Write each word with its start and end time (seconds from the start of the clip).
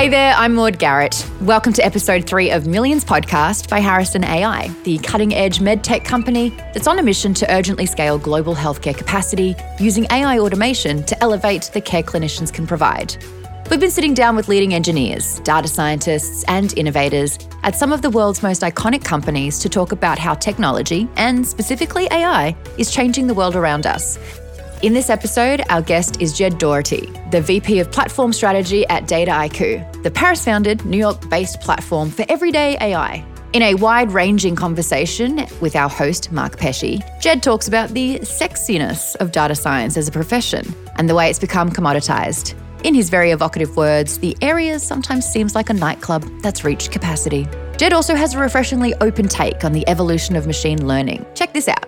Hey 0.00 0.08
there, 0.08 0.32
I'm 0.32 0.54
Maud 0.54 0.78
Garrett. 0.78 1.26
Welcome 1.42 1.74
to 1.74 1.84
episode 1.84 2.26
three 2.26 2.50
of 2.50 2.66
Millions 2.66 3.04
Podcast 3.04 3.68
by 3.68 3.80
Harrison 3.80 4.24
AI, 4.24 4.68
the 4.84 4.96
cutting 4.96 5.34
edge 5.34 5.58
medtech 5.58 6.06
company 6.06 6.48
that's 6.72 6.86
on 6.86 6.98
a 6.98 7.02
mission 7.02 7.34
to 7.34 7.54
urgently 7.54 7.84
scale 7.84 8.16
global 8.16 8.54
healthcare 8.54 8.96
capacity 8.96 9.54
using 9.78 10.06
AI 10.10 10.38
automation 10.38 11.02
to 11.02 11.22
elevate 11.22 11.70
the 11.74 11.82
care 11.82 12.02
clinicians 12.02 12.50
can 12.50 12.66
provide. 12.66 13.22
We've 13.70 13.78
been 13.78 13.90
sitting 13.90 14.14
down 14.14 14.36
with 14.36 14.48
leading 14.48 14.72
engineers, 14.72 15.38
data 15.40 15.68
scientists, 15.68 16.44
and 16.48 16.72
innovators 16.78 17.38
at 17.62 17.76
some 17.76 17.92
of 17.92 18.00
the 18.00 18.08
world's 18.08 18.42
most 18.42 18.62
iconic 18.62 19.04
companies 19.04 19.58
to 19.58 19.68
talk 19.68 19.92
about 19.92 20.18
how 20.18 20.32
technology, 20.32 21.10
and 21.16 21.46
specifically 21.46 22.08
AI, 22.10 22.56
is 22.78 22.90
changing 22.90 23.26
the 23.26 23.34
world 23.34 23.54
around 23.54 23.84
us 23.84 24.18
in 24.82 24.94
this 24.94 25.10
episode, 25.10 25.62
our 25.68 25.82
guest 25.82 26.20
is 26.22 26.36
Jed 26.36 26.58
Dougherty, 26.58 27.06
the 27.30 27.40
VP 27.40 27.80
of 27.80 27.92
Platform 27.92 28.32
Strategy 28.32 28.86
at 28.88 29.04
Dataiku, 29.04 30.02
the 30.02 30.10
Paris 30.10 30.44
founded, 30.44 30.84
New 30.86 30.96
York 30.96 31.28
based 31.28 31.60
platform 31.60 32.10
for 32.10 32.24
everyday 32.28 32.78
AI. 32.80 33.24
In 33.52 33.62
a 33.62 33.74
wide 33.74 34.12
ranging 34.12 34.56
conversation 34.56 35.46
with 35.60 35.76
our 35.76 35.88
host, 35.88 36.32
Mark 36.32 36.56
Pesce, 36.56 37.00
Jed 37.20 37.42
talks 37.42 37.68
about 37.68 37.90
the 37.90 38.20
sexiness 38.20 39.16
of 39.16 39.32
data 39.32 39.54
science 39.54 39.96
as 39.96 40.08
a 40.08 40.12
profession 40.12 40.64
and 40.96 41.08
the 41.08 41.14
way 41.14 41.28
it's 41.28 41.38
become 41.38 41.68
commoditized. 41.68 42.54
In 42.84 42.94
his 42.94 43.10
very 43.10 43.32
evocative 43.32 43.76
words, 43.76 44.18
the 44.18 44.34
area 44.40 44.78
sometimes 44.78 45.26
seems 45.26 45.54
like 45.54 45.68
a 45.68 45.74
nightclub 45.74 46.24
that's 46.42 46.64
reached 46.64 46.90
capacity. 46.90 47.46
Jed 47.76 47.92
also 47.92 48.14
has 48.14 48.34
a 48.34 48.38
refreshingly 48.38 48.94
open 49.02 49.28
take 49.28 49.62
on 49.64 49.72
the 49.72 49.86
evolution 49.88 50.36
of 50.36 50.46
machine 50.46 50.86
learning. 50.86 51.26
Check 51.34 51.52
this 51.52 51.68
out. 51.68 51.84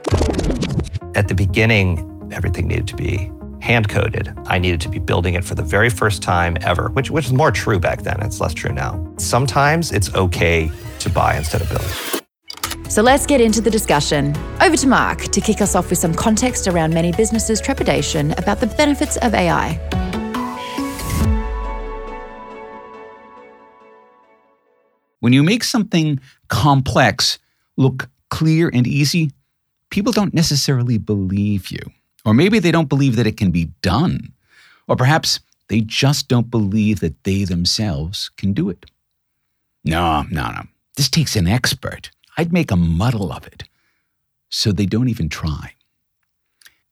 At 1.14 1.28
the 1.28 1.34
beginning, 1.34 2.11
everything 2.32 2.68
needed 2.68 2.88
to 2.88 2.96
be 2.96 3.30
hand 3.60 3.88
coded. 3.88 4.32
I 4.46 4.58
needed 4.58 4.80
to 4.82 4.88
be 4.88 4.98
building 4.98 5.34
it 5.34 5.44
for 5.44 5.54
the 5.54 5.62
very 5.62 5.88
first 5.88 6.22
time 6.22 6.56
ever, 6.62 6.88
which, 6.90 7.10
which 7.10 7.26
is 7.26 7.32
more 7.32 7.50
true 7.50 7.78
back 7.78 8.02
then. 8.02 8.20
It's 8.20 8.40
less 8.40 8.52
true 8.52 8.72
now. 8.72 9.06
Sometimes 9.18 9.92
it's 9.92 10.12
okay 10.14 10.70
to 10.98 11.10
buy 11.10 11.36
instead 11.36 11.62
of 11.62 11.68
build. 11.68 12.22
So 12.90 13.00
let's 13.00 13.24
get 13.24 13.40
into 13.40 13.60
the 13.60 13.70
discussion. 13.70 14.36
Over 14.60 14.76
to 14.76 14.86
Mark 14.86 15.20
to 15.22 15.40
kick 15.40 15.62
us 15.62 15.74
off 15.74 15.88
with 15.88 15.98
some 15.98 16.12
context 16.12 16.68
around 16.68 16.92
many 16.92 17.12
businesses' 17.12 17.60
trepidation 17.60 18.32
about 18.32 18.60
the 18.60 18.66
benefits 18.66 19.16
of 19.18 19.32
AI. 19.32 19.78
When 25.20 25.32
you 25.32 25.44
make 25.44 25.62
something 25.62 26.18
complex 26.48 27.38
look 27.76 28.10
clear 28.28 28.68
and 28.74 28.88
easy, 28.88 29.30
people 29.88 30.12
don't 30.12 30.34
necessarily 30.34 30.98
believe 30.98 31.70
you. 31.70 31.78
Or 32.24 32.34
maybe 32.34 32.58
they 32.58 32.70
don't 32.70 32.88
believe 32.88 33.16
that 33.16 33.26
it 33.26 33.36
can 33.36 33.50
be 33.50 33.66
done. 33.82 34.32
Or 34.88 34.96
perhaps 34.96 35.40
they 35.68 35.80
just 35.80 36.28
don't 36.28 36.50
believe 36.50 37.00
that 37.00 37.24
they 37.24 37.44
themselves 37.44 38.30
can 38.36 38.52
do 38.52 38.68
it. 38.68 38.86
No, 39.84 40.22
no, 40.30 40.50
no. 40.50 40.62
This 40.96 41.08
takes 41.08 41.34
an 41.36 41.46
expert. 41.46 42.10
I'd 42.36 42.52
make 42.52 42.70
a 42.70 42.76
muddle 42.76 43.32
of 43.32 43.46
it. 43.46 43.64
So 44.50 44.70
they 44.70 44.86
don't 44.86 45.08
even 45.08 45.28
try. 45.28 45.72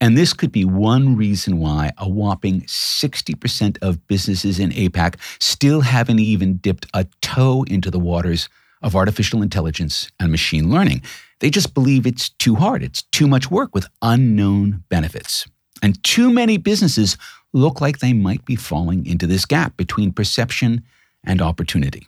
And 0.00 0.16
this 0.16 0.32
could 0.32 0.50
be 0.50 0.64
one 0.64 1.14
reason 1.14 1.58
why 1.58 1.92
a 1.98 2.08
whopping 2.08 2.62
60% 2.62 3.76
of 3.82 4.06
businesses 4.06 4.58
in 4.58 4.70
APAC 4.70 5.16
still 5.40 5.82
haven't 5.82 6.20
even 6.20 6.56
dipped 6.56 6.86
a 6.94 7.06
toe 7.20 7.64
into 7.68 7.90
the 7.90 7.98
waters 7.98 8.48
of 8.82 8.96
artificial 8.96 9.42
intelligence 9.42 10.10
and 10.18 10.30
machine 10.30 10.70
learning. 10.70 11.02
They 11.40 11.50
just 11.50 11.74
believe 11.74 12.06
it's 12.06 12.28
too 12.28 12.54
hard, 12.56 12.82
it's 12.82 13.02
too 13.02 13.26
much 13.26 13.50
work 13.50 13.74
with 13.74 13.86
unknown 14.02 14.84
benefits. 14.88 15.46
And 15.82 16.02
too 16.04 16.30
many 16.30 16.58
businesses 16.58 17.16
look 17.52 17.80
like 17.80 17.98
they 17.98 18.12
might 18.12 18.44
be 18.44 18.56
falling 18.56 19.06
into 19.06 19.26
this 19.26 19.46
gap 19.46 19.76
between 19.76 20.12
perception 20.12 20.82
and 21.24 21.40
opportunity. 21.40 22.06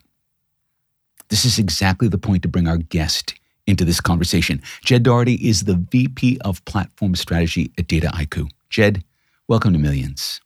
This 1.28 1.44
is 1.44 1.58
exactly 1.58 2.08
the 2.08 2.18
point 2.18 2.42
to 2.42 2.48
bring 2.48 2.68
our 2.68 2.76
guest 2.76 3.34
into 3.66 3.84
this 3.84 4.00
conversation. 4.00 4.60
Jed 4.84 5.04
Dougherty 5.04 5.34
is 5.34 5.62
the 5.62 5.76
VP 5.90 6.38
of 6.44 6.64
Platform 6.64 7.14
Strategy 7.14 7.72
at 7.78 7.86
Dataiku. 7.86 8.50
Jed, 8.68 9.04
welcome 9.48 9.72
to 9.72 9.78
Millions. 9.78 10.40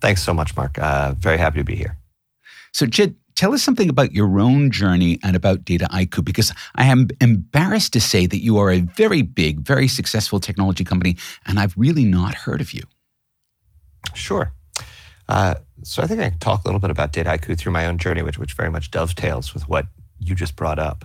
Thanks 0.00 0.22
so 0.22 0.32
much, 0.32 0.56
Mark. 0.56 0.78
Uh, 0.78 1.14
very 1.18 1.38
happy 1.38 1.58
to 1.58 1.64
be 1.64 1.74
here. 1.74 1.96
So, 2.72 2.86
Jed, 2.86 3.16
tell 3.36 3.54
us 3.54 3.62
something 3.62 3.88
about 3.88 4.12
your 4.12 4.40
own 4.40 4.70
journey 4.70 5.20
and 5.22 5.36
about 5.36 5.64
Data 5.64 5.86
Dataiku, 5.90 6.24
because 6.24 6.52
I 6.74 6.86
am 6.86 7.08
embarrassed 7.20 7.92
to 7.92 8.00
say 8.00 8.26
that 8.26 8.42
you 8.42 8.58
are 8.58 8.72
a 8.72 8.80
very 8.80 9.22
big, 9.22 9.60
very 9.60 9.86
successful 9.86 10.40
technology 10.40 10.82
company, 10.82 11.16
and 11.46 11.60
I've 11.60 11.76
really 11.76 12.04
not 12.04 12.34
heard 12.34 12.60
of 12.60 12.72
you. 12.72 12.82
Sure. 14.14 14.52
Uh, 15.28 15.56
so 15.82 16.02
I 16.02 16.06
think 16.06 16.20
I 16.20 16.30
can 16.30 16.38
talk 16.38 16.64
a 16.64 16.68
little 16.68 16.80
bit 16.80 16.90
about 16.90 17.12
Data 17.12 17.30
Dataiku 17.30 17.56
through 17.56 17.72
my 17.72 17.86
own 17.86 17.98
journey, 17.98 18.22
which, 18.22 18.38
which 18.38 18.54
very 18.54 18.70
much 18.70 18.90
dovetails 18.90 19.54
with 19.54 19.68
what 19.68 19.86
you 20.18 20.34
just 20.34 20.56
brought 20.56 20.78
up. 20.78 21.04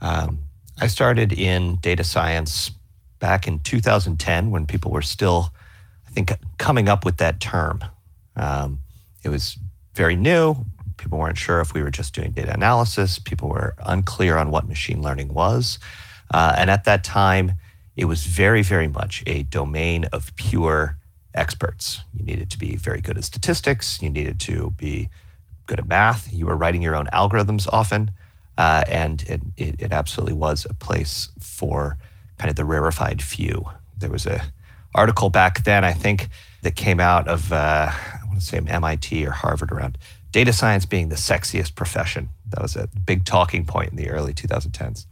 Um, 0.00 0.40
I 0.80 0.86
started 0.86 1.32
in 1.32 1.76
data 1.76 2.04
science 2.04 2.70
back 3.18 3.46
in 3.48 3.60
2010 3.60 4.50
when 4.50 4.66
people 4.66 4.90
were 4.90 5.02
still, 5.02 5.52
I 6.06 6.10
think, 6.10 6.32
coming 6.58 6.88
up 6.88 7.04
with 7.04 7.18
that 7.18 7.40
term. 7.40 7.84
Um, 8.36 8.80
it 9.24 9.28
was 9.28 9.58
very 9.94 10.16
new. 10.16 10.64
People 10.98 11.18
weren't 11.18 11.38
sure 11.38 11.60
if 11.60 11.72
we 11.72 11.82
were 11.82 11.90
just 11.90 12.14
doing 12.14 12.32
data 12.32 12.52
analysis. 12.52 13.18
People 13.18 13.48
were 13.48 13.74
unclear 13.78 14.36
on 14.36 14.50
what 14.50 14.68
machine 14.68 15.00
learning 15.00 15.32
was. 15.32 15.78
Uh, 16.32 16.54
and 16.58 16.70
at 16.70 16.84
that 16.84 17.04
time, 17.04 17.52
it 17.96 18.04
was 18.04 18.24
very, 18.24 18.62
very 18.62 18.88
much 18.88 19.22
a 19.26 19.44
domain 19.44 20.04
of 20.12 20.34
pure 20.36 20.98
experts. 21.34 22.02
You 22.14 22.24
needed 22.24 22.50
to 22.50 22.58
be 22.58 22.76
very 22.76 23.00
good 23.00 23.16
at 23.16 23.24
statistics. 23.24 24.02
You 24.02 24.10
needed 24.10 24.38
to 24.40 24.72
be 24.76 25.08
good 25.66 25.78
at 25.78 25.86
math. 25.86 26.32
You 26.32 26.46
were 26.46 26.56
writing 26.56 26.82
your 26.82 26.96
own 26.96 27.06
algorithms 27.12 27.68
often. 27.72 28.10
Uh, 28.56 28.82
and 28.88 29.22
it, 29.22 29.40
it, 29.56 29.76
it, 29.78 29.92
absolutely 29.92 30.34
was 30.34 30.66
a 30.68 30.74
place 30.74 31.28
for 31.38 31.96
kind 32.38 32.50
of 32.50 32.56
the 32.56 32.64
rarefied 32.64 33.22
few. 33.22 33.64
There 33.96 34.10
was 34.10 34.26
a 34.26 34.42
article 34.94 35.30
back 35.30 35.62
then, 35.62 35.84
I 35.84 35.92
think, 35.92 36.28
that 36.62 36.74
came 36.74 36.98
out 36.98 37.28
of, 37.28 37.52
uh, 37.52 37.90
I 37.92 38.20
want 38.26 38.40
to 38.40 38.44
say 38.44 38.58
MIT 38.58 39.24
or 39.24 39.30
Harvard 39.30 39.70
around 39.70 39.96
data 40.38 40.52
science 40.52 40.86
being 40.86 41.08
the 41.08 41.16
sexiest 41.16 41.74
profession. 41.74 42.28
That 42.50 42.62
was 42.62 42.76
a 42.76 42.86
big 43.04 43.24
talking 43.24 43.64
point 43.64 43.90
in 43.90 43.96
the 43.96 44.08
early 44.08 44.32
2010s. 44.32 45.04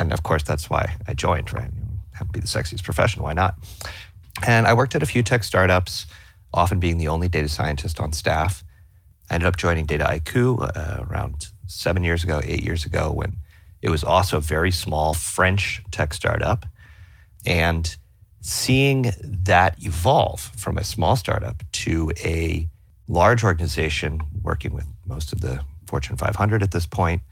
And 0.00 0.12
of 0.12 0.24
course, 0.24 0.42
that's 0.42 0.68
why 0.68 0.96
I 1.06 1.14
joined, 1.14 1.52
right? 1.52 1.70
You 1.72 1.98
have 2.14 2.26
to 2.26 2.32
be 2.32 2.40
the 2.40 2.48
sexiest 2.48 2.82
profession. 2.82 3.22
Why 3.22 3.34
not? 3.34 3.54
And 4.44 4.66
I 4.66 4.74
worked 4.74 4.96
at 4.96 5.02
a 5.04 5.06
few 5.06 5.22
tech 5.22 5.44
startups, 5.44 6.06
often 6.52 6.80
being 6.80 6.98
the 6.98 7.06
only 7.06 7.28
data 7.28 7.48
scientist 7.48 8.00
on 8.00 8.12
staff. 8.12 8.64
I 9.30 9.34
ended 9.34 9.46
up 9.46 9.58
joining 9.58 9.86
Data 9.86 10.02
Dataiku 10.02 10.76
uh, 10.76 11.04
around 11.04 11.46
seven 11.68 12.02
years 12.02 12.24
ago, 12.24 12.40
eight 12.42 12.64
years 12.64 12.84
ago, 12.84 13.12
when 13.12 13.36
it 13.80 13.90
was 13.90 14.02
also 14.02 14.38
a 14.38 14.40
very 14.40 14.72
small 14.72 15.14
French 15.14 15.84
tech 15.92 16.12
startup. 16.12 16.66
And 17.46 17.96
seeing 18.40 19.12
that 19.22 19.80
evolve 19.84 20.40
from 20.56 20.78
a 20.78 20.82
small 20.82 21.14
startup 21.14 21.62
to 21.84 22.10
a 22.24 22.68
large 23.08 23.42
organization 23.42 24.20
working 24.42 24.72
with 24.72 24.86
most 25.06 25.32
of 25.32 25.40
the 25.40 25.60
Fortune 25.86 26.16
500 26.16 26.62
at 26.62 26.70
this 26.70 26.86
point 26.86 27.22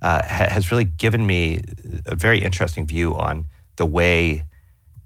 uh, 0.00 0.22
ha- 0.22 0.48
has 0.48 0.70
really 0.70 0.84
given 0.84 1.26
me 1.26 1.60
a 2.06 2.14
very 2.14 2.40
interesting 2.40 2.86
view 2.86 3.14
on 3.14 3.46
the 3.76 3.86
way 3.86 4.44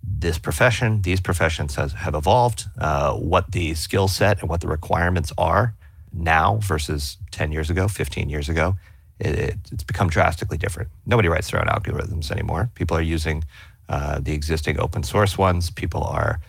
this 0.02 0.38
profession, 0.38 1.02
these 1.02 1.20
professions 1.20 1.74
has, 1.74 1.92
have 1.92 2.14
evolved, 2.14 2.64
uh, 2.78 3.14
what 3.14 3.52
the 3.52 3.74
skill 3.74 4.08
set 4.08 4.40
and 4.40 4.48
what 4.48 4.60
the 4.60 4.68
requirements 4.68 5.32
are 5.38 5.74
now 6.12 6.56
versus 6.62 7.18
10 7.30 7.52
years 7.52 7.70
ago, 7.70 7.88
15 7.88 8.28
years 8.28 8.48
ago. 8.48 8.74
It, 9.18 9.34
it, 9.38 9.56
it's 9.72 9.84
become 9.84 10.08
drastically 10.08 10.58
different. 10.58 10.90
Nobody 11.06 11.28
writes 11.28 11.50
their 11.50 11.60
own 11.60 11.66
algorithms 11.66 12.30
anymore. 12.30 12.70
People 12.74 12.96
are 12.96 13.02
using 13.02 13.44
uh, 13.88 14.20
the 14.20 14.32
existing 14.32 14.78
open 14.78 15.02
source 15.02 15.36
ones. 15.36 15.70
People 15.70 16.04
are 16.04 16.40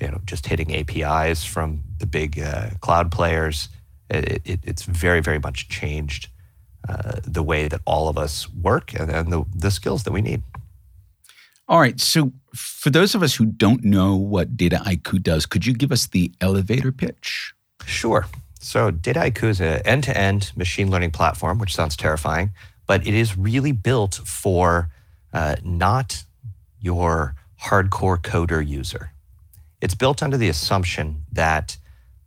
you 0.00 0.08
know, 0.08 0.20
just 0.24 0.46
hitting 0.46 0.74
APIs 0.74 1.44
from 1.44 1.82
the 1.98 2.06
big 2.06 2.38
uh, 2.38 2.70
cloud 2.80 3.10
players. 3.10 3.68
It, 4.10 4.42
it, 4.44 4.60
it's 4.62 4.82
very, 4.82 5.20
very 5.20 5.38
much 5.38 5.68
changed 5.68 6.28
uh, 6.88 7.20
the 7.24 7.42
way 7.42 7.68
that 7.68 7.80
all 7.84 8.08
of 8.08 8.16
us 8.16 8.48
work 8.50 8.98
and, 8.98 9.10
and 9.10 9.32
the, 9.32 9.44
the 9.54 9.70
skills 9.70 10.04
that 10.04 10.12
we 10.12 10.22
need. 10.22 10.42
All 11.68 11.80
right. 11.80 12.00
So, 12.00 12.32
for 12.54 12.88
those 12.88 13.14
of 13.14 13.22
us 13.22 13.34
who 13.34 13.44
don't 13.44 13.84
know 13.84 14.16
what 14.16 14.56
Dataiku 14.56 15.22
does, 15.22 15.44
could 15.44 15.66
you 15.66 15.74
give 15.74 15.92
us 15.92 16.06
the 16.06 16.32
elevator 16.40 16.90
pitch? 16.90 17.52
Sure. 17.84 18.26
So, 18.58 18.90
Dataiku 18.90 19.44
is 19.44 19.60
an 19.60 19.82
end 19.84 20.04
to 20.04 20.16
end 20.16 20.52
machine 20.56 20.90
learning 20.90 21.10
platform, 21.10 21.58
which 21.58 21.74
sounds 21.74 21.94
terrifying, 21.94 22.50
but 22.86 23.06
it 23.06 23.12
is 23.12 23.36
really 23.36 23.72
built 23.72 24.14
for 24.24 24.88
uh, 25.34 25.56
not 25.62 26.24
your 26.80 27.34
hardcore 27.64 28.18
coder 28.18 28.66
user. 28.66 29.12
It's 29.80 29.94
built 29.94 30.22
under 30.22 30.36
the 30.36 30.48
assumption 30.48 31.24
that 31.32 31.76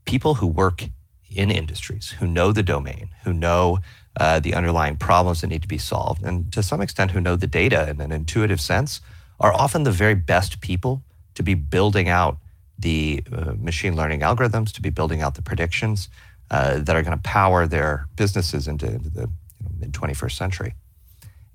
people 0.06 0.36
who 0.36 0.48
work 0.48 0.84
in 1.30 1.52
industries, 1.52 2.12
who 2.12 2.28
know 2.28 2.52
the 2.52 2.64
domain, 2.64 3.10
who 3.24 3.34
know 3.34 3.80
uh, 4.20 4.40
the 4.40 4.54
underlying 4.54 4.98
problems 4.98 5.42
that 5.42 5.48
need 5.48 5.62
to 5.62 5.68
be 5.68 5.78
solved, 5.78 6.24
and 6.24 6.52
to 6.52 6.62
some 6.62 6.82
extent 6.82 7.12
who 7.12 7.22
know 7.22 7.36
the 7.36 7.48
data 7.48 7.90
in 7.90 8.02
an 8.02 8.12
intuitive 8.12 8.60
sense, 8.60 9.02
are 9.40 9.54
often 9.54 9.84
the 9.84 9.92
very 9.92 10.16
best 10.16 10.62
people 10.62 11.02
to 11.36 11.44
be 11.44 11.54
building 11.54 12.10
out 12.10 12.38
the 12.78 13.24
uh, 13.32 13.54
machine 13.58 13.96
learning 13.96 14.22
algorithms, 14.22 14.72
to 14.74 14.82
be 14.82 14.90
building 14.90 15.22
out 15.22 15.36
the 15.36 15.42
predictions, 15.42 16.10
uh, 16.50 16.80
that 16.80 16.96
are 16.96 17.02
going 17.02 17.18
to 17.18 17.24
power 17.24 17.66
their 17.66 18.08
businesses 18.16 18.68
into, 18.68 18.88
into 18.88 19.10
the 19.10 19.22
you 19.22 19.64
know, 19.64 19.72
mid 19.80 19.94
21st 19.94 20.34
century. 20.34 20.74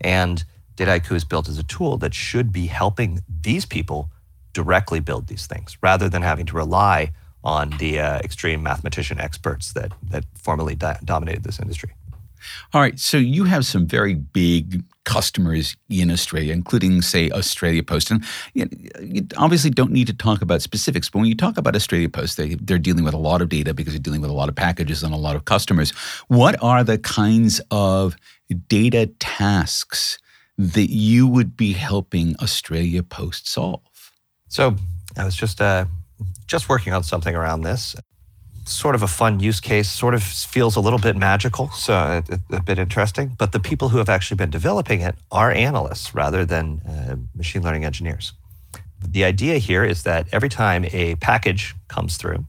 And 0.00 0.44
Dataiku 0.76 1.12
is 1.12 1.24
built 1.24 1.48
as 1.48 1.58
a 1.58 1.62
tool 1.62 1.98
that 1.98 2.14
should 2.14 2.52
be 2.52 2.66
helping 2.66 3.20
these 3.42 3.66
people 3.66 4.10
directly 4.60 5.00
build 5.00 5.24
these 5.26 5.46
things 5.46 5.76
rather 5.82 6.08
than 6.08 6.22
having 6.22 6.46
to 6.46 6.54
rely 6.56 6.98
on 7.44 7.70
the 7.78 8.00
uh, 8.00 8.18
extreme 8.28 8.60
mathematician 8.62 9.20
experts 9.20 9.72
that, 9.74 9.92
that 10.10 10.24
formerly 10.34 10.74
do- 10.74 11.00
dominated 11.04 11.44
this 11.44 11.60
industry. 11.60 11.92
All 12.72 12.80
right. 12.80 12.98
So 12.98 13.16
you 13.16 13.44
have 13.44 13.64
some 13.66 13.86
very 13.86 14.14
big 14.14 14.82
customers 15.04 15.76
in 15.88 16.10
Australia, 16.10 16.52
including, 16.52 17.02
say, 17.02 17.30
Australia 17.30 17.82
Post. 17.82 18.10
And 18.10 18.24
you, 18.54 18.68
you 19.00 19.26
obviously 19.36 19.70
don't 19.70 19.92
need 19.92 20.06
to 20.06 20.14
talk 20.14 20.42
about 20.42 20.62
specifics, 20.62 21.10
but 21.10 21.18
when 21.20 21.28
you 21.28 21.34
talk 21.34 21.56
about 21.58 21.76
Australia 21.76 22.08
Post, 22.08 22.36
they, 22.36 22.54
they're 22.54 22.78
dealing 22.78 23.04
with 23.04 23.14
a 23.14 23.18
lot 23.18 23.42
of 23.42 23.48
data 23.48 23.74
because 23.74 23.92
they're 23.92 24.08
dealing 24.08 24.22
with 24.22 24.30
a 24.30 24.34
lot 24.40 24.48
of 24.48 24.54
packages 24.54 25.02
and 25.02 25.12
a 25.12 25.18
lot 25.18 25.36
of 25.36 25.44
customers. 25.44 25.90
What 26.28 26.54
are 26.62 26.82
the 26.82 26.98
kinds 26.98 27.60
of 27.70 28.16
data 28.68 29.06
tasks 29.18 30.18
that 30.58 30.90
you 30.90 31.26
would 31.26 31.56
be 31.56 31.72
helping 31.72 32.34
Australia 32.40 33.02
Post 33.02 33.48
solve? 33.48 33.85
So 34.48 34.76
I 35.16 35.24
was 35.24 35.34
just 35.34 35.60
uh, 35.60 35.86
just 36.46 36.68
working 36.68 36.92
on 36.92 37.02
something 37.02 37.34
around 37.34 37.62
this. 37.62 37.96
Sort 38.64 38.94
of 38.96 39.02
a 39.02 39.06
fun 39.06 39.38
use 39.38 39.60
case, 39.60 39.88
sort 39.88 40.14
of 40.14 40.22
feels 40.22 40.74
a 40.74 40.80
little 40.80 40.98
bit 40.98 41.16
magical, 41.16 41.70
so 41.70 41.94
a, 41.94 42.56
a 42.56 42.62
bit 42.62 42.78
interesting. 42.78 43.36
But 43.38 43.52
the 43.52 43.60
people 43.60 43.90
who 43.90 43.98
have 43.98 44.08
actually 44.08 44.38
been 44.38 44.50
developing 44.50 45.00
it 45.02 45.14
are 45.30 45.52
analysts 45.52 46.14
rather 46.14 46.44
than 46.44 46.80
uh, 46.80 47.16
machine 47.36 47.62
learning 47.62 47.84
engineers. 47.84 48.32
The 49.06 49.24
idea 49.24 49.58
here 49.58 49.84
is 49.84 50.02
that 50.02 50.26
every 50.32 50.48
time 50.48 50.84
a 50.86 51.14
package 51.16 51.74
comes 51.86 52.16
through 52.16 52.44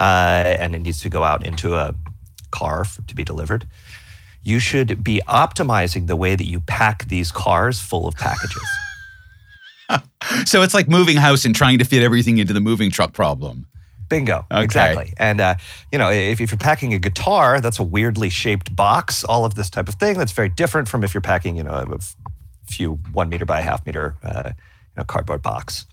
uh, 0.00 0.56
and 0.58 0.74
it 0.74 0.80
needs 0.80 1.00
to 1.02 1.08
go 1.08 1.22
out 1.22 1.46
into 1.46 1.74
a 1.76 1.94
car 2.50 2.86
to 3.06 3.14
be 3.14 3.22
delivered, 3.22 3.66
you 4.42 4.58
should 4.58 5.04
be 5.04 5.20
optimizing 5.28 6.08
the 6.08 6.16
way 6.16 6.34
that 6.34 6.46
you 6.46 6.60
pack 6.60 7.06
these 7.06 7.30
cars 7.30 7.78
full 7.78 8.08
of 8.08 8.16
packages. 8.16 8.66
so 10.44 10.62
it's 10.62 10.74
like 10.74 10.88
moving 10.88 11.16
house 11.16 11.44
and 11.44 11.54
trying 11.54 11.78
to 11.78 11.84
fit 11.84 12.02
everything 12.02 12.38
into 12.38 12.52
the 12.52 12.60
moving 12.60 12.90
truck 12.90 13.12
problem. 13.12 13.66
Bingo. 14.08 14.44
Okay. 14.52 14.62
Exactly. 14.62 15.14
And, 15.16 15.40
uh, 15.40 15.54
you 15.90 15.98
know, 15.98 16.10
if, 16.10 16.38
if, 16.38 16.50
you're 16.50 16.58
packing 16.58 16.92
a 16.92 16.98
guitar, 16.98 17.62
that's 17.62 17.78
a 17.78 17.82
weirdly 17.82 18.28
shaped 18.28 18.76
box, 18.76 19.24
all 19.24 19.46
of 19.46 19.54
this 19.54 19.70
type 19.70 19.88
of 19.88 19.94
thing. 19.94 20.18
That's 20.18 20.32
very 20.32 20.50
different 20.50 20.86
from 20.86 21.02
if 21.02 21.14
you're 21.14 21.22
packing, 21.22 21.56
you 21.56 21.62
know, 21.62 21.72
a 21.72 21.98
few 22.70 22.98
one 23.12 23.30
meter 23.30 23.46
by 23.46 23.60
a 23.60 23.62
half 23.62 23.86
meter, 23.86 24.16
uh, 24.22 24.50
you 24.50 24.52
know, 24.98 25.04
cardboard 25.04 25.40
box. 25.40 25.86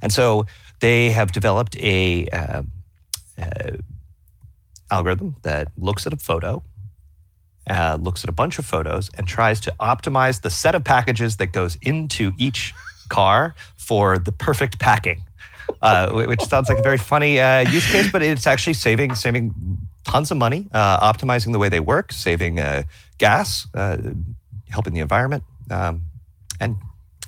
And 0.00 0.10
so 0.10 0.46
they 0.80 1.10
have 1.10 1.32
developed 1.32 1.76
a 1.76 2.28
uh, 2.28 2.62
uh 3.38 3.70
algorithm 4.90 5.36
that 5.42 5.68
looks 5.76 6.06
at 6.06 6.14
a 6.14 6.16
photo, 6.16 6.62
uh, 7.68 7.98
looks 8.00 8.24
at 8.24 8.30
a 8.30 8.32
bunch 8.32 8.58
of 8.58 8.64
photos, 8.64 9.10
and 9.18 9.28
tries 9.28 9.60
to 9.60 9.74
optimize 9.78 10.40
the 10.40 10.48
set 10.48 10.74
of 10.74 10.84
packages 10.84 11.36
that 11.36 11.48
goes 11.48 11.76
into 11.82 12.32
each 12.38 12.72
car 13.08 13.54
for 13.76 14.18
the 14.18 14.32
perfect 14.32 14.78
packing, 14.78 15.22
uh, 15.82 16.10
which 16.12 16.42
sounds 16.42 16.68
like 16.68 16.78
a 16.78 16.82
very 16.82 16.98
funny 16.98 17.40
uh, 17.40 17.60
use 17.70 17.86
case, 17.90 18.10
but 18.10 18.22
it's 18.22 18.46
actually 18.46 18.74
saving 18.74 19.14
saving 19.14 19.54
tons 20.04 20.30
of 20.30 20.36
money, 20.36 20.66
uh, 20.72 21.12
optimizing 21.12 21.52
the 21.52 21.58
way 21.58 21.68
they 21.68 21.80
work, 21.80 22.12
saving 22.12 22.58
uh, 22.58 22.82
gas, 23.18 23.66
uh, 23.74 23.96
helping 24.70 24.94
the 24.94 25.00
environment, 25.00 25.44
um, 25.70 26.02
and 26.60 26.76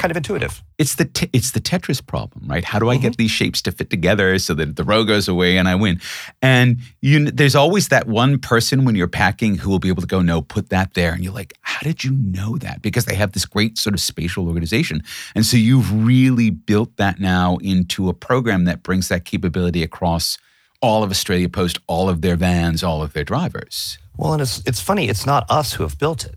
kind 0.00 0.10
of 0.10 0.16
intuitive. 0.16 0.64
It's 0.78 0.94
the 0.94 1.04
te- 1.04 1.28
it's 1.32 1.50
the 1.50 1.60
Tetris 1.60 2.04
problem, 2.04 2.48
right? 2.48 2.64
How 2.64 2.78
do 2.78 2.88
I 2.88 2.94
mm-hmm. 2.94 3.02
get 3.02 3.16
these 3.18 3.30
shapes 3.30 3.60
to 3.62 3.72
fit 3.72 3.90
together 3.90 4.38
so 4.38 4.54
that 4.54 4.76
the 4.76 4.84
row 4.84 5.04
goes 5.04 5.28
away 5.28 5.58
and 5.58 5.68
I 5.68 5.74
win? 5.74 6.00
And 6.40 6.80
you, 7.02 7.30
there's 7.30 7.54
always 7.54 7.88
that 7.88 8.06
one 8.06 8.38
person 8.38 8.86
when 8.86 8.94
you're 8.94 9.08
packing 9.08 9.56
who 9.56 9.68
will 9.68 9.78
be 9.78 9.90
able 9.90 10.00
to 10.00 10.08
go, 10.08 10.22
no, 10.22 10.40
put 10.40 10.70
that 10.70 10.94
there, 10.94 11.12
and 11.12 11.22
you're 11.22 11.34
like, 11.34 11.52
how 11.60 11.80
did 11.80 12.02
you 12.02 12.12
know 12.12 12.56
that? 12.58 12.80
Because 12.80 13.04
they 13.04 13.14
have 13.14 13.32
this 13.32 13.44
great 13.44 13.76
sort 13.76 13.94
of 13.94 14.00
spatial 14.00 14.48
organization, 14.48 15.02
and 15.34 15.44
so 15.44 15.58
you've 15.58 15.92
really 15.92 16.48
built 16.48 16.96
that 16.96 17.20
now 17.20 17.58
into 17.58 18.08
a 18.08 18.14
program 18.14 18.64
that 18.64 18.82
brings 18.82 19.08
that 19.08 19.26
capability 19.26 19.82
across 19.82 20.38
all 20.80 21.02
of 21.02 21.10
Australia 21.10 21.48
Post, 21.50 21.78
all 21.86 22.08
of 22.08 22.22
their 22.22 22.36
vans, 22.36 22.82
all 22.82 23.02
of 23.02 23.12
their 23.12 23.24
drivers. 23.24 23.98
Well, 24.16 24.32
and 24.32 24.40
it's 24.40 24.62
it's 24.66 24.80
funny, 24.80 25.08
it's 25.08 25.26
not 25.26 25.44
us 25.50 25.74
who 25.74 25.82
have 25.82 25.98
built 25.98 26.24
it. 26.24 26.36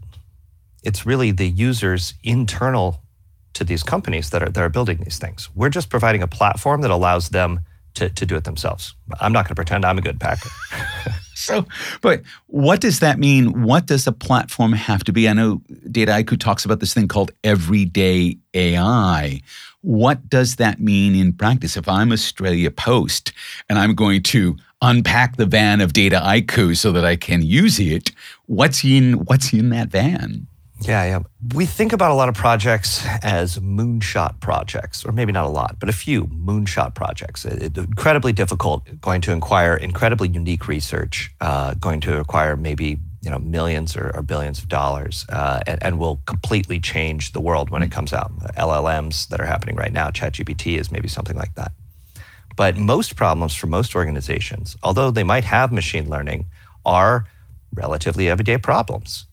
It's 0.83 1.05
really 1.05 1.31
the 1.31 1.47
user's 1.47 2.13
internal 2.23 3.02
to 3.53 3.63
these 3.63 3.83
companies 3.83 4.29
that 4.31 4.43
are, 4.43 4.49
that 4.49 4.61
are 4.61 4.69
building 4.69 4.97
these 4.97 5.17
things. 5.17 5.49
We're 5.55 5.69
just 5.69 5.89
providing 5.89 6.23
a 6.23 6.27
platform 6.27 6.81
that 6.81 6.91
allows 6.91 7.29
them 7.29 7.61
to, 7.95 8.09
to 8.09 8.25
do 8.25 8.35
it 8.35 8.43
themselves. 8.43 8.95
I'm 9.19 9.31
not 9.31 9.45
going 9.45 9.49
to 9.49 9.55
pretend 9.55 9.85
I'm 9.85 9.97
a 9.97 10.01
good 10.01 10.19
packer. 10.19 10.49
so, 11.35 11.65
but 12.01 12.21
what 12.47 12.81
does 12.81 12.99
that 12.99 13.19
mean? 13.19 13.63
What 13.63 13.85
does 13.85 14.07
a 14.07 14.11
platform 14.11 14.73
have 14.73 15.03
to 15.05 15.13
be? 15.13 15.29
I 15.29 15.33
know 15.33 15.61
Data 15.91 16.11
Dataiku 16.11 16.39
talks 16.39 16.65
about 16.65 16.79
this 16.79 16.93
thing 16.93 17.07
called 17.07 17.31
everyday 17.43 18.37
AI. 18.53 19.41
What 19.81 20.29
does 20.29 20.55
that 20.55 20.79
mean 20.79 21.13
in 21.13 21.33
practice? 21.33 21.77
If 21.77 21.87
I'm 21.87 22.11
Australia 22.11 22.71
Post 22.71 23.33
and 23.69 23.77
I'm 23.77 23.93
going 23.95 24.23
to 24.23 24.57
unpack 24.81 25.37
the 25.37 25.45
van 25.45 25.81
of 25.81 25.93
Data 25.93 26.15
Dataiku 26.23 26.75
so 26.75 26.91
that 26.91 27.05
I 27.05 27.15
can 27.15 27.41
use 27.41 27.79
it, 27.79 28.11
what's 28.47 28.83
in 28.83 29.13
what's 29.25 29.53
in 29.53 29.69
that 29.69 29.89
van? 29.89 30.47
Yeah, 30.85 31.05
yeah. 31.05 31.19
We 31.55 31.65
think 31.65 31.93
about 31.93 32.11
a 32.11 32.13
lot 32.13 32.27
of 32.27 32.35
projects 32.35 33.05
as 33.21 33.57
moonshot 33.59 34.41
projects, 34.41 35.05
or 35.05 35.13
maybe 35.13 35.31
not 35.31 35.45
a 35.45 35.49
lot, 35.49 35.79
but 35.79 35.87
a 35.87 35.93
few 35.93 36.25
moonshot 36.25 36.93
projects. 36.93 37.45
It, 37.45 37.77
incredibly 37.77 38.33
difficult, 38.33 38.83
going 38.99 39.21
to 39.21 39.33
require 39.33 39.77
incredibly 39.77 40.27
unique 40.27 40.67
research, 40.67 41.31
uh, 41.39 41.75
going 41.75 42.01
to 42.01 42.17
require 42.17 42.57
maybe 42.57 42.99
you 43.21 43.29
know 43.29 43.39
millions 43.39 43.95
or, 43.95 44.11
or 44.13 44.21
billions 44.21 44.59
of 44.59 44.67
dollars, 44.67 45.25
uh, 45.29 45.61
and, 45.65 45.81
and, 45.81 45.99
will 45.99 46.19
completely 46.25 46.81
change 46.81 47.31
the 47.31 47.39
world 47.39 47.69
when 47.69 47.81
it 47.81 47.91
comes 47.91 48.11
out. 48.11 48.37
LLMs 48.57 49.29
that 49.29 49.39
are 49.39 49.45
happening 49.45 49.77
right 49.77 49.93
now, 49.93 50.09
ChatGPT 50.09 50.77
is 50.77 50.91
maybe 50.91 51.07
something 51.07 51.37
like 51.37 51.55
that. 51.55 51.71
But 52.57 52.75
most 52.75 53.15
problems 53.15 53.55
for 53.55 53.67
most 53.67 53.95
organizations, 53.95 54.75
although 54.83 55.11
they 55.11 55.23
might 55.23 55.45
have 55.45 55.71
machine 55.71 56.09
learning, 56.09 56.47
are 56.85 57.25
relatively 57.73 58.29
everyday 58.29 58.57
problems 58.57 59.25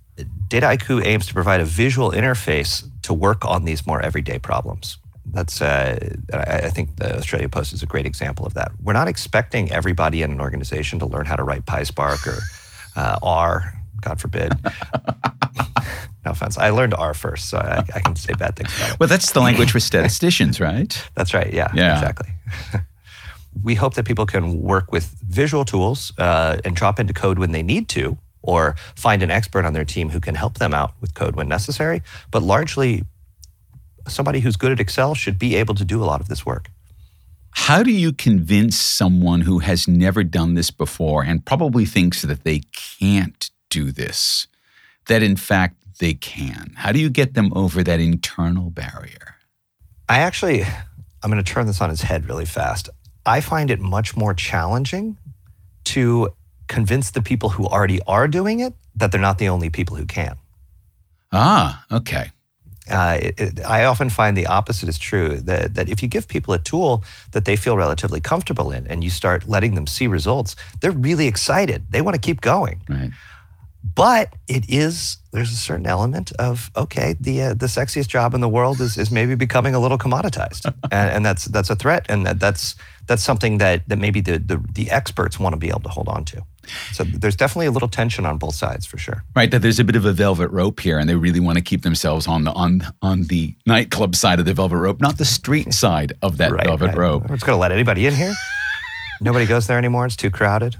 Dataiku 0.49 1.05
aims 1.05 1.27
to 1.27 1.35
provide 1.35 1.61
a 1.61 1.65
visual 1.65 2.11
interface 2.11 2.89
to 3.03 3.15
work 3.15 3.45
on 3.45 3.65
these 3.65 3.87
more 3.87 4.01
everyday 4.01 4.39
problems. 4.39 4.99
That's, 5.27 5.63
uh, 5.63 6.17
I 6.33 6.71
think 6.71 6.97
the 6.97 7.19
Australia 7.19 7.49
Post 7.49 7.73
is 7.73 7.83
a 7.83 7.87
great 7.87 8.07
example 8.07 8.47
of 8.47 8.55
that. 8.55 8.73
We're 8.83 8.95
not 8.95 9.07
expecting 9.07 9.71
everybody 9.71 10.23
in 10.23 10.33
an 10.33 10.41
organization 10.41 10.99
to 10.99 11.07
learn 11.07 11.27
how 11.27 11.37
to 11.37 11.45
write 11.45 11.67
PySpark 11.67 12.27
or 12.27 12.41
uh, 12.97 13.19
R, 13.23 13.73
God 14.00 14.21
forbid. 14.21 14.53
no 16.25 16.33
offense. 16.33 16.59
I 16.59 16.71
learned 16.71 16.95
R 16.95 17.15
first, 17.15 17.49
so 17.49 17.59
I, 17.59 17.85
I, 17.95 18.00
can 18.00 18.17
say 18.17 18.33
bad 18.33 18.57
things 18.57 18.75
about 18.77 18.91
it. 18.91 19.00
Well, 19.00 19.09
that's 19.09 19.33
the 19.33 19.41
language 19.41 19.71
for 19.71 19.81
statisticians, 19.91 20.61
right? 20.61 21.00
That's 21.15 21.33
right. 21.33 21.53
Yeah, 21.53 21.71
yeah. 21.75 21.95
exactly. 21.95 22.31
we 23.62 23.75
hope 23.75 23.95
that 23.95 24.07
people 24.07 24.27
can 24.27 24.61
work 24.61 24.93
with 24.93 25.15
visual 25.23 25.65
tools 25.65 26.12
uh, 26.19 26.59
and 26.65 26.75
drop 26.75 26.99
into 26.99 27.12
code 27.12 27.39
when 27.39 27.53
they 27.53 27.62
need 27.62 27.89
to, 27.91 28.19
or 28.42 28.75
find 28.97 29.23
an 29.23 29.30
expert 29.30 29.64
on 29.64 29.73
their 29.73 29.85
team 29.85 30.11
who 30.11 30.20
can 30.20 30.35
help 30.35 30.59
them 30.59 30.73
out 30.73 30.94
with 31.00 31.14
code 31.14 31.37
when 31.37 31.49
necessary. 31.49 32.02
But 32.30 32.42
largely, 32.42 33.04
somebody 34.09 34.40
who's 34.40 34.56
good 34.56 34.73
at 34.73 34.80
Excel 34.80 35.14
should 35.14 35.38
be 35.38 35.56
able 35.56 35.75
to 35.75 35.85
do 35.85 36.02
a 36.02 36.06
lot 36.06 36.20
of 36.20 36.28
this 36.28 36.44
work. 36.47 36.70
How 37.52 37.82
do 37.82 37.90
you 37.90 38.12
convince 38.12 38.76
someone 38.76 39.42
who 39.42 39.59
has 39.59 39.88
never 39.88 40.23
done 40.23 40.54
this 40.54 40.70
before 40.70 41.25
and 41.25 41.44
probably 41.44 41.85
thinks 41.85 42.23
that 42.23 42.44
they 42.44 42.61
can't 42.73 43.50
do 43.68 43.92
this 43.92 44.47
that 45.06 45.23
in 45.23 45.37
fact 45.37 45.76
they 45.99 46.14
can? 46.14 46.73
How 46.76 46.92
do 46.92 47.00
you 47.00 47.11
get 47.11 47.35
them 47.35 47.52
over 47.54 47.82
that 47.82 48.00
internal 48.00 48.70
barrier? 48.70 49.37
I 50.09 50.18
actually, 50.18 50.62
I'm 50.62 51.30
going 51.30 51.42
to 51.42 51.52
turn 51.52 51.66
this 51.66 51.80
on 51.80 51.90
its 51.90 52.02
head 52.02 52.26
really 52.26 52.44
fast. 52.44 52.88
I 53.26 53.40
find 53.40 53.70
it 53.70 53.80
much 53.80 54.16
more 54.16 54.32
challenging 54.32 55.18
to 55.85 56.30
convince 56.71 57.11
the 57.11 57.21
people 57.21 57.50
who 57.50 57.67
already 57.67 58.00
are 58.07 58.29
doing 58.29 58.61
it 58.61 58.73
that 58.95 59.11
they're 59.11 59.21
not 59.21 59.39
the 59.39 59.49
only 59.49 59.69
people 59.69 59.97
who 59.97 60.07
can. 60.07 60.37
Ah, 61.33 61.85
okay. 61.91 62.31
Uh, 62.89 63.19
it, 63.21 63.41
it, 63.41 63.65
I 63.65 63.85
often 63.85 64.09
find 64.11 64.37
the 64.37 64.47
opposite 64.47 64.89
is 64.89 64.99
true. 64.99 65.37
That, 65.37 65.75
that 65.75 65.89
if 65.89 66.03
you 66.03 66.09
give 66.09 66.27
people 66.27 66.55
a 66.55 66.59
tool 66.59 67.05
that 67.33 67.45
they 67.45 67.57
feel 67.57 67.77
relatively 67.77 68.21
comfortable 68.21 68.73
in 68.73 68.87
and 68.87 69.05
you 69.05 69.11
start 69.11 69.49
letting 69.49 69.75
them 69.75 69.87
see 69.87 70.07
results, 70.07 70.57
they're 70.81 70.91
really 70.91 71.27
excited. 71.27 71.87
They 71.91 72.03
want 72.03 72.15
to 72.15 72.21
keep 72.21 72.41
going. 72.41 72.83
Right. 72.89 73.11
But 73.83 74.35
it 74.47 74.69
is 74.69 75.17
there's 75.33 75.53
a 75.53 75.57
certain 75.57 75.87
element 75.87 76.33
of 76.33 76.71
okay, 76.77 77.17
the 77.19 77.43
uh, 77.43 77.55
the 77.55 77.67
sexiest 77.67 78.09
job 78.09 78.35
in 78.35 78.41
the 78.41 78.49
world 78.49 78.81
is 78.81 78.99
is 78.99 79.11
maybe 79.11 79.35
becoming 79.35 79.75
a 79.75 79.81
little 79.81 79.97
commoditized, 79.97 80.67
and, 80.93 81.11
and, 81.11 81.27
that's 81.27 81.47
that's 81.47 81.71
a 81.71 81.77
threat, 81.77 82.05
and 82.11 82.27
that, 82.27 82.39
that's 82.39 82.75
that's 83.07 83.23
something 83.23 83.57
that 83.59 83.89
that 83.89 83.99
maybe 83.99 84.21
the, 84.21 84.39
the 84.39 84.62
the 84.75 84.91
experts 84.91 85.41
want 85.41 85.55
to 85.55 85.57
be 85.57 85.69
able 85.69 85.81
to 85.81 85.89
hold 85.89 86.09
on 86.09 86.25
to. 86.27 86.43
So 86.93 87.05
there's 87.05 87.37
definitely 87.37 87.67
a 87.67 87.71
little 87.71 87.88
tension 87.88 88.26
on 88.26 88.38
both 88.38 88.55
sides 88.55 88.87
for 88.87 88.99
sure. 88.99 89.25
Right, 89.35 89.50
that 89.50 89.62
there's 89.62 89.79
a 89.79 89.85
bit 89.85 89.97
of 89.97 90.05
a 90.05 90.12
velvet 90.12 90.49
rope 90.50 90.81
here, 90.81 90.99
and 90.99 91.09
they 91.09 91.14
really 91.14 91.40
want 91.40 91.59
to 91.59 91.64
keep 91.64 91.83
themselves 91.83 92.26
on 92.26 92.45
the 92.45 92.52
on 92.52 92.83
on 93.02 93.25
the 93.25 93.55
nightclub 93.67 94.14
side 94.14 94.38
of 94.38 94.45
the 94.45 94.55
velvet 94.55 94.76
rope, 94.76 95.00
not 95.00 95.19
the 95.19 95.25
street 95.25 95.73
side 95.73 96.12
of 96.23 96.37
that 96.37 96.52
right, 96.52 96.64
velvet 96.64 96.88
right. 96.88 96.97
rope. 96.97 97.23
We're 97.29 97.37
just 97.37 97.47
going 97.47 97.57
to 97.57 97.61
let 97.61 97.73
anybody 97.73 98.07
in 98.07 98.14
here. 98.14 98.35
Nobody 99.21 99.47
goes 99.47 99.67
there 99.67 99.79
anymore. 99.79 100.07
It's 100.07 100.17
too 100.17 100.31
crowded. 100.31 100.76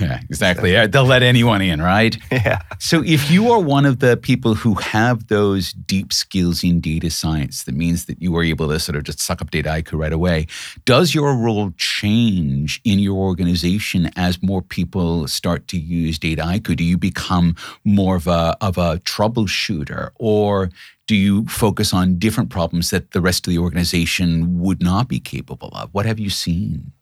Yeah, 0.00 0.20
exactly. 0.30 0.72
Yeah, 0.72 0.86
They'll 0.86 1.04
let 1.04 1.22
anyone 1.22 1.60
in, 1.60 1.80
right? 1.80 2.16
yeah. 2.32 2.62
So 2.78 3.02
if 3.04 3.30
you 3.30 3.50
are 3.50 3.60
one 3.60 3.84
of 3.86 4.00
the 4.00 4.16
people 4.16 4.54
who 4.54 4.74
have 4.74 5.28
those 5.28 5.72
deep 5.72 6.12
skills 6.12 6.64
in 6.64 6.80
data 6.80 7.10
science, 7.10 7.64
that 7.64 7.74
means 7.74 8.06
that 8.06 8.20
you 8.20 8.34
are 8.36 8.42
able 8.42 8.68
to 8.68 8.80
sort 8.80 8.96
of 8.96 9.04
just 9.04 9.20
suck 9.20 9.40
up 9.42 9.50
data 9.50 9.68
Dataiku 9.68 9.98
right 9.98 10.12
away. 10.12 10.46
Does 10.84 11.14
your 11.14 11.36
role 11.36 11.72
change 11.76 12.80
in 12.84 12.98
your 12.98 13.16
organization 13.16 14.10
as 14.16 14.42
more 14.42 14.62
people 14.62 15.26
start 15.28 15.68
to 15.68 15.78
use 15.78 16.18
data 16.18 16.42
Dataiku? 16.42 16.76
Do 16.76 16.84
you 16.84 16.98
become 16.98 17.56
more 17.84 18.16
of 18.16 18.26
a 18.26 18.56
of 18.60 18.78
a 18.78 18.98
troubleshooter 19.00 20.10
or 20.16 20.70
do 21.06 21.14
you 21.14 21.44
focus 21.46 21.92
on 21.92 22.18
different 22.18 22.48
problems 22.48 22.90
that 22.90 23.10
the 23.10 23.20
rest 23.20 23.46
of 23.46 23.50
the 23.50 23.58
organization 23.58 24.58
would 24.58 24.82
not 24.82 25.06
be 25.06 25.20
capable 25.20 25.68
of? 25.74 25.92
What 25.92 26.06
have 26.06 26.18
you 26.18 26.30
seen? 26.30 26.92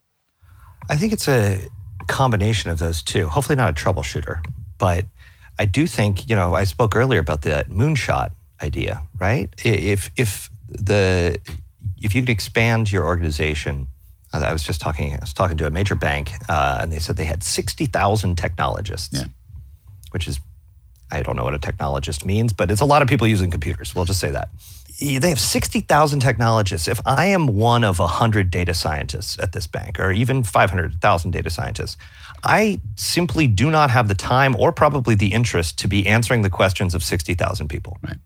I 0.90 0.96
think 0.96 1.12
it's 1.12 1.28
a 1.28 1.60
combination 2.06 2.70
of 2.70 2.78
those 2.78 3.02
two. 3.02 3.28
Hopefully, 3.28 3.56
not 3.56 3.70
a 3.70 3.74
troubleshooter, 3.74 4.44
but 4.78 5.06
I 5.58 5.64
do 5.66 5.86
think 5.86 6.28
you 6.28 6.36
know 6.36 6.54
I 6.54 6.64
spoke 6.64 6.96
earlier 6.96 7.20
about 7.20 7.42
the 7.42 7.64
moonshot 7.68 8.30
idea, 8.62 9.02
right? 9.18 9.52
If 9.64 10.10
if 10.16 10.50
the 10.68 11.38
if 12.00 12.14
you 12.14 12.22
could 12.22 12.30
expand 12.30 12.90
your 12.90 13.04
organization, 13.04 13.88
uh, 14.32 14.44
I 14.46 14.52
was 14.52 14.62
just 14.62 14.80
talking. 14.80 15.14
I 15.14 15.18
was 15.20 15.32
talking 15.32 15.56
to 15.58 15.66
a 15.66 15.70
major 15.70 15.94
bank, 15.94 16.32
uh, 16.48 16.78
and 16.80 16.92
they 16.92 16.98
said 16.98 17.16
they 17.16 17.24
had 17.24 17.42
sixty 17.42 17.86
thousand 17.86 18.36
technologists, 18.36 19.18
Yeah. 19.18 19.24
which 20.10 20.26
is 20.28 20.40
I 21.10 21.22
don't 21.22 21.36
know 21.36 21.44
what 21.44 21.54
a 21.54 21.58
technologist 21.58 22.24
means, 22.24 22.52
but 22.52 22.70
it's 22.70 22.80
a 22.80 22.86
lot 22.86 23.02
of 23.02 23.08
people 23.08 23.26
using 23.26 23.50
computers. 23.50 23.94
We'll 23.94 24.06
just 24.06 24.20
say 24.20 24.30
that. 24.30 24.48
They 25.00 25.28
have 25.28 25.40
60,000 25.40 26.20
technologists. 26.20 26.88
If 26.88 27.00
I 27.06 27.26
am 27.26 27.46
one 27.46 27.84
of 27.84 27.98
100 27.98 28.50
data 28.50 28.74
scientists 28.74 29.38
at 29.38 29.52
this 29.52 29.66
bank, 29.66 29.98
or 29.98 30.12
even 30.12 30.42
500,000 30.42 31.30
data 31.30 31.50
scientists, 31.50 31.96
I 32.44 32.80
simply 32.96 33.46
do 33.46 33.70
not 33.70 33.90
have 33.90 34.08
the 34.08 34.14
time 34.14 34.56
or 34.58 34.72
probably 34.72 35.14
the 35.14 35.32
interest 35.32 35.78
to 35.78 35.88
be 35.88 36.06
answering 36.06 36.42
the 36.42 36.50
questions 36.50 36.94
of 36.94 37.02
60,000 37.02 37.68
people. 37.68 37.98
Right. 38.02 38.16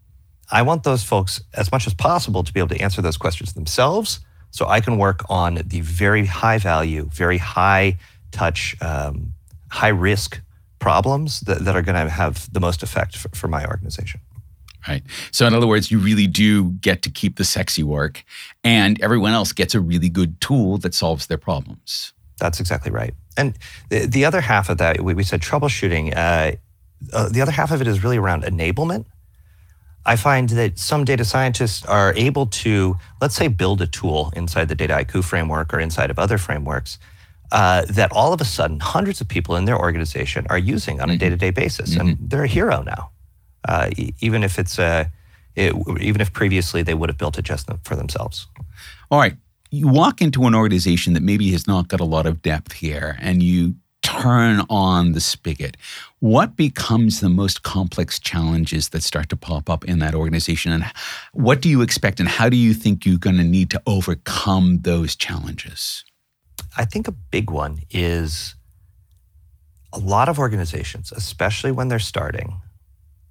I 0.50 0.62
want 0.62 0.84
those 0.84 1.02
folks, 1.02 1.42
as 1.54 1.72
much 1.72 1.86
as 1.86 1.94
possible, 1.94 2.42
to 2.44 2.52
be 2.52 2.60
able 2.60 2.74
to 2.74 2.80
answer 2.80 3.02
those 3.02 3.16
questions 3.16 3.52
themselves 3.52 4.20
so 4.50 4.66
I 4.66 4.80
can 4.80 4.96
work 4.96 5.22
on 5.28 5.60
the 5.66 5.80
very 5.80 6.26
high 6.26 6.58
value, 6.58 7.08
very 7.12 7.38
high 7.38 7.98
touch, 8.30 8.76
um, 8.80 9.34
high 9.70 9.88
risk 9.88 10.40
problems 10.78 11.40
that, 11.40 11.64
that 11.64 11.74
are 11.76 11.82
going 11.82 12.06
to 12.06 12.10
have 12.10 12.52
the 12.52 12.60
most 12.60 12.82
effect 12.82 13.16
for, 13.16 13.28
for 13.30 13.48
my 13.48 13.66
organization. 13.66 14.20
Right. 14.88 15.02
So, 15.32 15.46
in 15.46 15.54
other 15.54 15.66
words, 15.66 15.90
you 15.90 15.98
really 15.98 16.26
do 16.26 16.70
get 16.72 17.02
to 17.02 17.10
keep 17.10 17.36
the 17.36 17.44
sexy 17.44 17.82
work, 17.82 18.24
and 18.62 19.00
everyone 19.02 19.32
else 19.32 19.52
gets 19.52 19.74
a 19.74 19.80
really 19.80 20.08
good 20.08 20.40
tool 20.40 20.78
that 20.78 20.94
solves 20.94 21.26
their 21.26 21.38
problems. 21.38 22.12
That's 22.38 22.60
exactly 22.60 22.92
right. 22.92 23.14
And 23.36 23.56
the, 23.88 24.06
the 24.06 24.24
other 24.24 24.40
half 24.40 24.68
of 24.68 24.78
that, 24.78 25.00
we, 25.00 25.14
we 25.14 25.24
said 25.24 25.40
troubleshooting. 25.40 26.16
Uh, 26.16 26.52
uh, 27.12 27.28
the 27.28 27.42
other 27.42 27.52
half 27.52 27.70
of 27.70 27.80
it 27.80 27.86
is 27.86 28.02
really 28.02 28.16
around 28.16 28.44
enablement. 28.44 29.06
I 30.06 30.14
find 30.14 30.48
that 30.50 30.78
some 30.78 31.04
data 31.04 31.24
scientists 31.24 31.84
are 31.84 32.14
able 32.14 32.46
to, 32.46 32.96
let's 33.20 33.34
say, 33.34 33.48
build 33.48 33.82
a 33.82 33.88
tool 33.88 34.32
inside 34.36 34.68
the 34.68 34.76
Data 34.76 34.94
Dataiku 34.94 35.24
framework 35.24 35.74
or 35.74 35.80
inside 35.80 36.10
of 36.10 36.18
other 36.18 36.38
frameworks 36.38 36.98
uh, 37.50 37.84
that 37.90 38.12
all 38.12 38.32
of 38.32 38.40
a 38.40 38.44
sudden 38.44 38.80
hundreds 38.80 39.20
of 39.20 39.28
people 39.28 39.56
in 39.56 39.64
their 39.64 39.78
organization 39.78 40.46
are 40.48 40.58
using 40.58 41.00
on 41.00 41.10
a 41.10 41.16
day 41.16 41.28
to 41.28 41.36
day 41.36 41.50
basis. 41.50 41.96
And 41.96 42.16
they're 42.20 42.44
a 42.44 42.48
hero 42.48 42.82
now, 42.82 43.10
uh, 43.66 43.90
even 44.20 44.42
if 44.42 44.58
it's 44.58 44.78
a, 44.78 45.10
it, 45.54 45.74
even 46.00 46.20
if 46.20 46.32
previously 46.32 46.82
they 46.82 46.94
would 46.94 47.08
have 47.08 47.18
built 47.18 47.38
it 47.38 47.44
just 47.44 47.68
for 47.84 47.96
themselves. 47.96 48.46
All 49.10 49.18
right. 49.18 49.36
You 49.70 49.88
walk 49.88 50.22
into 50.22 50.46
an 50.46 50.54
organization 50.54 51.14
that 51.14 51.22
maybe 51.22 51.50
has 51.50 51.66
not 51.66 51.88
got 51.88 52.00
a 52.00 52.04
lot 52.04 52.24
of 52.24 52.40
depth 52.40 52.72
here, 52.72 53.18
and 53.20 53.42
you 53.42 53.74
turn 54.02 54.62
on 54.70 55.12
the 55.12 55.20
spigot. 55.20 55.76
What 56.20 56.56
becomes 56.56 57.20
the 57.20 57.28
most 57.28 57.64
complex 57.64 58.20
challenges 58.20 58.90
that 58.90 59.02
start 59.02 59.28
to 59.30 59.36
pop 59.36 59.68
up 59.68 59.84
in 59.84 59.98
that 59.98 60.14
organization? 60.14 60.70
And 60.70 60.84
what 61.32 61.60
do 61.60 61.68
you 61.68 61.82
expect, 61.82 62.20
and 62.20 62.28
how 62.28 62.48
do 62.48 62.56
you 62.56 62.72
think 62.72 63.04
you're 63.04 63.18
going 63.18 63.36
to 63.38 63.44
need 63.44 63.70
to 63.70 63.82
overcome 63.86 64.78
those 64.82 65.16
challenges? 65.16 66.04
I 66.76 66.84
think 66.84 67.08
a 67.08 67.12
big 67.12 67.50
one 67.50 67.80
is 67.90 68.54
a 69.92 69.98
lot 69.98 70.28
of 70.28 70.38
organizations, 70.38 71.10
especially 71.10 71.72
when 71.72 71.88
they're 71.88 71.98
starting, 71.98 72.60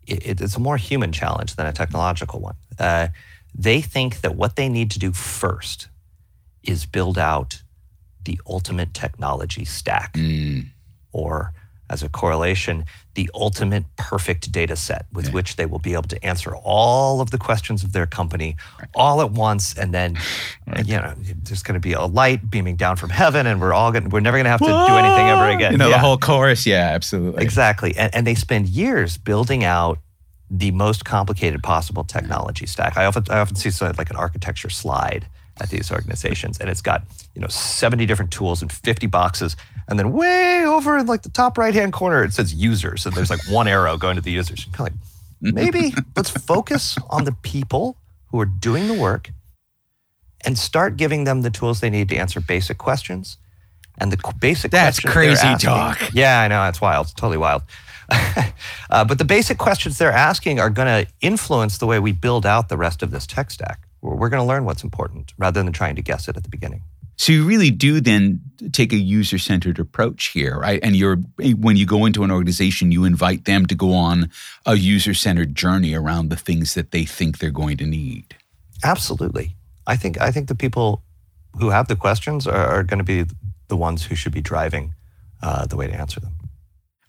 it, 0.07 0.41
it's 0.41 0.55
a 0.55 0.59
more 0.59 0.77
human 0.77 1.12
challenge 1.12 1.55
than 1.55 1.65
a 1.65 1.74
technological 1.74 2.39
one. 2.39 2.55
Uh, 2.79 3.07
they 3.53 3.81
think 3.81 4.21
that 4.21 4.35
what 4.35 4.55
they 4.55 4.69
need 4.69 4.91
to 4.91 5.00
do 5.00 5.12
first 5.13 5.88
is 6.63 6.85
build 6.85 7.17
out 7.17 7.62
the 8.25 8.39
ultimate 8.47 8.93
technology 8.93 9.65
stack, 9.65 10.13
Mm, 10.13 10.67
or 11.12 11.53
as 11.89 12.01
a 12.04 12.10
correlation, 12.10 12.86
the 13.13 13.30
ultimate 13.34 13.86
perfect 13.96 14.51
data 14.51 14.75
set 14.75 15.06
with 15.13 15.27
Yeah. 15.27 15.32
which 15.34 15.56
they 15.56 15.65
will 15.65 15.80
be 15.80 15.94
able 15.94 16.04
to 16.10 16.25
answer 16.25 16.56
all 16.56 17.22
of 17.22 17.30
the 17.32 17.38
questions 17.38 17.84
of 17.84 17.94
their 17.94 18.06
company 18.08 18.58
all 18.96 19.22
at 19.22 19.32
once. 19.32 19.74
And 19.75 19.94
then, 19.94 20.18
you 20.84 20.98
know, 20.98 21.13
there's 21.44 21.63
going 21.63 21.75
to 21.75 21.80
be 21.80 21.94
a 21.94 22.01
light 22.06 22.50
beaming 22.50 22.75
down 22.75 22.96
from 22.98 23.10
heaven, 23.12 23.46
and 23.48 23.62
we're 23.62 23.74
all 23.74 23.92
going. 23.92 24.04
to 24.06 24.10
We're 24.10 24.20
never 24.20 24.38
going 24.38 24.46
to 24.46 24.50
have 24.50 24.60
to 24.62 24.65
do 24.65 24.96
anything 24.98 25.27
ever 25.27 25.50
again. 25.50 25.72
You 25.74 25.77
know, 25.77 25.88
Yeah. 25.89 25.98
the 25.98 26.00
whole 26.00 26.18
chorus. 26.18 26.65
Yeah, 26.65 26.89
absolutely. 26.94 27.44
Exactly. 27.44 27.96
And, 27.96 28.13
and 28.15 28.27
they 28.27 28.36
spend 28.36 28.68
years 28.70 29.18
building 29.18 29.63
out 29.63 30.00
the 30.50 30.72
most 30.72 31.06
complicated 31.06 31.63
possible 31.63 32.04
technology 32.04 32.65
stack. 32.65 32.98
I 32.98 33.06
often, 33.06 33.24
I 33.30 33.39
often 33.39 33.56
see 33.56 33.70
sort 33.72 33.92
of 33.92 33.98
like 33.98 34.10
an 34.10 34.15
architecture 34.15 34.70
slide 34.70 35.25
at 35.62 35.70
these 35.70 35.89
organizations, 35.92 36.60
and 36.60 36.70
it's 36.70 36.82
got 36.82 37.04
you 37.34 37.42
know 37.42 37.48
70 37.48 38.06
different 38.06 38.30
tools 38.32 38.62
and 38.62 38.70
50 38.72 39.08
boxes, 39.08 39.56
and 39.88 40.00
then 40.00 40.12
way 40.12 40.65
over 40.65 40.98
in 40.98 41.06
like 41.06 41.22
the 41.22 41.30
top 41.30 41.58
right 41.58 41.74
hand 41.74 41.94
corner 41.94 42.24
it 42.24 42.34
says 42.34 42.54
users, 42.54 43.06
and 43.06 43.15
there's 43.15 43.30
like 43.30 43.48
one 43.50 43.68
arrow 43.68 43.98
going 43.98 44.15
to 44.15 44.22
the 44.22 44.32
users. 44.32 44.65
Kind 44.72 44.89
of 44.89 44.96
like, 45.42 45.54
maybe 45.54 45.94
let's 46.15 46.30
focus 46.30 46.98
on 47.10 47.25
the 47.25 47.32
people 47.32 47.98
who 48.27 48.39
are 48.39 48.46
doing 48.46 48.88
the 48.88 48.94
work, 48.94 49.32
and 50.44 50.58
start 50.58 50.98
giving 50.98 51.24
them 51.24 51.42
the 51.42 51.50
tools 51.50 51.80
they 51.80 51.89
need 51.89 52.10
to 52.10 52.15
answer 52.15 52.39
basic 52.39 52.77
questions. 52.77 53.38
And 53.98 54.12
the 54.12 54.34
basic 54.39 54.72
That's 54.72 55.00
crazy 55.00 55.42
asking- 55.42 55.70
talk. 55.70 56.13
Yeah, 56.13 56.42
I 56.42 56.50
know. 56.50 56.68
It's 56.68 56.82
wild. 56.82 57.06
It's 57.06 57.13
totally 57.13 57.38
wild. 57.38 57.62
uh, 58.89 59.06
but 59.06 59.18
the 59.18 59.25
basic 59.25 59.58
questions 59.58 59.98
they're 59.98 60.12
asking 60.12 60.60
are 60.60 60.70
going 60.70 61.06
to 61.06 61.12
influence 61.22 61.77
the 61.77 61.86
way 61.88 62.00
we 62.00 62.12
build 62.12 62.46
out 62.46 62.70
the 62.70 62.77
rest 62.77 63.01
of 63.01 63.12
this 63.12 63.25
tech 63.25 63.50
stack. 63.51 63.88
We're, 64.01 64.15
we're 64.15 64.30
going 64.30 64.42
to 64.42 64.48
learn 64.48 64.65
what's 64.65 64.84
important 64.84 65.34
rather 65.38 65.63
than 65.63 65.72
trying 65.74 65.96
to 65.96 66.01
guess 66.01 66.27
it 66.27 66.38
at 66.38 66.44
the 66.44 66.50
beginning. 66.50 66.82
So 67.17 67.31
you 67.31 67.45
really 67.45 67.72
do 67.72 68.01
then 68.01 68.41
take 68.72 68.91
a 68.91 68.98
user-centered 68.98 69.79
approach 69.79 70.27
here, 70.27 70.60
right? 70.60 70.79
And 70.84 70.95
you're 70.95 71.17
when 71.38 71.77
you 71.77 71.86
go 71.86 72.05
into 72.05 72.24
an 72.24 72.31
organization, 72.31 72.91
you 72.91 73.05
invite 73.05 73.45
them 73.45 73.65
to 73.67 73.75
go 73.75 73.93
on 73.93 74.29
a 74.65 74.75
user-centered 74.75 75.55
journey 75.55 75.93
around 75.93 76.29
the 76.29 76.36
things 76.36 76.74
that 76.74 76.91
they 76.91 77.05
think 77.05 77.38
they're 77.38 77.51
going 77.51 77.77
to 77.77 77.86
need. 77.86 78.36
Absolutely. 78.84 79.55
I 79.88 79.95
think 79.95 80.19
I 80.19 80.31
think 80.31 80.48
the 80.48 80.55
people 80.55 81.03
who 81.60 81.69
have 81.69 81.88
the 81.88 81.95
questions 81.95 82.48
are, 82.48 82.67
are 82.67 82.84
going 82.84 83.00
to 83.00 83.05
be 83.05 83.25
the 83.67 83.77
ones 83.77 84.03
who 84.03 84.15
should 84.15 84.34
be 84.34 84.41
driving 84.41 84.93
uh, 85.41 85.65
the 85.65 85.77
way 85.77 85.88
to 85.88 85.93
answer 85.93 86.19
them. 86.19 86.34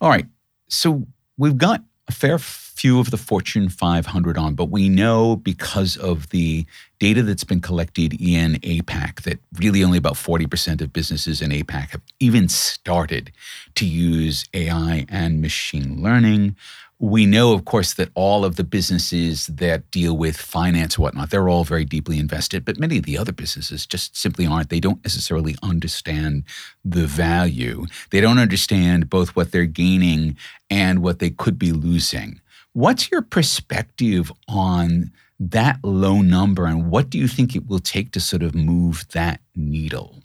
All 0.00 0.08
right. 0.08 0.26
So 0.68 1.06
we've 1.36 1.58
got 1.58 1.82
a 2.08 2.12
fair 2.12 2.38
few 2.38 3.00
of 3.00 3.10
the 3.10 3.16
Fortune 3.16 3.68
500 3.68 4.36
on, 4.36 4.54
but 4.54 4.66
we 4.66 4.88
know 4.88 5.36
because 5.36 5.96
of 5.96 6.28
the 6.28 6.66
data 6.98 7.22
that's 7.22 7.44
been 7.44 7.60
collected 7.60 8.20
in 8.20 8.54
APAC 8.56 9.22
that 9.22 9.38
really 9.58 9.82
only 9.82 9.98
about 9.98 10.14
40% 10.14 10.82
of 10.82 10.92
businesses 10.92 11.40
in 11.40 11.50
APAC 11.50 11.90
have 11.90 12.02
even 12.20 12.48
started 12.48 13.32
to 13.76 13.86
use 13.86 14.44
AI 14.52 15.06
and 15.08 15.40
machine 15.40 16.02
learning. 16.02 16.54
We 16.98 17.26
know, 17.26 17.52
of 17.52 17.66
course, 17.66 17.92
that 17.94 18.08
all 18.14 18.42
of 18.44 18.56
the 18.56 18.64
businesses 18.64 19.48
that 19.48 19.90
deal 19.90 20.16
with 20.16 20.38
finance 20.38 20.98
whatnot, 20.98 21.28
they're 21.28 21.48
all 21.48 21.62
very 21.64 21.84
deeply 21.84 22.18
invested, 22.18 22.64
but 22.64 22.78
many 22.78 22.96
of 22.96 23.04
the 23.04 23.18
other 23.18 23.32
businesses 23.32 23.86
just 23.86 24.16
simply 24.16 24.46
aren't. 24.46 24.70
They 24.70 24.80
don't 24.80 25.04
necessarily 25.04 25.56
understand 25.62 26.44
the 26.84 27.06
value. 27.06 27.84
They 28.10 28.22
don't 28.22 28.38
understand 28.38 29.10
both 29.10 29.36
what 29.36 29.52
they're 29.52 29.66
gaining 29.66 30.38
and 30.70 31.02
what 31.02 31.18
they 31.18 31.28
could 31.28 31.58
be 31.58 31.72
losing. 31.72 32.40
What's 32.72 33.10
your 33.10 33.22
perspective 33.22 34.32
on 34.48 35.12
that 35.38 35.80
low 35.82 36.22
number, 36.22 36.64
and 36.64 36.90
what 36.90 37.10
do 37.10 37.18
you 37.18 37.28
think 37.28 37.54
it 37.54 37.66
will 37.66 37.78
take 37.78 38.12
to 38.12 38.20
sort 38.20 38.42
of 38.42 38.54
move 38.54 39.06
that 39.12 39.40
needle? 39.54 40.22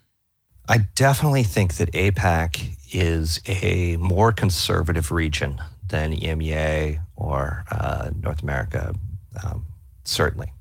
I 0.70 0.78
definitely 0.96 1.44
think 1.44 1.76
that 1.76 1.92
APAC 1.92 2.78
is 2.94 3.42
a 3.46 3.98
more 3.98 4.32
conservative 4.32 5.12
region 5.12 5.60
than 5.92 6.14
EMEA 6.16 7.00
or 7.16 7.64
uh, 7.70 8.10
North 8.22 8.42
America, 8.42 8.94
um, 9.44 9.66
certainly. 10.04 10.52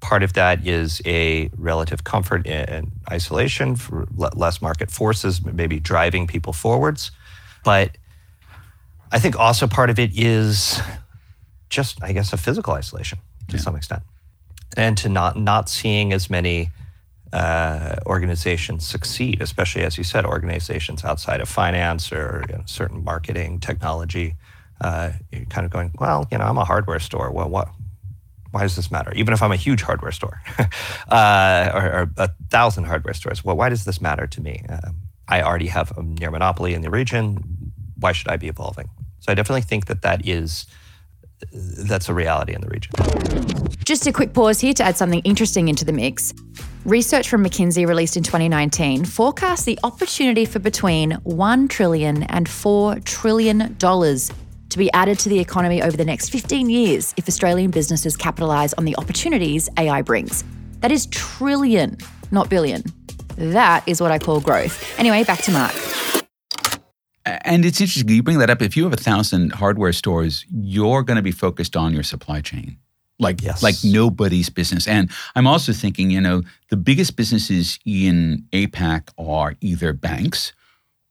Part 0.00 0.22
of 0.22 0.34
that 0.34 0.66
is 0.66 1.00
a 1.06 1.50
relative 1.56 2.04
comfort 2.04 2.46
and 2.46 2.92
isolation 3.10 3.74
for 3.76 4.06
less 4.14 4.60
market 4.60 4.90
forces, 4.90 5.42
maybe 5.44 5.80
driving 5.80 6.26
people 6.26 6.52
forwards. 6.52 7.10
But 7.64 7.96
I 9.10 9.18
think 9.18 9.38
also 9.38 9.66
part 9.66 9.88
of 9.90 9.98
it 9.98 10.10
is 10.14 10.78
just, 11.70 12.02
I 12.02 12.12
guess, 12.12 12.32
a 12.32 12.36
physical 12.36 12.74
isolation 12.74 13.18
to 13.48 13.56
Yeah. 13.56 13.62
some 13.62 13.76
extent, 13.76 14.02
and 14.76 14.96
to 14.98 15.08
not 15.08 15.38
not 15.38 15.68
seeing 15.70 16.12
as 16.12 16.28
many 16.28 16.70
uh, 17.32 17.96
organizations 18.06 18.86
succeed, 18.86 19.40
especially 19.42 19.82
as 19.82 19.96
you 19.98 20.04
said, 20.04 20.24
organizations 20.26 21.02
outside 21.04 21.40
of 21.40 21.48
finance 21.48 22.12
or 22.12 22.44
you 22.48 22.56
know, 22.56 22.62
certain 22.66 23.02
marketing 23.02 23.58
technology. 23.60 24.36
Uh, 24.80 25.12
you're 25.30 25.44
kind 25.46 25.64
of 25.64 25.72
going, 25.72 25.92
well, 25.98 26.26
you 26.30 26.38
know, 26.38 26.44
I'm 26.44 26.58
a 26.58 26.64
hardware 26.64 26.98
store. 26.98 27.30
Well, 27.30 27.48
what? 27.48 27.68
Why 28.50 28.62
does 28.62 28.76
this 28.76 28.90
matter? 28.90 29.12
Even 29.14 29.34
if 29.34 29.42
I'm 29.42 29.50
a 29.50 29.56
huge 29.56 29.82
hardware 29.82 30.12
store, 30.12 30.40
uh, 31.08 31.70
or, 31.74 31.92
or, 31.92 32.10
a 32.16 32.30
thousand 32.50 32.84
hardware 32.84 33.14
stores, 33.14 33.44
well, 33.44 33.56
why 33.56 33.68
does 33.68 33.84
this 33.84 34.00
matter 34.00 34.28
to 34.28 34.40
me? 34.40 34.64
Um, 34.68 34.96
I 35.26 35.42
already 35.42 35.66
have 35.66 35.96
a 35.96 36.02
near 36.02 36.30
monopoly 36.30 36.74
in 36.74 36.82
the 36.82 36.90
region. 36.90 37.72
Why 37.98 38.12
should 38.12 38.28
I 38.28 38.36
be 38.36 38.48
evolving? 38.48 38.88
So 39.20 39.32
I 39.32 39.34
definitely 39.34 39.62
think 39.62 39.86
that 39.86 40.02
that 40.02 40.26
is 40.26 40.66
that's 41.52 42.08
a 42.08 42.14
reality 42.14 42.54
in 42.54 42.60
the 42.60 42.68
region. 42.68 42.92
Just 43.84 44.06
a 44.06 44.12
quick 44.12 44.32
pause 44.32 44.60
here 44.60 44.72
to 44.74 44.82
add 44.82 44.96
something 44.96 45.20
interesting 45.20 45.68
into 45.68 45.84
the 45.84 45.92
mix. 45.92 46.32
Research 46.84 47.28
from 47.28 47.44
McKinsey 47.44 47.86
released 47.86 48.16
in 48.16 48.22
2019 48.22 49.04
forecasts 49.04 49.64
the 49.64 49.78
opportunity 49.82 50.44
for 50.44 50.58
between 50.58 51.12
1 51.24 51.68
trillion 51.68 52.22
and 52.24 52.48
4 52.48 53.00
trillion 53.00 53.74
dollars 53.78 54.30
to 54.74 54.78
be 54.78 54.92
added 54.92 55.20
to 55.20 55.28
the 55.28 55.38
economy 55.38 55.80
over 55.80 55.96
the 55.96 56.04
next 56.04 56.30
15 56.30 56.68
years 56.68 57.14
if 57.16 57.28
Australian 57.28 57.70
businesses 57.70 58.16
capitalise 58.16 58.74
on 58.74 58.84
the 58.84 58.96
opportunities 58.96 59.70
AI 59.78 60.02
brings. 60.02 60.42
That 60.80 60.90
is 60.90 61.06
trillion, 61.06 61.96
not 62.32 62.50
billion. 62.50 62.82
That 63.36 63.86
is 63.86 64.00
what 64.00 64.10
I 64.10 64.18
call 64.18 64.40
growth. 64.40 64.98
Anyway, 64.98 65.22
back 65.22 65.42
to 65.42 65.52
Mark. 65.52 65.72
And 67.24 67.64
it's 67.64 67.80
interesting 67.80 68.08
you 68.08 68.22
bring 68.24 68.38
that 68.38 68.50
up. 68.50 68.62
If 68.62 68.76
you 68.76 68.82
have 68.82 68.92
a 68.92 68.96
thousand 68.96 69.52
hardware 69.52 69.92
stores, 69.92 70.44
you're 70.50 71.04
going 71.04 71.18
to 71.18 71.22
be 71.22 71.30
focused 71.30 71.76
on 71.76 71.94
your 71.94 72.02
supply 72.02 72.40
chain, 72.40 72.76
like 73.20 73.42
yes. 73.42 73.62
like 73.62 73.76
nobody's 73.84 74.50
business. 74.50 74.88
And 74.88 75.08
I'm 75.36 75.46
also 75.46 75.72
thinking, 75.72 76.10
you 76.10 76.20
know, 76.20 76.42
the 76.70 76.76
biggest 76.76 77.14
businesses 77.14 77.78
in 77.86 78.44
APAC 78.52 79.10
are 79.18 79.54
either 79.60 79.92
banks 79.92 80.52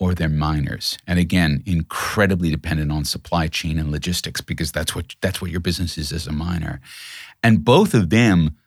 or 0.03 0.13
they're 0.13 0.27
miners, 0.27 0.98
and 1.07 1.17
again, 1.17 1.63
incredibly 1.65 2.51
dependent 2.51 2.91
on 2.91 3.05
supply 3.05 3.48
chain 3.48 3.79
and 3.79 3.89
logistics 3.89 4.41
because 4.41 4.69
that's 4.74 4.93
what 4.93 5.15
that's 5.22 5.41
what 5.41 5.50
your 5.50 5.62
business 5.62 5.98
is 5.98 6.12
as 6.12 6.27
a 6.27 6.33
miner. 6.33 6.81
And 7.41 7.63
both 7.63 7.93
of 7.93 8.10
them 8.10 8.57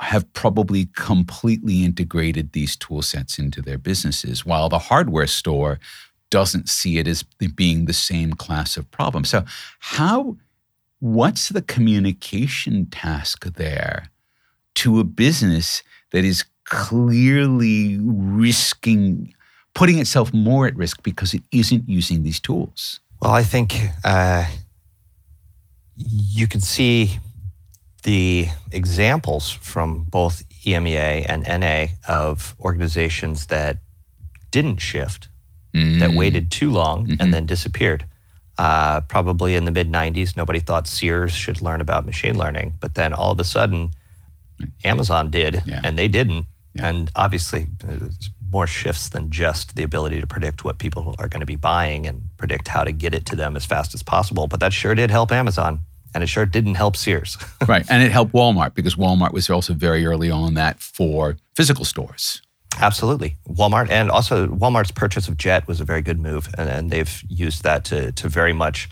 have 0.00 0.32
probably 0.32 0.86
completely 0.96 1.84
integrated 1.84 2.52
these 2.52 2.74
tool 2.74 3.02
sets 3.02 3.38
into 3.38 3.60
their 3.60 3.76
businesses, 3.76 4.46
while 4.46 4.70
the 4.70 4.78
hardware 4.78 5.26
store 5.26 5.78
doesn't 6.30 6.70
see 6.70 6.96
it 6.96 7.06
as 7.06 7.22
being 7.54 7.84
the 7.84 7.92
same 7.92 8.32
class 8.32 8.78
of 8.78 8.90
problem. 8.90 9.24
So, 9.26 9.44
how, 9.78 10.38
what's 11.00 11.50
the 11.50 11.60
communication 11.60 12.86
task 12.86 13.44
there 13.44 14.06
to 14.76 15.00
a 15.00 15.04
business 15.04 15.82
that 16.12 16.24
is 16.24 16.46
clearly 16.64 17.98
risking, 18.00 19.34
putting 19.74 19.98
itself 19.98 20.32
more 20.32 20.66
at 20.66 20.76
risk 20.76 21.02
because 21.02 21.34
it 21.34 21.42
isn't 21.52 21.88
using 21.88 22.22
these 22.22 22.40
tools? 22.40 23.00
Well, 23.20 23.32
I 23.32 23.42
think 23.42 23.76
uh, 24.04 24.46
you 25.96 26.46
can 26.46 26.60
see 26.60 27.18
the 28.02 28.48
examples 28.72 29.50
from 29.50 30.04
both 30.04 30.42
EMEA 30.64 31.26
and 31.28 31.44
NA 31.60 31.92
of 32.08 32.56
organizations 32.60 33.46
that 33.46 33.78
didn't 34.50 34.78
shift 34.78 35.28
mm-hmm. 35.74 36.00
that 36.00 36.12
waited 36.12 36.50
too 36.50 36.70
long 36.70 37.06
mm-hmm. 37.06 37.20
and 37.20 37.32
then 37.32 37.46
disappeared. 37.46 38.04
Uh, 38.58 39.00
probably 39.02 39.54
in 39.54 39.64
the 39.64 39.70
mid 39.70 39.90
90s, 39.90 40.36
nobody 40.36 40.60
thought 40.60 40.86
Sears 40.86 41.32
should 41.32 41.62
learn 41.62 41.80
about 41.80 42.04
machine 42.04 42.36
learning. 42.36 42.74
But 42.80 42.94
then 42.94 43.12
all 43.12 43.32
of 43.32 43.40
a 43.40 43.44
sudden, 43.44 43.90
Amazon 44.84 45.30
did, 45.30 45.62
yeah. 45.64 45.80
and 45.82 45.98
they 45.98 46.08
didn't. 46.08 46.46
Yeah. 46.74 46.88
And 46.88 47.10
obviously, 47.16 47.66
more 48.52 48.66
shifts 48.66 49.08
than 49.08 49.30
just 49.30 49.74
the 49.76 49.82
ability 49.82 50.20
to 50.20 50.26
predict 50.26 50.64
what 50.64 50.78
people 50.78 51.14
are 51.18 51.28
going 51.28 51.40
to 51.40 51.46
be 51.46 51.56
buying 51.56 52.06
and 52.06 52.22
predict 52.36 52.68
how 52.68 52.84
to 52.84 52.92
get 52.92 53.14
it 53.14 53.24
to 53.26 53.36
them 53.36 53.56
as 53.56 53.64
fast 53.64 53.94
as 53.94 54.02
possible. 54.02 54.46
But 54.46 54.60
that 54.60 54.72
sure 54.72 54.94
did 54.94 55.10
help 55.10 55.32
Amazon. 55.32 55.80
And 56.14 56.22
it 56.22 56.26
sure 56.26 56.44
didn't 56.44 56.74
help 56.74 56.94
Sears. 56.96 57.38
right. 57.66 57.86
And 57.88 58.02
it 58.02 58.12
helped 58.12 58.34
Walmart 58.34 58.74
because 58.74 58.96
Walmart 58.96 59.32
was 59.32 59.48
also 59.48 59.72
very 59.72 60.04
early 60.04 60.30
on 60.30 60.54
that 60.54 60.78
for 60.78 61.36
physical 61.56 61.86
stores. 61.86 62.42
Absolutely. 62.78 63.38
Walmart 63.48 63.90
and 63.90 64.10
also 64.10 64.46
Walmart's 64.46 64.90
purchase 64.90 65.28
of 65.28 65.38
Jet 65.38 65.66
was 65.66 65.80
a 65.80 65.84
very 65.84 66.02
good 66.02 66.20
move. 66.20 66.48
And, 66.58 66.68
and 66.68 66.90
they've 66.90 67.22
used 67.28 67.62
that 67.62 67.84
to, 67.86 68.12
to 68.12 68.28
very 68.28 68.52
much 68.52 68.90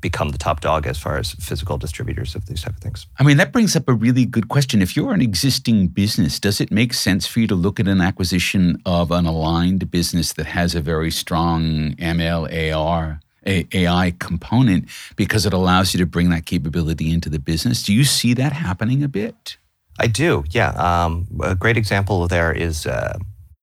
become 0.00 0.30
the 0.30 0.38
top 0.38 0.60
dog 0.60 0.86
as 0.86 0.98
far 0.98 1.18
as 1.18 1.32
physical 1.32 1.78
distributors 1.78 2.34
of 2.34 2.46
these 2.46 2.62
type 2.62 2.74
of 2.74 2.80
things. 2.80 3.06
I 3.18 3.24
mean, 3.24 3.36
that 3.36 3.52
brings 3.52 3.74
up 3.76 3.88
a 3.88 3.92
really 3.92 4.24
good 4.24 4.48
question. 4.48 4.82
If 4.82 4.96
you're 4.96 5.12
an 5.12 5.22
existing 5.22 5.88
business, 5.88 6.38
does 6.40 6.60
it 6.60 6.70
make 6.70 6.94
sense 6.94 7.26
for 7.26 7.40
you 7.40 7.46
to 7.48 7.54
look 7.54 7.80
at 7.80 7.88
an 7.88 8.00
acquisition 8.00 8.80
of 8.86 9.10
an 9.10 9.26
aligned 9.26 9.90
business 9.90 10.32
that 10.34 10.46
has 10.46 10.74
a 10.74 10.80
very 10.80 11.10
strong 11.10 11.94
ML, 11.96 12.74
AR, 12.74 13.20
AI 13.46 14.12
component 14.18 14.88
because 15.16 15.46
it 15.46 15.52
allows 15.52 15.94
you 15.94 15.98
to 15.98 16.06
bring 16.06 16.30
that 16.30 16.46
capability 16.46 17.12
into 17.12 17.28
the 17.28 17.38
business? 17.38 17.82
Do 17.82 17.94
you 17.94 18.04
see 18.04 18.34
that 18.34 18.52
happening 18.52 19.02
a 19.02 19.08
bit? 19.08 19.56
I 19.98 20.06
do, 20.06 20.44
yeah. 20.50 20.70
Um, 20.70 21.26
a 21.42 21.54
great 21.54 21.76
example 21.76 22.26
there 22.28 22.52
is 22.52 22.86
uh, 22.86 23.18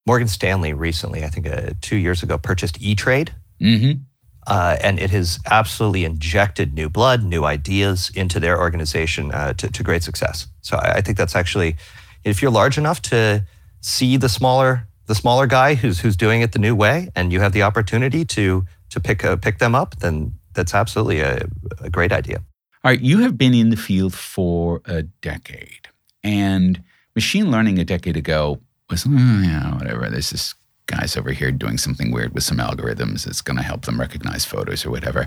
Morgan 0.06 0.28
Stanley 0.28 0.74
recently, 0.74 1.24
I 1.24 1.30
think 1.30 1.48
uh, 1.48 1.72
two 1.82 1.98
years 1.98 2.24
ago, 2.24 2.38
purchased 2.38 2.82
E 2.82 2.96
Trade. 2.96 3.34
Mm-hmm. 3.62 4.02
Uh, 4.48 4.78
and 4.82 5.00
it 5.00 5.10
has 5.10 5.40
absolutely 5.50 6.06
injected 6.06 6.74
new 6.74 6.90
blood, 6.90 7.24
new 7.24 7.46
ideas 7.46 8.12
into 8.16 8.40
their 8.40 8.60
organization 8.60 9.32
uh, 9.32 9.54
to, 9.54 9.72
to, 9.72 9.82
great 9.82 10.04
success. 10.04 10.48
So 10.62 10.78
I, 10.78 10.98
I, 10.98 11.02
think 11.02 11.18
that's 11.18 11.36
actually, 11.36 11.78
if 12.24 12.44
you're 12.44 12.52
large 12.52 12.78
enough 12.78 13.02
to 13.04 13.44
see 13.82 14.18
the 14.18 14.30
smaller 14.30 14.88
the 15.08 15.16
smaller 15.16 15.48
guy 15.48 15.76
who's 15.76 16.00
who's 16.00 16.18
doing 16.18 16.42
it 16.42 16.52
the 16.52 16.60
new 16.60 16.76
way, 16.76 17.10
and 17.16 17.32
you 17.32 17.40
have 17.40 17.54
the 17.54 17.64
opportunity 17.64 18.26
to 18.26 18.66
to 18.90 19.00
pick 19.00 19.24
uh, 19.24 19.36
pick 19.36 19.60
them 19.60 19.76
up, 19.76 20.00
then 20.00 20.34
that's 20.54 20.74
absolutely 20.74 21.20
a, 21.20 21.48
a 21.82 21.90
great 21.90 22.12
idea. 22.12 22.38
All 22.84 22.92
right, 22.92 23.02
you 23.02 23.20
have 23.20 23.38
been 23.38 23.54
in 23.54 23.70
the 23.72 23.78
field 23.78 24.14
for 24.14 24.82
a 24.86 25.02
decade. 25.02 25.88
And 26.24 26.84
machine 27.16 27.52
learning 27.52 27.80
a 27.80 27.84
decade 27.84 28.18
ago 28.18 28.60
was, 28.90 29.06
oh, 29.08 29.42
yeah, 29.44 29.76
whatever. 29.76 30.10
This 30.10 30.30
this 30.30 30.54
guy's 30.88 31.18
over 31.18 31.32
here 31.32 31.52
doing 31.52 31.78
something 31.78 32.12
weird 32.12 32.34
with 32.34 32.44
some 32.44 32.58
algorithms 32.58 33.26
that's 33.26 33.42
going 33.42 33.58
to 33.58 33.64
help 33.64 33.86
them 33.86 34.00
recognize 34.00 34.46
photos 34.46 34.86
or 34.86 34.92
whatever. 34.92 35.26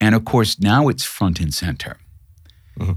And 0.00 0.14
of 0.14 0.24
course, 0.24 0.60
now 0.60 0.88
it's 0.88 1.04
front 1.04 1.40
and 1.40 1.52
center. 1.52 1.96
Mm-hmm. 2.78 2.92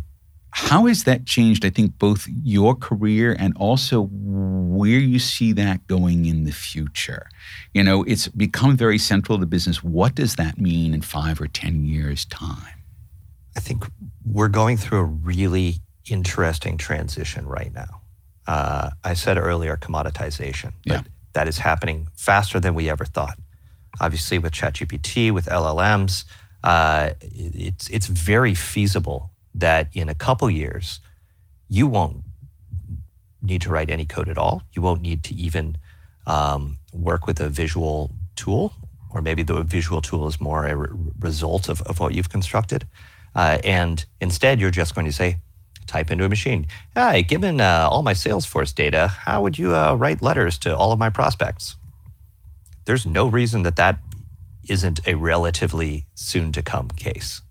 How 0.55 0.85
has 0.85 1.05
that 1.05 1.25
changed, 1.25 1.65
I 1.65 1.71
think, 1.71 1.97
both 1.97 2.27
your 2.27 2.75
career 2.75 3.35
and 3.39 3.57
also 3.57 4.07
where 4.11 4.99
you 4.99 5.17
see 5.17 5.51
that 5.53 5.87
going 5.87 6.27
in 6.27 6.43
the 6.43 6.51
future? 6.51 7.27
You 7.73 7.83
know, 7.83 8.03
it's 8.03 8.27
become 8.27 8.77
very 8.77 8.99
central 8.99 9.39
to 9.39 9.47
business. 9.47 9.83
What 9.83 10.13
does 10.13 10.35
that 10.35 10.59
mean 10.59 10.93
in 10.93 11.01
five 11.01 11.41
or 11.41 11.47
10 11.47 11.85
years' 11.85 12.25
time? 12.25 12.83
I 13.57 13.61
think 13.61 13.85
we're 14.23 14.47
going 14.47 14.77
through 14.77 14.99
a 14.99 15.03
really 15.05 15.77
interesting 16.09 16.77
transition 16.77 17.47
right 17.47 17.73
now. 17.73 18.01
Uh, 18.45 18.91
I 19.03 19.15
said 19.15 19.39
earlier 19.39 19.75
commoditization, 19.75 20.73
but 20.85 20.93
yeah. 20.93 21.01
That 21.33 21.47
is 21.47 21.59
happening 21.59 22.07
faster 22.15 22.59
than 22.59 22.73
we 22.73 22.89
ever 22.89 23.05
thought. 23.05 23.37
Obviously, 23.99 24.39
with 24.39 24.53
ChatGPT, 24.53 25.31
with 25.31 25.45
LLMs, 25.45 26.25
uh, 26.63 27.11
it's 27.21 27.89
it's 27.89 28.07
very 28.07 28.55
feasible 28.55 29.31
that 29.53 29.89
in 29.93 30.09
a 30.09 30.15
couple 30.15 30.49
years, 30.49 30.99
you 31.69 31.87
won't 31.87 32.23
need 33.41 33.61
to 33.61 33.69
write 33.69 33.89
any 33.89 34.05
code 34.05 34.29
at 34.29 34.37
all. 34.37 34.63
You 34.73 34.81
won't 34.81 35.01
need 35.01 35.23
to 35.25 35.35
even 35.35 35.77
um, 36.25 36.79
work 36.93 37.27
with 37.27 37.39
a 37.39 37.49
visual 37.49 38.11
tool, 38.35 38.73
or 39.11 39.21
maybe 39.21 39.43
the 39.43 39.61
visual 39.63 40.01
tool 40.01 40.27
is 40.27 40.39
more 40.39 40.65
a 40.65 40.75
re- 40.75 40.87
result 41.19 41.69
of, 41.69 41.81
of 41.83 41.99
what 41.99 42.13
you've 42.13 42.29
constructed. 42.29 42.87
Uh, 43.35 43.57
and 43.63 44.05
instead, 44.21 44.59
you're 44.59 44.71
just 44.71 44.95
going 44.95 45.05
to 45.05 45.13
say, 45.13 45.37
type 45.87 46.11
into 46.11 46.25
a 46.25 46.29
machine, 46.29 46.67
Hi, 46.95 47.21
given 47.21 47.61
uh, 47.61 47.87
all 47.89 48.03
my 48.03 48.13
Salesforce 48.13 48.73
data, 48.73 49.07
how 49.07 49.41
would 49.41 49.57
you 49.57 49.75
uh, 49.75 49.95
write 49.95 50.21
letters 50.21 50.57
to 50.59 50.75
all 50.75 50.91
of 50.91 50.99
my 50.99 51.09
prospects? 51.09 51.75
There's 52.85 53.05
no 53.05 53.27
reason 53.27 53.63
that 53.63 53.75
that 53.77 53.99
isn't 54.67 55.05
a 55.07 55.15
relatively 55.15 56.05
soon 56.15 56.51
to 56.53 56.61
come 56.61 56.89
case. 56.89 57.41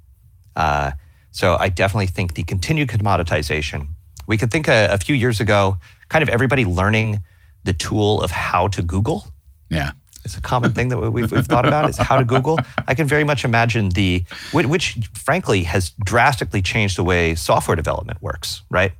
Uh, 0.57 0.93
so 1.31 1.57
I 1.59 1.69
definitely 1.69 2.07
think 2.07 2.35
the 2.35 2.43
continued 2.43 2.89
commoditization, 2.89 3.89
we 4.27 4.37
could 4.37 4.51
think 4.51 4.69
a, 4.69 4.89
a 4.91 4.99
few 4.99 5.15
years 5.15 5.41
ago, 5.41 5.79
kind 6.09 6.23
of 6.23 6.29
everybody 6.29 6.65
learning 6.65 7.23
the 7.65 7.73
tool 7.73 8.21
of 8.21 8.31
how 8.31 8.69
to 8.69 8.83
Google. 8.83 9.27
Yeah. 9.71 9.93
It's 10.25 10.37
a 10.37 10.41
common 10.41 10.73
thing 10.73 10.89
that 10.89 10.99
we've, 10.99 11.33
we've 11.33 11.47
thought 11.47 11.67
about 11.67 11.91
is 11.91 11.97
how 11.97 12.17
to 12.17 12.25
Google. 12.25 12.59
I 12.87 12.95
can 12.95 13.07
very 13.07 13.25
much 13.25 13.45
imagine 13.45 13.89
the, 13.91 14.25
which 14.53 14.99
frankly 15.15 15.65
has 15.65 15.91
drastically 16.05 16.63
changed 16.63 16.97
the 16.97 17.05
way 17.05 17.35
software 17.35 17.77
development 17.77 18.23
works, 18.23 18.63
right? 18.71 18.93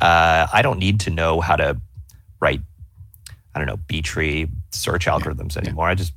Uh, 0.00 0.46
I 0.52 0.62
don't 0.62 0.78
need 0.78 1.00
to 1.00 1.10
know 1.10 1.40
how 1.40 1.56
to 1.56 1.80
write, 2.40 2.60
I 3.54 3.58
don't 3.58 3.66
know, 3.66 3.78
B 3.88 4.02
tree 4.02 4.48
search 4.70 5.06
algorithms 5.06 5.56
yeah. 5.56 5.62
anymore. 5.62 5.86
Yeah. 5.86 5.92
I 5.92 5.94
just 5.96 6.12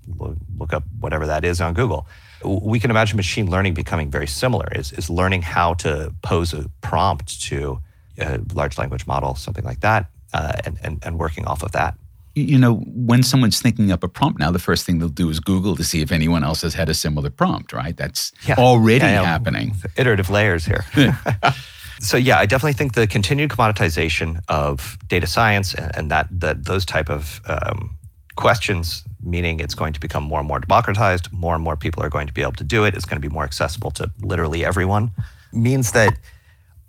look 0.59 0.73
up 0.73 0.83
whatever 0.99 1.25
that 1.25 1.43
is 1.43 1.59
on 1.59 1.73
Google. 1.73 2.05
We 2.43 2.79
can 2.79 2.91
imagine 2.91 3.17
machine 3.17 3.49
learning 3.49 3.73
becoming 3.73 4.11
very 4.11 4.27
similar, 4.27 4.67
is, 4.73 4.91
is 4.91 5.09
learning 5.09 5.41
how 5.41 5.73
to 5.75 6.13
pose 6.21 6.53
a 6.53 6.69
prompt 6.81 7.41
to 7.43 7.81
a 8.19 8.39
large 8.53 8.77
language 8.77 9.07
model, 9.07 9.35
something 9.35 9.63
like 9.63 9.79
that, 9.79 10.05
uh, 10.33 10.53
and, 10.65 10.77
and, 10.83 10.99
and 11.03 11.19
working 11.19 11.45
off 11.45 11.63
of 11.63 11.71
that. 11.71 11.95
You 12.35 12.57
know, 12.57 12.75
when 12.85 13.23
someone's 13.23 13.61
thinking 13.61 13.91
up 13.91 14.03
a 14.03 14.07
prompt 14.07 14.39
now, 14.39 14.51
the 14.51 14.59
first 14.59 14.85
thing 14.85 14.99
they'll 14.99 15.09
do 15.09 15.29
is 15.29 15.39
Google 15.41 15.75
to 15.75 15.83
see 15.83 16.01
if 16.01 16.11
anyone 16.11 16.43
else 16.43 16.61
has 16.61 16.73
had 16.73 16.87
a 16.89 16.93
similar 16.93 17.29
prompt, 17.29 17.73
right? 17.73 17.95
That's 17.97 18.31
Yeah. 18.47 18.55
already 18.57 19.05
Yeah, 19.05 19.21
yeah. 19.21 19.23
happening. 19.25 19.75
Iterative 19.97 20.29
layers 20.29 20.65
here. 20.65 20.85
so 21.99 22.15
yeah, 22.17 22.39
I 22.39 22.45
definitely 22.45 22.73
think 22.73 22.93
the 22.93 23.05
continued 23.05 23.49
commoditization 23.49 24.41
of 24.47 24.97
data 25.07 25.27
science 25.27 25.73
and, 25.73 25.91
and 25.97 26.11
that 26.11 26.27
that 26.31 26.65
those 26.65 26.85
type 26.85 27.09
of 27.09 27.41
um, 27.45 27.97
questions, 28.35 29.03
meaning 29.21 29.59
it's 29.59 29.75
going 29.75 29.93
to 29.93 29.99
become 29.99 30.23
more 30.23 30.39
and 30.39 30.47
more 30.47 30.59
democratized, 30.59 31.31
more 31.33 31.53
and 31.55 31.63
more 31.63 31.75
people 31.75 32.01
are 32.01 32.09
going 32.09 32.27
to 32.27 32.33
be 32.33 32.41
able 32.41 32.53
to 32.53 32.63
do 32.63 32.85
it. 32.85 32.95
It's 32.95 33.05
going 33.05 33.21
to 33.21 33.27
be 33.29 33.33
more 33.33 33.43
accessible 33.43 33.91
to 33.91 34.09
literally 34.21 34.63
everyone. 34.65 35.11
Means 35.51 35.91
that 35.91 36.17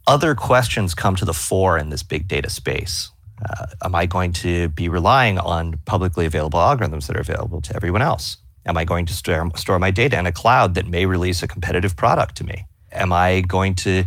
other 0.06 0.34
questions 0.34 0.94
come 0.94 1.16
to 1.16 1.24
the 1.24 1.34
fore 1.34 1.78
in 1.78 1.90
this 1.90 2.02
big 2.04 2.28
data 2.28 2.48
space. 2.48 3.10
Uh, 3.44 3.66
am 3.84 3.94
I 3.94 4.06
going 4.06 4.32
to 4.32 4.68
be 4.68 4.88
relying 4.88 5.38
on 5.38 5.78
publicly 5.84 6.26
available 6.26 6.58
algorithms 6.58 7.06
that 7.06 7.16
are 7.16 7.20
available 7.20 7.60
to 7.62 7.76
everyone 7.76 8.02
else? 8.02 8.36
Am 8.64 8.76
I 8.76 8.84
going 8.84 9.06
to 9.06 9.12
store, 9.12 9.50
store 9.56 9.78
my 9.78 9.90
data 9.90 10.18
in 10.18 10.26
a 10.26 10.32
cloud 10.32 10.74
that 10.74 10.86
may 10.86 11.06
release 11.06 11.42
a 11.42 11.48
competitive 11.48 11.96
product 11.96 12.36
to 12.36 12.44
me? 12.44 12.66
Am 12.92 13.12
I 13.12 13.40
going 13.40 13.74
to 13.76 14.04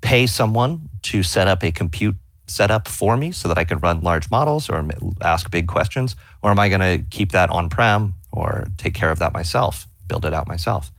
pay 0.00 0.26
someone 0.26 0.88
to 1.02 1.22
set 1.22 1.48
up 1.48 1.62
a 1.62 1.70
compute 1.70 2.16
setup 2.46 2.88
for 2.88 3.16
me 3.16 3.32
so 3.32 3.48
that 3.48 3.58
I 3.58 3.64
can 3.64 3.78
run 3.78 4.00
large 4.00 4.30
models 4.30 4.70
or 4.70 4.88
ask 5.20 5.50
big 5.50 5.68
questions? 5.68 6.16
Or 6.42 6.50
am 6.50 6.58
I 6.58 6.68
going 6.68 6.80
to 6.80 7.04
keep 7.10 7.32
that 7.32 7.50
on 7.50 7.68
prem 7.68 8.14
or 8.32 8.68
take 8.78 8.94
care 8.94 9.10
of 9.10 9.18
that 9.18 9.32
myself, 9.32 9.86
build 10.06 10.24
it 10.24 10.32
out 10.32 10.48
myself? 10.48 10.90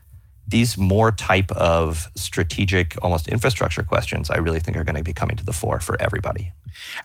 These 0.50 0.78
more 0.78 1.12
type 1.12 1.52
of 1.52 2.10
strategic, 2.16 2.96
almost 3.04 3.28
infrastructure 3.28 3.84
questions, 3.84 4.30
I 4.30 4.38
really 4.38 4.60
think 4.60 4.78
are 4.78 4.84
going 4.84 4.96
to 4.96 5.04
be 5.04 5.14
coming 5.14 5.38
to 5.38 5.46
the 5.46 5.54
fore 5.54 5.80
for 5.80 6.02
everybody. 6.02 6.52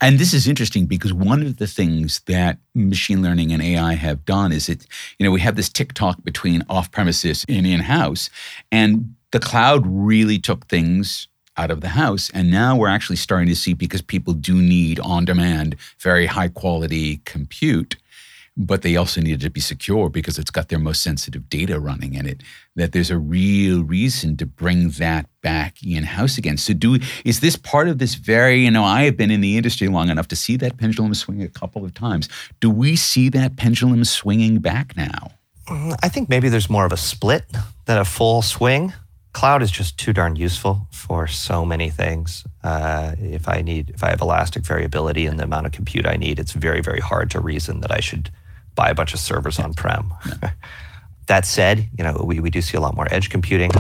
And 0.00 0.18
this 0.18 0.32
is 0.32 0.46
interesting 0.46 0.86
because 0.86 1.12
one 1.12 1.42
of 1.42 1.58
the 1.58 1.66
things 1.66 2.20
that 2.26 2.58
machine 2.74 3.22
learning 3.22 3.52
and 3.52 3.62
AI 3.62 3.94
have 3.94 4.24
done 4.24 4.50
is 4.52 4.68
it, 4.68 4.86
you 5.18 5.24
know, 5.24 5.32
we 5.32 5.40
have 5.40 5.56
this 5.56 5.68
tick-tock 5.68 6.24
between 6.24 6.64
off-premises 6.68 7.44
and 7.48 7.66
in-house, 7.66 8.30
and 8.72 9.14
the 9.30 9.40
cloud 9.40 9.84
really 9.86 10.38
took 10.38 10.66
things 10.68 11.28
out 11.56 11.70
of 11.70 11.80
the 11.80 11.88
house. 11.88 12.30
And 12.34 12.50
now 12.50 12.76
we're 12.76 12.88
actually 12.88 13.16
starting 13.16 13.48
to 13.48 13.56
see 13.56 13.74
because 13.74 14.02
people 14.02 14.32
do 14.32 14.54
need 14.54 14.98
on-demand, 15.00 15.76
very 16.00 16.26
high-quality 16.26 17.18
compute, 17.24 17.96
but 18.56 18.82
they 18.82 18.96
also 18.96 19.20
need 19.20 19.34
it 19.34 19.44
to 19.44 19.50
be 19.50 19.60
secure 19.60 20.08
because 20.08 20.38
it's 20.38 20.50
got 20.50 20.68
their 20.68 20.78
most 20.78 21.02
sensitive 21.02 21.48
data 21.48 21.80
running 21.80 22.14
in 22.14 22.26
it. 22.26 22.42
That 22.76 22.92
there's 22.92 23.10
a 23.10 23.18
real 23.18 23.82
reason 23.82 24.36
to 24.36 24.46
bring 24.46 24.90
that 24.90 25.26
back 25.42 25.82
in 25.82 26.04
house 26.04 26.38
again. 26.38 26.56
So, 26.56 26.72
do 26.72 26.98
is 27.24 27.40
this 27.40 27.56
part 27.56 27.88
of 27.88 27.98
this 27.98 28.14
very? 28.14 28.64
You 28.64 28.70
know, 28.70 28.84
I 28.84 29.02
have 29.04 29.16
been 29.16 29.30
in 29.30 29.40
the 29.40 29.56
industry 29.56 29.88
long 29.88 30.08
enough 30.08 30.28
to 30.28 30.36
see 30.36 30.56
that 30.58 30.76
pendulum 30.76 31.14
swing 31.14 31.42
a 31.42 31.48
couple 31.48 31.84
of 31.84 31.94
times. 31.94 32.28
Do 32.60 32.70
we 32.70 32.96
see 32.96 33.28
that 33.30 33.56
pendulum 33.56 34.04
swinging 34.04 34.58
back 34.60 34.96
now? 34.96 35.32
Mm, 35.68 35.96
I 36.02 36.08
think 36.08 36.28
maybe 36.28 36.48
there's 36.48 36.70
more 36.70 36.86
of 36.86 36.92
a 36.92 36.96
split 36.96 37.44
than 37.86 37.98
a 37.98 38.04
full 38.04 38.42
swing. 38.42 38.92
Cloud 39.32 39.62
is 39.62 39.70
just 39.72 39.98
too 39.98 40.12
darn 40.12 40.36
useful 40.36 40.86
for 40.92 41.26
so 41.26 41.64
many 41.64 41.90
things. 41.90 42.44
Uh, 42.62 43.16
if 43.18 43.48
I 43.48 43.62
need, 43.62 43.90
if 43.90 44.04
I 44.04 44.10
have 44.10 44.20
elastic 44.20 44.64
variability 44.64 45.26
in 45.26 45.38
the 45.38 45.42
amount 45.42 45.66
of 45.66 45.72
compute 45.72 46.06
I 46.06 46.16
need, 46.16 46.38
it's 46.38 46.52
very, 46.52 46.80
very 46.80 47.00
hard 47.00 47.32
to 47.32 47.40
reason 47.40 47.80
that 47.80 47.90
I 47.90 47.98
should 47.98 48.30
buy 48.74 48.88
a 48.90 48.94
bunch 48.94 49.14
of 49.14 49.20
servers 49.20 49.58
on 49.58 49.74
prem. 49.74 50.12
that 51.26 51.46
said, 51.46 51.88
you 51.96 52.04
know, 52.04 52.22
we, 52.24 52.40
we 52.40 52.50
do 52.50 52.60
see 52.60 52.76
a 52.76 52.80
lot 52.80 52.94
more 52.94 53.06
edge 53.10 53.30
computing. 53.30 53.70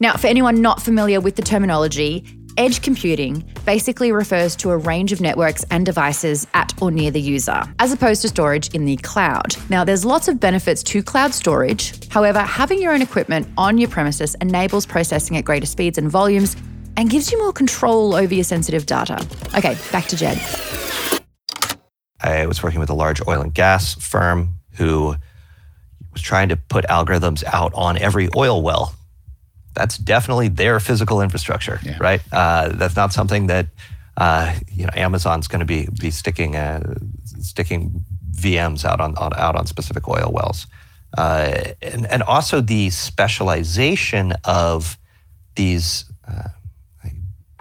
Now, 0.00 0.14
for 0.14 0.26
anyone 0.26 0.60
not 0.60 0.82
familiar 0.82 1.20
with 1.20 1.36
the 1.36 1.42
terminology, 1.42 2.24
edge 2.56 2.82
computing 2.82 3.48
basically 3.64 4.12
refers 4.12 4.56
to 4.56 4.70
a 4.70 4.76
range 4.76 5.12
of 5.12 5.20
networks 5.20 5.64
and 5.70 5.86
devices 5.86 6.46
at 6.54 6.72
or 6.82 6.90
near 6.90 7.10
the 7.10 7.20
user, 7.20 7.62
as 7.78 7.92
opposed 7.92 8.22
to 8.22 8.28
storage 8.28 8.68
in 8.74 8.84
the 8.84 8.96
cloud. 8.98 9.56
Now, 9.68 9.84
there's 9.84 10.04
lots 10.04 10.28
of 10.28 10.40
benefits 10.40 10.82
to 10.84 11.02
cloud 11.02 11.32
storage. 11.32 12.08
However, 12.08 12.40
having 12.40 12.80
your 12.80 12.92
own 12.92 13.02
equipment 13.02 13.48
on 13.56 13.78
your 13.78 13.88
premises 13.88 14.34
enables 14.36 14.86
processing 14.86 15.36
at 15.36 15.44
greater 15.44 15.66
speeds 15.66 15.98
and 15.98 16.10
volumes 16.10 16.56
and 16.96 17.08
gives 17.08 17.32
you 17.32 17.38
more 17.38 17.52
control 17.52 18.14
over 18.14 18.34
your 18.34 18.44
sensitive 18.44 18.86
data. 18.86 19.24
Okay, 19.56 19.76
back 19.92 20.06
to 20.08 20.16
Jed. 20.16 20.38
I 22.22 22.46
was 22.46 22.62
working 22.62 22.80
with 22.80 22.90
a 22.90 22.94
large 22.94 23.20
oil 23.26 23.40
and 23.40 23.52
gas 23.54 23.94
firm 23.94 24.56
who 24.72 25.14
was 26.12 26.22
trying 26.22 26.48
to 26.50 26.56
put 26.56 26.84
algorithms 26.86 27.42
out 27.44 27.72
on 27.74 27.96
every 27.98 28.28
oil 28.36 28.62
well. 28.62 28.94
That's 29.74 29.96
definitely 29.96 30.48
their 30.48 30.80
physical 30.80 31.20
infrastructure, 31.22 31.78
Yeah. 31.82 31.96
right? 32.00 32.20
Uh, 32.32 32.70
that's 32.70 32.96
not 32.96 33.12
something 33.12 33.46
that 33.46 33.66
uh, 34.16 34.54
you 34.70 34.84
know 34.84 34.90
Amazon's 34.94 35.48
going 35.48 35.60
to 35.60 35.64
be 35.66 35.88
be 35.98 36.10
sticking 36.10 36.56
uh, 36.56 36.94
sticking 37.40 38.04
VMs 38.34 38.84
out 38.84 39.00
on, 39.00 39.16
on 39.16 39.32
out 39.38 39.54
on 39.56 39.66
specific 39.66 40.08
oil 40.08 40.30
wells, 40.32 40.66
uh, 41.16 41.52
and 41.80 42.06
and 42.06 42.22
also 42.24 42.60
the 42.60 42.90
specialization 42.90 44.32
of 44.44 44.98
these. 45.54 46.04
Uh, 46.26 46.48
I 47.04 47.12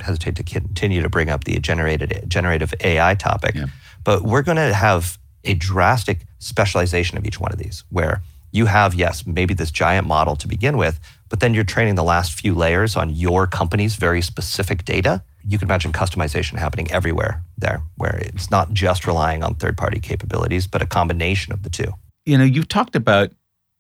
hesitate 0.02 0.36
to 0.38 0.44
continue 0.44 1.02
to 1.02 1.10
bring 1.10 1.30
up 1.30 1.44
the 1.46 1.60
generated 1.60 2.26
generative 2.28 2.74
AI 2.82 3.16
topic, 3.16 3.56
Yeah. 3.56 3.66
But 4.04 4.24
we're 4.24 4.42
going 4.42 4.58
to 4.58 4.74
have 4.74 5.18
a 5.44 5.54
drastic 5.54 6.26
specialization 6.40 7.18
of 7.18 7.26
each 7.26 7.40
one 7.40 7.52
of 7.52 7.58
these 7.58 7.84
where 7.90 8.22
you 8.52 8.66
have 8.66 8.94
yes 8.94 9.26
maybe 9.26 9.54
this 9.54 9.72
giant 9.72 10.08
model 10.08 10.36
to 10.36 10.48
begin 10.48 10.78
with 10.78 11.00
but 11.30 11.40
then 11.40 11.54
you're 11.54 11.64
training 11.64 11.96
the 11.96 12.04
last 12.04 12.34
few 12.34 12.56
layers 12.56 12.96
on 12.96 13.10
your 13.10 13.46
company's 13.46 13.96
very 13.96 14.22
specific 14.22 14.84
data 14.86 15.22
you 15.46 15.58
can 15.58 15.68
imagine 15.68 15.92
customization 15.92 16.58
happening 16.58 16.90
everywhere 16.92 17.42
there 17.58 17.82
where 17.98 18.18
it's 18.18 18.50
not 18.52 18.74
just 18.74 19.06
relying 19.08 19.44
on 19.44 19.56
third 19.56 19.78
party 19.78 20.00
capabilities 20.00 20.68
but 20.68 20.82
a 20.82 20.86
combination 20.86 21.54
of 21.54 21.64
the 21.64 21.70
two 21.70 21.94
You 22.26 22.38
know, 22.38 22.44
you've 22.44 22.68
talked 22.68 22.96
about 22.96 23.32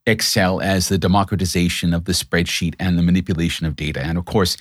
Excel 0.05 0.60
as 0.60 0.89
the 0.89 0.97
democratization 0.97 1.93
of 1.93 2.05
the 2.05 2.13
spreadsheet 2.13 2.73
and 2.79 2.97
the 2.97 3.03
manipulation 3.03 3.67
of 3.67 3.75
data. 3.75 4.01
And 4.01 4.17
of 4.17 4.25
course, 4.25 4.58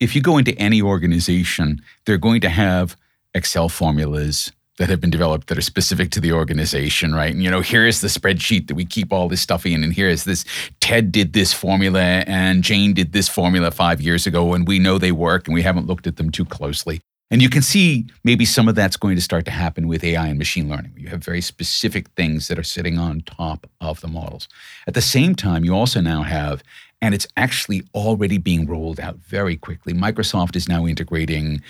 if 0.00 0.14
you 0.14 0.22
go 0.22 0.38
into 0.38 0.56
any 0.58 0.80
organization, 0.80 1.82
they're 2.04 2.16
going 2.16 2.40
to 2.40 2.48
have 2.48 2.96
Excel 3.34 3.68
formulas 3.68 4.52
that 4.78 4.88
have 4.88 5.00
been 5.00 5.10
developed 5.10 5.48
that 5.48 5.58
are 5.58 5.62
specific 5.62 6.10
to 6.10 6.20
the 6.20 6.32
organization, 6.32 7.14
right? 7.14 7.32
And 7.32 7.42
you 7.42 7.50
know, 7.50 7.60
here's 7.60 8.00
the 8.00 8.08
spreadsheet 8.08 8.68
that 8.68 8.74
we 8.74 8.84
keep 8.84 9.12
all 9.12 9.28
this 9.28 9.40
stuff 9.40 9.64
in, 9.66 9.82
and 9.82 9.92
here's 9.92 10.24
this 10.24 10.44
Ted 10.80 11.12
did 11.12 11.32
this 11.32 11.52
formula 11.52 12.24
and 12.26 12.62
Jane 12.62 12.94
did 12.94 13.12
this 13.12 13.28
formula 13.28 13.70
five 13.70 14.00
years 14.00 14.26
ago, 14.26 14.54
and 14.54 14.66
we 14.66 14.78
know 14.78 14.98
they 14.98 15.12
work 15.12 15.46
and 15.46 15.54
we 15.54 15.62
haven't 15.62 15.86
looked 15.86 16.06
at 16.06 16.16
them 16.16 16.30
too 16.30 16.44
closely. 16.44 17.00
And 17.30 17.42
you 17.42 17.48
can 17.48 17.62
see 17.62 18.06
maybe 18.22 18.44
some 18.44 18.68
of 18.68 18.76
that's 18.76 18.96
going 18.96 19.16
to 19.16 19.22
start 19.22 19.44
to 19.46 19.50
happen 19.50 19.88
with 19.88 20.04
AI 20.04 20.28
and 20.28 20.38
machine 20.38 20.68
learning. 20.68 20.92
You 20.96 21.08
have 21.08 21.24
very 21.24 21.40
specific 21.40 22.08
things 22.10 22.46
that 22.46 22.58
are 22.58 22.62
sitting 22.62 22.98
on 22.98 23.22
top 23.22 23.68
of 23.80 24.00
the 24.00 24.06
models. 24.06 24.48
At 24.86 24.94
the 24.94 25.00
same 25.00 25.34
time, 25.34 25.64
you 25.64 25.74
also 25.74 26.00
now 26.00 26.22
have, 26.22 26.62
and 27.02 27.14
it's 27.14 27.26
actually 27.36 27.82
already 27.94 28.38
being 28.38 28.66
rolled 28.66 29.00
out 29.00 29.16
very 29.16 29.56
quickly. 29.56 29.92
Microsoft 29.92 30.54
is 30.54 30.68
now 30.68 30.86
integrating 30.86 31.62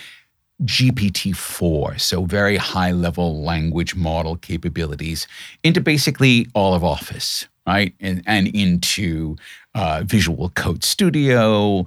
GPT 0.65 1.37
4, 1.37 1.99
so 1.99 2.25
very 2.25 2.57
high 2.57 2.93
level 2.93 3.43
language 3.43 3.95
model 3.95 4.37
capabilities, 4.37 5.27
into 5.63 5.81
basically 5.81 6.49
all 6.55 6.75
of 6.75 6.83
Office, 6.83 7.47
right? 7.67 7.95
And, 8.01 8.23
and 8.27 8.49
into 8.49 9.37
uh, 9.75 10.03
Visual 10.05 10.49
Code 10.51 10.83
Studio. 10.83 11.85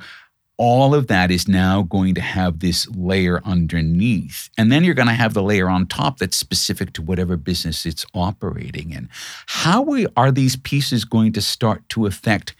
All 0.57 0.93
of 0.93 1.07
that 1.07 1.31
is 1.31 1.47
now 1.47 1.83
going 1.83 2.13
to 2.15 2.21
have 2.21 2.59
this 2.59 2.87
layer 2.89 3.41
underneath. 3.45 4.49
And 4.57 4.71
then 4.71 4.83
you're 4.83 4.93
going 4.93 5.07
to 5.07 5.13
have 5.13 5.33
the 5.33 5.41
layer 5.41 5.69
on 5.69 5.87
top 5.87 6.17
that's 6.17 6.35
specific 6.35 6.91
to 6.93 7.01
whatever 7.01 7.37
business 7.37 7.85
it's 7.85 8.05
operating 8.13 8.91
in. 8.91 9.09
How 9.47 9.81
we, 9.81 10.05
are 10.17 10.31
these 10.31 10.57
pieces 10.57 11.05
going 11.05 11.31
to 11.33 11.41
start 11.41 11.87
to 11.89 12.05
affect 12.05 12.55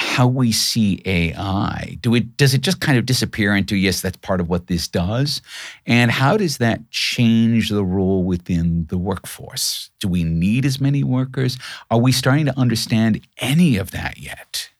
how 0.00 0.26
we 0.26 0.50
see 0.50 1.02
AI? 1.04 1.98
Do 2.00 2.14
it 2.14 2.36
does 2.36 2.54
it 2.54 2.62
just 2.62 2.80
kind 2.80 2.98
of 2.98 3.06
disappear 3.06 3.54
into 3.54 3.76
yes, 3.76 4.00
that's 4.00 4.16
part 4.18 4.40
of 4.40 4.48
what 4.48 4.66
this 4.66 4.88
does? 4.88 5.42
And 5.86 6.10
how 6.10 6.36
does 6.36 6.58
that 6.58 6.90
change 6.90 7.68
the 7.68 7.84
role 7.84 8.24
within 8.24 8.86
the 8.86 8.98
workforce? 8.98 9.90
Do 10.00 10.08
we 10.08 10.24
need 10.24 10.64
as 10.64 10.80
many 10.80 11.04
workers? 11.04 11.58
Are 11.90 11.98
we 11.98 12.12
starting 12.12 12.46
to 12.46 12.58
understand 12.58 13.20
any 13.38 13.76
of 13.76 13.90
that 13.92 14.18
yet? 14.18 14.70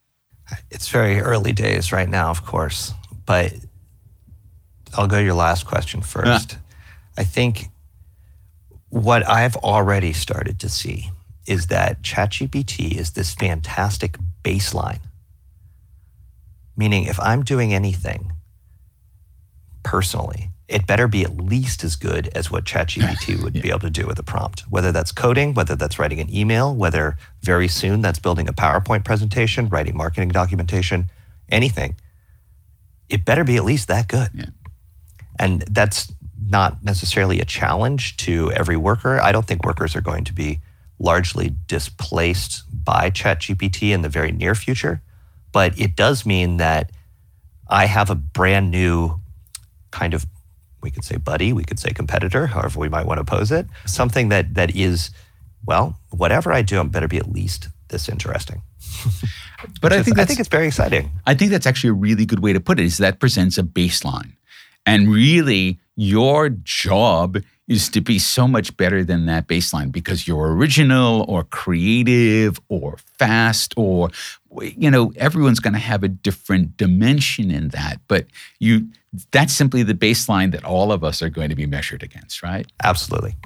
it's 0.71 0.89
very 0.89 1.21
early 1.21 1.53
days 1.53 1.93
right 1.93 2.09
now 2.09 2.31
of 2.31 2.45
course 2.45 2.93
but 3.27 3.53
i'll 4.97 5.07
go 5.07 5.19
to 5.19 5.25
your 5.25 5.35
last 5.35 5.67
question 5.67 6.01
first 6.01 6.59
i 7.17 7.25
think 7.25 7.67
what 8.89 9.27
i've 9.29 9.57
already 9.57 10.13
started 10.13 10.59
to 10.59 10.69
see 10.69 11.11
is 11.47 11.69
that 11.69 12.03
ChatGPT 12.03 12.97
is 12.97 13.13
this 13.13 13.35
fantastic 13.35 14.17
baseline 14.45 15.01
meaning 16.81 17.05
if 17.05 17.19
i'm 17.21 17.43
doing 17.43 17.73
anything 17.73 18.33
personally 19.83 20.51
it 20.71 20.87
better 20.87 21.09
be 21.09 21.25
at 21.25 21.37
least 21.37 21.83
as 21.83 21.97
good 21.97 22.29
as 22.29 22.49
what 22.49 22.65
ChatGPT 22.65 23.43
would 23.43 23.55
be 23.55 23.71
able 23.71 23.81
to 23.81 23.91
do 23.91 24.07
with 24.07 24.21
a 24.21 24.23
prompt, 24.23 24.61
whether 24.71 24.93
that's 24.93 25.11
coding, 25.11 25.53
whether 25.53 25.75
that's 25.75 25.99
writing 25.99 26.21
an 26.21 26.33
email, 26.33 26.75
whether 26.75 27.19
very 27.43 27.67
soon 27.67 28.01
that's 28.03 28.21
building 28.21 28.49
a 28.49 28.53
PowerPoint 28.53 29.05
presentation, 29.05 29.69
writing 29.69 29.97
marketing 29.97 30.29
documentation, 30.29 31.11
anything. 31.49 31.97
It 33.09 33.25
better 33.25 33.43
be 33.43 33.57
at 33.57 33.65
least 33.65 33.89
that 33.89 34.07
good. 34.07 34.29
Yeah. 34.33 34.45
And 35.41 35.63
that's 35.63 36.13
not 36.49 36.85
necessarily 36.85 37.41
a 37.41 37.45
challenge 37.45 38.17
to 38.19 38.53
every 38.53 38.77
worker. 38.77 39.21
I 39.21 39.33
don't 39.33 39.47
think 39.47 39.65
workers 39.65 39.97
are 39.97 40.01
going 40.01 40.25
to 40.25 40.33
be 40.33 40.61
largely 41.01 41.53
displaced 41.67 42.63
by 42.85 43.11
ChatGPT 43.11 43.91
in 43.91 44.03
the 44.03 44.09
very 44.09 44.31
near 44.31 44.55
future, 44.55 45.03
but 45.53 45.79
it 45.79 45.97
does 45.97 46.27
mean 46.27 46.59
that 46.59 46.91
I 47.69 47.87
have 47.87 48.11
a 48.11 48.15
brand 48.15 48.71
new 48.71 49.21
kind 49.91 50.15
of 50.15 50.27
we 50.83 50.91
could 50.91 51.05
say 51.05 51.17
buddy, 51.19 51.53
we 51.53 51.65
could 51.65 51.79
say 51.79 51.91
competitor, 51.91 52.47
however 52.47 52.81
we 52.81 52.89
might 52.89 53.07
want 53.07 53.19
to 53.19 53.25
pose 53.25 53.53
it, 53.53 53.67
something 53.87 54.31
that 54.31 54.55
that 54.55 54.75
is 54.75 55.11
well, 55.67 55.99
whatever 56.11 56.53
I 56.53 56.63
do, 56.63 56.81
I 56.81 56.83
better 56.85 57.09
be 57.09 57.19
at 57.19 57.31
least 57.31 57.69
this 57.89 58.09
interesting. 58.09 58.63
but 59.83 59.93
I 59.93 60.03
think 60.03 60.19
I 60.19 60.25
think 60.25 60.41
it's 60.41 60.49
very 60.49 60.67
exciting. 60.67 61.11
I 61.27 61.35
think 61.35 61.51
that's 61.51 61.67
actually 61.67 61.91
a 61.91 61.95
really 61.95 62.25
good 62.25 62.41
way 62.41 62.53
to 62.53 62.61
put 62.61 62.81
it. 62.81 62.87
Is 62.87 62.99
that 62.99 63.21
presents 63.21 63.59
a 63.59 63.63
baseline, 63.63 64.33
and 64.87 65.13
really 65.13 65.79
your 65.97 66.49
job 66.49 67.39
is 67.69 67.89
to 67.91 68.01
be 68.01 68.19
so 68.19 68.49
much 68.49 68.77
better 68.77 69.05
than 69.05 69.27
that 69.27 69.47
baseline 69.47 69.93
because 69.93 70.27
you're 70.27 70.53
original 70.53 71.25
or 71.29 71.45
creative 71.45 72.59
or 72.69 72.97
fast 73.17 73.73
or 73.77 74.11
you 74.61 74.91
know 74.91 75.13
everyone's 75.17 75.61
going 75.61 75.75
to 75.75 75.79
have 75.79 76.03
a 76.03 76.09
different 76.09 76.77
dimension 76.77 77.51
in 77.51 77.69
that 77.69 78.01
but 78.09 78.27
you 78.59 78.89
that's 79.33 79.53
simply 79.53 79.83
the 79.83 79.95
baseline 79.95 80.53
that 80.53 80.65
all 80.65 80.93
of 80.93 81.03
us 81.03 81.23
are 81.23 81.31
going 81.31 81.49
to 81.49 81.57
be 81.57 81.67
measured 81.67 82.03
against 82.03 82.43
right? 82.43 82.67
Absolutely. 82.83 83.37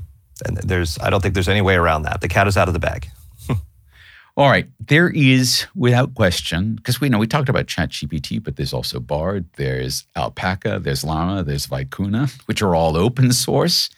And 0.45 0.57
there's 0.59 0.99
i 1.01 1.11
don't 1.11 1.21
think 1.21 1.35
there's 1.35 1.49
any 1.49 1.63
way 1.63 1.75
around 1.75 2.03
that. 2.03 2.21
The 2.21 2.29
cat 2.29 2.47
is 2.47 2.57
out 2.57 2.69
of 2.69 2.75
the 2.75 2.81
bag. 2.81 3.09
All 4.37 4.51
right. 4.51 4.67
There 4.81 5.09
is 5.09 5.67
without 5.77 6.15
question 6.15 6.75
because 6.75 7.01
we 7.01 7.09
know 7.09 7.19
we 7.19 7.27
talked 7.27 7.49
about 7.49 7.67
chat 7.67 7.91
gpt 7.91 8.43
but 8.43 8.57
there's 8.57 8.73
also 8.73 8.99
bard 9.01 9.47
there's 9.57 10.05
alpaca 10.17 10.81
there's 10.83 11.05
llama 11.05 11.45
there's 11.45 11.67
vicuna 11.67 12.33
which 12.47 12.63
are 12.63 12.75
all 12.75 12.97
open 12.97 13.33
source 13.33 13.91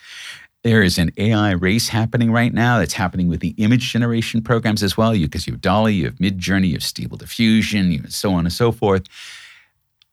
there 0.66 0.82
is 0.82 0.98
an 0.98 1.12
AI 1.16 1.52
race 1.52 1.88
happening 1.88 2.32
right 2.32 2.52
now 2.52 2.80
that's 2.80 2.94
happening 2.94 3.28
with 3.28 3.38
the 3.38 3.54
image 3.56 3.92
generation 3.92 4.42
programs 4.42 4.82
as 4.82 4.96
well. 4.96 5.12
Because 5.12 5.46
you, 5.46 5.52
you 5.52 5.54
have 5.54 5.60
DALL-E, 5.60 5.92
you 5.92 6.06
have 6.06 6.16
Midjourney, 6.16 6.66
you 6.66 6.72
have 6.72 6.82
Stable 6.82 7.16
Diffusion, 7.16 7.92
you 7.92 8.02
have 8.02 8.12
so 8.12 8.32
on 8.32 8.46
and 8.46 8.52
so 8.52 8.72
forth. 8.72 9.04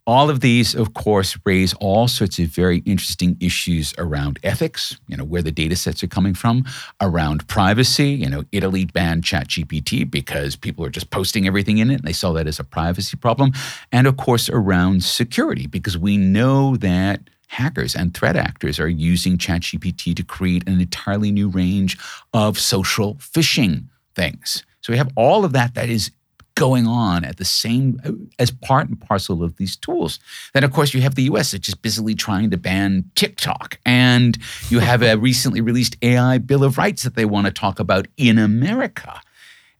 All 0.06 0.30
of 0.30 0.42
these, 0.42 0.76
of 0.76 0.94
course, 0.94 1.36
raise 1.44 1.74
all 1.76 2.08
sorts 2.08 2.38
of 2.38 2.50
very 2.50 2.80
interesting 2.80 3.36
issues 3.39 3.96
around 3.98 4.38
ethics, 4.44 4.96
you 5.08 5.18
know, 5.18 5.24
where 5.24 5.42
the 5.42 5.50
data 5.50 5.76
sets 5.76 6.04
are 6.04 6.08
coming 6.08 6.36
from, 6.36 6.66
around 7.02 7.48
privacy. 7.48 8.10
You 8.10 8.30
know, 8.30 8.44
Italy 8.52 8.86
banned 8.86 9.24
ChatGPT 9.24 10.12
because 10.12 10.56
people 10.56 10.86
are 10.86 10.92
just 10.92 11.10
posting 11.10 11.48
everything 11.48 11.80
in 11.80 11.89
it 11.89 11.96
and 11.96 12.04
they 12.04 12.13
saw 12.13 12.32
that 12.34 12.46
as 12.46 12.60
a 12.60 12.63
privacy 12.63 13.18
problem. 13.18 13.54
And 13.92 14.06
of 14.06 14.18
course, 14.18 14.52
around 14.52 15.04
security, 15.04 15.66
because 15.66 15.98
we 15.98 16.16
know 16.16 16.76
that 16.76 17.22
hackers 17.54 17.96
and 17.96 18.13
threat 18.13 18.36
actors 18.36 18.80
are 18.80 18.89
using 18.89 19.38
ChatGPT 19.38 20.16
to 20.16 20.24
create 20.24 20.68
an 20.68 20.82
entirely 20.82 21.32
new 21.32 21.48
range 21.48 21.98
of 22.34 22.60
social 22.60 23.16
phishing 23.16 23.86
things. 24.16 24.63
So 24.82 24.92
we 24.92 24.98
have 24.98 25.12
all 25.16 25.46
of 25.46 25.54
that 25.54 25.76
that 25.76 25.89
is 25.89 26.12
going 26.56 26.86
on 26.86 27.24
at 27.24 27.38
the 27.38 27.46
same 27.46 28.30
as 28.38 28.52
part 28.52 28.88
and 28.88 29.00
parcel 29.00 29.44
of 29.44 29.58
these 29.58 29.76
tools. 29.76 30.20
Then 30.54 30.63
of 30.63 30.72
course 30.72 30.94
you 30.94 31.02
have 31.02 31.16
the 31.16 31.24
US 31.24 31.52
that's 31.52 31.66
just 31.66 31.82
busily 31.82 32.13
trying 32.13 32.52
to 32.52 32.58
ban 32.58 33.10
TikTok 33.16 33.80
and 33.86 34.38
you 34.70 34.80
have 34.80 35.02
a 35.02 35.18
recently 35.30 35.62
released 35.62 35.98
AI 36.02 36.38
bill 36.38 36.63
of 36.63 36.78
rights 36.78 37.04
that 37.04 37.16
they 37.16 37.26
want 37.26 37.48
to 37.48 37.52
talk 37.52 37.80
about 37.80 38.08
in 38.18 38.38
America. 38.38 39.20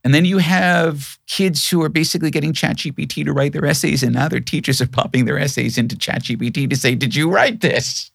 And 0.04 0.14
then 0.14 0.26
you 0.26 0.40
have 0.40 1.18
kids 1.28 1.70
who 1.70 1.82
are 1.82 1.90
basically 1.90 2.30
getting 2.30 2.52
ChatGPT 2.52 3.24
to 3.24 3.32
write 3.32 3.54
their 3.54 3.66
essays, 3.66 4.04
and 4.04 4.14
now 4.14 4.28
their 4.28 4.42
teachers 4.42 4.82
are 4.82 4.88
popping 4.88 5.26
their 5.26 5.40
essays 5.40 5.78
into 5.78 5.96
ChatGPT 5.96 6.70
to 6.70 6.76
say, 6.76 6.94
Did 6.96 7.16
you 7.16 7.32
write 7.32 7.62
this? 7.62 8.12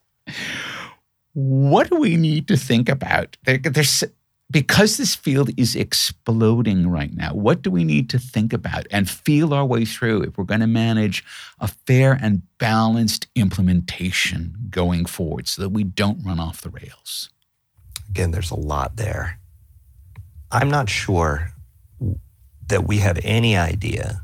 What 1.32 1.88
do 1.88 1.96
we 1.96 2.16
need 2.16 2.48
to 2.48 2.56
think 2.56 2.88
about? 2.88 3.36
There, 3.44 3.58
there's, 3.58 4.04
because 4.50 4.98
this 4.98 5.14
field 5.14 5.50
is 5.56 5.74
exploding 5.74 6.90
right 6.90 7.14
now, 7.14 7.32
what 7.32 7.62
do 7.62 7.70
we 7.70 7.84
need 7.84 8.10
to 8.10 8.18
think 8.18 8.52
about 8.52 8.86
and 8.90 9.08
feel 9.08 9.54
our 9.54 9.64
way 9.64 9.84
through 9.84 10.22
if 10.22 10.36
we're 10.36 10.44
going 10.44 10.60
to 10.60 10.66
manage 10.66 11.24
a 11.60 11.68
fair 11.68 12.18
and 12.20 12.42
balanced 12.58 13.28
implementation 13.34 14.54
going 14.68 15.06
forward 15.06 15.48
so 15.48 15.62
that 15.62 15.68
we 15.70 15.84
don't 15.84 16.24
run 16.24 16.40
off 16.40 16.60
the 16.60 16.70
rails? 16.70 17.30
Again, 18.10 18.30
there's 18.30 18.50
a 18.50 18.56
lot 18.56 18.96
there. 18.96 19.38
I'm 20.50 20.70
not 20.70 20.88
sure 20.88 21.52
that 22.68 22.86
we 22.86 22.98
have 22.98 23.18
any 23.22 23.56
idea, 23.56 24.22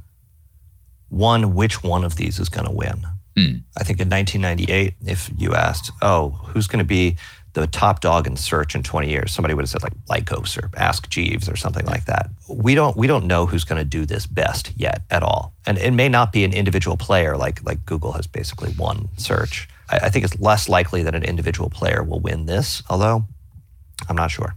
one, 1.08 1.54
which 1.54 1.82
one 1.82 2.04
of 2.04 2.16
these 2.16 2.38
is 2.38 2.48
going 2.48 2.66
to 2.66 2.72
win. 2.72 3.04
Mm. 3.37 3.62
I 3.76 3.84
think 3.84 4.00
in 4.00 4.08
1998, 4.08 4.94
if 5.06 5.30
you 5.37 5.54
asked, 5.54 5.90
oh, 6.02 6.30
who's 6.48 6.66
going 6.66 6.78
to 6.78 6.84
be 6.84 7.16
the 7.54 7.66
top 7.68 8.00
dog 8.00 8.26
in 8.26 8.37
search 8.37 8.74
in 8.74 8.82
20 8.82 9.08
years, 9.08 9.32
somebody 9.32 9.54
would 9.54 9.62
have 9.62 9.70
said 9.70 9.82
like 9.82 9.94
Lycos 10.06 10.60
or 10.60 10.70
Ask 10.76 11.08
Jeeves 11.08 11.48
or 11.48 11.56
something 11.56 11.87
like 11.87 12.04
that. 12.04 12.30
We 12.48 12.74
don't 12.74 12.96
we 12.96 13.06
don't 13.06 13.26
know 13.26 13.46
who's 13.46 13.64
going 13.64 13.78
to 13.78 13.84
do 13.84 14.04
this 14.04 14.26
best 14.26 14.72
yet 14.76 15.02
at 15.10 15.22
all, 15.22 15.54
and 15.66 15.78
it 15.78 15.92
may 15.92 16.08
not 16.08 16.32
be 16.32 16.44
an 16.44 16.52
individual 16.52 16.96
player 16.96 17.37
like 17.37 17.64
like 17.64 17.87
Google 17.87 18.12
has 18.12 18.26
basically 18.26 18.74
won 18.76 19.08
search. 19.16 19.68
I, 19.88 19.98
I 19.98 20.08
think 20.10 20.24
it's 20.24 20.38
less 20.40 20.68
likely 20.68 21.04
that 21.04 21.14
an 21.14 21.22
individual 21.22 21.70
player 21.70 22.02
will 22.02 22.20
win 22.20 22.46
this, 22.46 22.82
although 22.90 23.24
I'm 24.08 24.16
not 24.16 24.30
sure. 24.32 24.56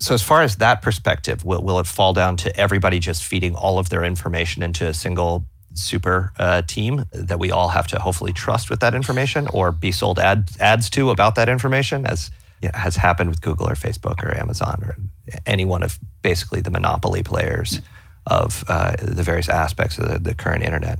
So, 0.00 0.14
as 0.14 0.22
far 0.22 0.42
as 0.42 0.56
that 0.56 0.80
perspective, 0.80 1.44
will, 1.44 1.62
will 1.62 1.78
it 1.78 1.86
fall 1.86 2.14
down 2.14 2.38
to 2.38 2.56
everybody 2.58 2.98
just 2.98 3.22
feeding 3.22 3.54
all 3.54 3.78
of 3.78 3.90
their 3.90 4.02
information 4.02 4.62
into 4.62 4.86
a 4.86 4.94
single 4.94 5.44
super 5.74 6.32
uh, 6.38 6.62
team 6.62 7.04
that 7.12 7.38
we 7.38 7.50
all 7.50 7.68
have 7.68 7.86
to 7.88 7.98
hopefully 7.98 8.32
trust 8.32 8.70
with 8.70 8.80
that 8.80 8.94
information 8.94 9.46
or 9.48 9.70
be 9.70 9.92
sold 9.92 10.18
ad, 10.18 10.50
ads 10.58 10.88
to 10.90 11.10
about 11.10 11.34
that 11.34 11.48
information, 11.48 12.06
as 12.06 12.30
has 12.74 12.96
happened 12.96 13.30
with 13.30 13.42
Google 13.42 13.68
or 13.68 13.74
Facebook 13.74 14.22
or 14.22 14.36
Amazon 14.36 14.82
or 14.82 14.96
any 15.46 15.64
one 15.64 15.82
of 15.82 15.98
basically 16.22 16.60
the 16.60 16.70
monopoly 16.70 17.22
players 17.22 17.80
of 18.26 18.64
uh, 18.68 18.96
the 19.02 19.22
various 19.22 19.48
aspects 19.48 19.98
of 19.98 20.08
the, 20.08 20.18
the 20.18 20.34
current 20.34 20.64
internet? 20.64 20.98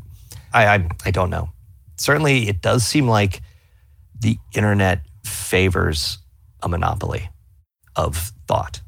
I, 0.53 0.67
I, 0.67 0.89
I 1.07 1.11
don't 1.11 1.31
know. 1.31 1.51
Certainly, 1.97 2.49
it 2.49 2.61
does 2.61 2.85
seem 2.85 3.09
like 3.09 3.41
the 4.19 4.39
internet 4.55 5.07
favors 5.25 6.19
a 6.63 6.69
monopoly 6.69 7.31
of 7.97 8.33
thought 8.47 8.81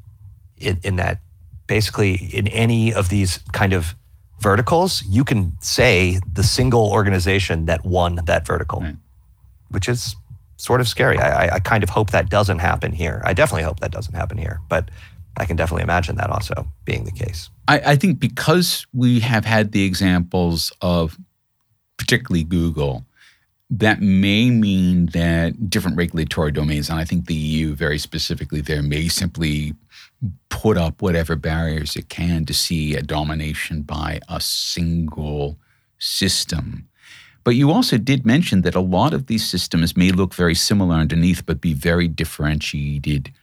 in, 0.63 0.79
in 0.83 0.95
that 0.97 1.19
basically 1.67 2.15
in 2.33 2.47
any 2.47 2.93
of 2.93 3.09
these 3.09 3.39
kind 3.51 3.73
of 3.73 3.95
verticals, 4.41 5.03
you 5.07 5.23
can 5.23 5.53
say 5.61 6.19
the 6.31 6.43
single 6.43 6.91
organization 6.91 7.65
that 7.65 7.85
won 7.85 8.19
that 8.25 8.45
vertical, 8.45 8.81
right. 8.81 8.95
which 9.69 9.87
is 9.87 10.15
sort 10.57 10.81
of 10.81 10.87
scary. 10.87 11.17
I, 11.17 11.55
I, 11.55 11.59
kind 11.59 11.83
of 11.83 11.89
hope 11.89 12.11
that 12.11 12.29
doesn't 12.29 12.59
happen 12.59 12.91
here. 12.91 13.21
I 13.25 13.33
definitely 13.33 13.63
hope 13.63 13.79
that 13.79 13.91
doesn't 13.91 14.13
happen 14.13 14.37
here, 14.37 14.61
but 14.69 14.89
I 15.37 15.45
can 15.45 15.55
definitely 15.55 15.83
imagine 15.83 16.15
that 16.17 16.29
also 16.29 16.67
being 16.85 17.05
the 17.05 17.11
case. 17.11 17.49
I, 17.67 17.79
I 17.79 17.95
think 17.95 18.19
because 18.19 18.85
we 18.93 19.19
have 19.21 19.45
had 19.45 19.71
the 19.71 19.83
examples 19.83 20.71
of 20.81 21.17
particularly 21.97 22.43
Google 22.43 23.05
that 23.69 24.01
may 24.01 24.51
mean 24.51 25.07
that 25.07 25.69
different 25.69 25.97
regulatory 25.97 26.51
domains, 26.51 26.89
and 26.89 26.99
I 26.99 27.05
think 27.05 27.25
the 27.25 27.33
EU 27.33 27.73
very 27.73 27.97
specifically 27.97 28.61
there, 28.61 28.83
may 28.83 29.07
simply 29.07 29.73
put 30.49 30.77
up 30.77 31.01
whatever 31.01 31.35
barriers 31.35 31.95
it 31.95 32.09
can 32.09 32.45
to 32.45 32.53
see 32.53 32.95
a 32.95 33.01
domination 33.01 33.81
by 33.81 34.19
a 34.29 34.39
single 34.39 35.57
system. 35.99 36.87
But 37.43 37.55
you 37.55 37.71
also 37.71 37.97
did 37.97 38.25
mention 38.25 38.61
that 38.61 38.75
a 38.75 38.79
lot 38.79 39.13
of 39.13 39.27
these 39.27 39.45
systems 39.45 39.97
may 39.97 40.11
look 40.11 40.33
very 40.33 40.55
similar 40.55 40.95
underneath, 40.95 41.45
but 41.45 41.59
be 41.59 41.73
very 41.73 42.07
differentiated 42.07 43.33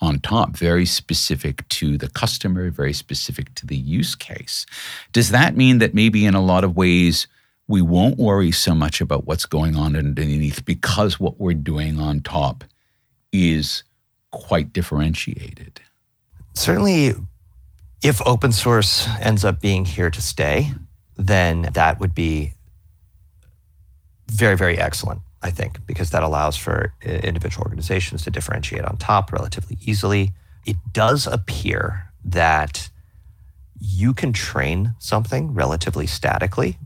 on 0.00 0.20
top, 0.20 0.56
very 0.56 0.86
specific 0.86 1.68
to 1.70 1.98
the 1.98 2.08
customer, 2.08 2.70
very 2.70 2.92
specific 2.92 3.52
to 3.56 3.66
the 3.66 3.76
use 3.76 4.14
case. 4.14 4.64
Does 5.12 5.30
that 5.30 5.56
mean 5.56 5.78
that 5.78 5.94
maybe 5.94 6.24
in 6.24 6.34
a 6.34 6.40
lot 6.40 6.62
of 6.62 6.76
ways, 6.76 7.26
we 7.66 7.82
won't 7.82 8.16
worry 8.16 8.52
so 8.52 8.74
much 8.74 9.00
about 9.00 9.26
what's 9.26 9.44
going 9.44 9.76
on 9.76 9.96
underneath 9.96 10.64
because 10.64 11.18
what 11.18 11.40
we're 11.40 11.52
doing 11.52 12.00
on 12.00 12.20
top 12.20 12.64
is 13.32 13.82
quite 14.30 14.72
differentiated. 14.72 15.80
Certainly, 16.58 17.14
if 18.02 18.20
open 18.26 18.50
source 18.50 19.06
ends 19.20 19.44
up 19.44 19.60
being 19.60 19.84
here 19.84 20.10
to 20.10 20.20
stay, 20.20 20.72
then 21.16 21.70
that 21.72 22.00
would 22.00 22.16
be 22.16 22.54
very, 24.26 24.56
very 24.56 24.76
excellent, 24.76 25.20
I 25.40 25.52
think, 25.52 25.86
because 25.86 26.10
that 26.10 26.24
allows 26.24 26.56
for 26.56 26.92
individual 27.00 27.62
organizations 27.62 28.22
to 28.24 28.32
differentiate 28.32 28.84
on 28.84 28.96
top 28.96 29.32
relatively 29.32 29.78
easily. 29.86 30.32
It 30.66 30.74
does 30.92 31.28
appear 31.28 32.10
that 32.24 32.90
you 33.78 34.12
can 34.12 34.32
train 34.32 34.96
something 34.98 35.54
relatively 35.54 36.08
statically 36.08 36.76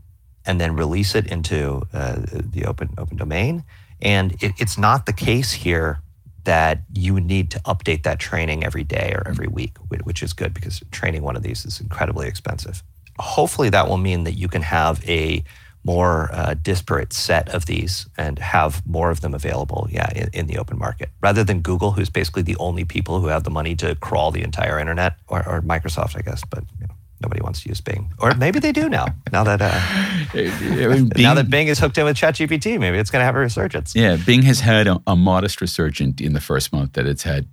and 0.45 0.61
then 0.61 0.75
release 0.75 1.15
it 1.15 1.25
into 1.25 1.81
uh, 1.93 2.17
the 2.27 2.65
open 2.65 2.89
open 2.99 3.17
domain. 3.17 3.63
And 3.99 4.33
it, 4.33 4.53
it's 4.59 4.77
not 4.77 5.07
the 5.07 5.13
case 5.13 5.51
here 5.53 6.02
that 6.43 6.81
you 6.93 7.19
need 7.19 7.51
to 7.51 7.59
update 7.61 8.03
that 8.03 8.19
training 8.19 8.63
every 8.63 8.83
day 8.83 9.13
or 9.15 9.27
every 9.27 9.47
week, 9.47 9.77
which 10.03 10.21
is 10.21 10.33
good 10.33 10.53
because 10.53 10.81
training 10.91 11.23
one 11.23 11.35
of 11.35 11.43
these 11.43 11.65
is 11.65 11.79
incredibly 11.79 12.27
expensive. 12.27 12.83
Hopefully, 13.19 13.69
that 13.69 13.87
will 13.87 13.97
mean 13.97 14.23
that 14.23 14.33
you 14.33 14.47
can 14.47 14.63
have 14.63 15.07
a 15.07 15.43
more 15.83 16.29
uh, 16.33 16.53
disparate 16.55 17.11
set 17.11 17.49
of 17.49 17.65
these 17.65 18.07
and 18.17 18.39
have 18.39 18.85
more 18.87 19.11
of 19.11 19.21
them 19.21 19.33
available, 19.33 19.87
yeah, 19.91 20.09
in, 20.15 20.29
in, 20.33 20.47
the 20.47 20.57
open 20.57 20.77
market, 20.77 21.09
rather 21.21 21.43
than 21.43 21.59
Google, 21.59 21.91
who's 21.91 22.09
basically 22.09 22.41
the 22.41 22.55
only 22.55 22.85
people 22.85 23.19
who 23.19 23.27
have 23.27 23.43
the 23.43 23.51
money 23.51 23.75
to 23.75 23.95
crawl 23.95 24.31
the 24.31 24.43
entire 24.43 24.79
internet, 24.79 25.17
or, 25.27 25.47
or 25.47 25.61
Microsoft, 25.61 26.17
I 26.17 26.21
guess, 26.21 26.43
but 26.49 26.63
you 26.79 26.87
know, 26.87 26.93
nobody 27.23 27.41
wants 27.41 27.63
to 27.63 27.69
use 27.69 27.81
Bing, 27.81 28.13
or 28.19 28.33
maybe 28.35 28.59
they 28.59 28.71
do 28.71 28.89
now. 28.89 29.07
Now 29.31 29.43
that 29.43 29.61
uh, 29.61 30.33
Bing, 30.33 31.11
now 31.17 31.33
that 31.33 31.49
Bing 31.49 31.67
is 31.67 31.79
hooked 31.79 31.97
in 31.97 32.05
with 32.05 32.17
ChatGPT, 32.17 32.79
maybe 32.79 32.97
it's 32.97 33.09
going 33.09 33.21
to 33.21 33.25
have 33.25 33.35
a 33.35 33.39
resurgence. 33.39 33.95
Yeah, 33.95 34.17
Bing 34.17 34.43
has 34.43 34.59
had 34.59 34.87
a, 34.87 35.01
a 35.07 35.15
modest 35.15 35.61
resurgence 35.61 36.21
in 36.21 36.33
the 36.33 36.41
first 36.41 36.71
month 36.71 36.93
that 36.93 37.07
it's 37.07 37.23
had. 37.23 37.47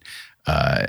Uh, 0.46 0.86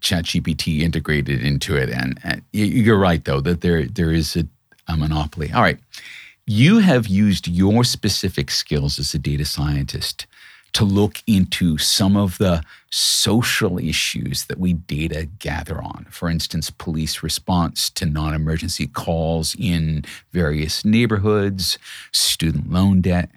ChatGPT 0.00 0.80
integrated 0.80 1.42
into 1.42 1.76
it, 1.76 1.90
and, 1.90 2.20
and, 2.22 2.42
you're 2.52 2.98
right 2.98 3.24
though 3.24 3.40
that 3.40 3.60
there 3.60 3.86
there 3.86 4.12
is 4.12 4.36
a, 4.36 4.46
a 4.86 4.96
monopoly. 4.96 5.50
All 5.52 5.62
right, 5.62 5.78
you 6.46 6.78
have 6.78 7.08
used 7.08 7.48
your 7.48 7.84
specific 7.84 8.50
skills 8.50 8.98
as 8.98 9.14
a 9.14 9.18
data 9.18 9.44
scientist 9.44 10.26
to 10.74 10.84
look 10.84 11.22
into 11.26 11.78
some 11.78 12.16
of 12.16 12.36
the 12.38 12.62
social 12.90 13.78
issues 13.78 14.44
that 14.46 14.58
we 14.58 14.72
data 14.72 15.28
gather 15.38 15.80
on. 15.80 16.06
For 16.10 16.28
instance, 16.28 16.68
police 16.68 17.22
response 17.22 17.90
to 17.90 18.06
non 18.06 18.34
emergency 18.34 18.86
calls 18.88 19.56
in 19.58 20.04
various 20.32 20.84
neighborhoods, 20.84 21.78
student 22.12 22.70
loan 22.70 23.00
debt. 23.00 23.30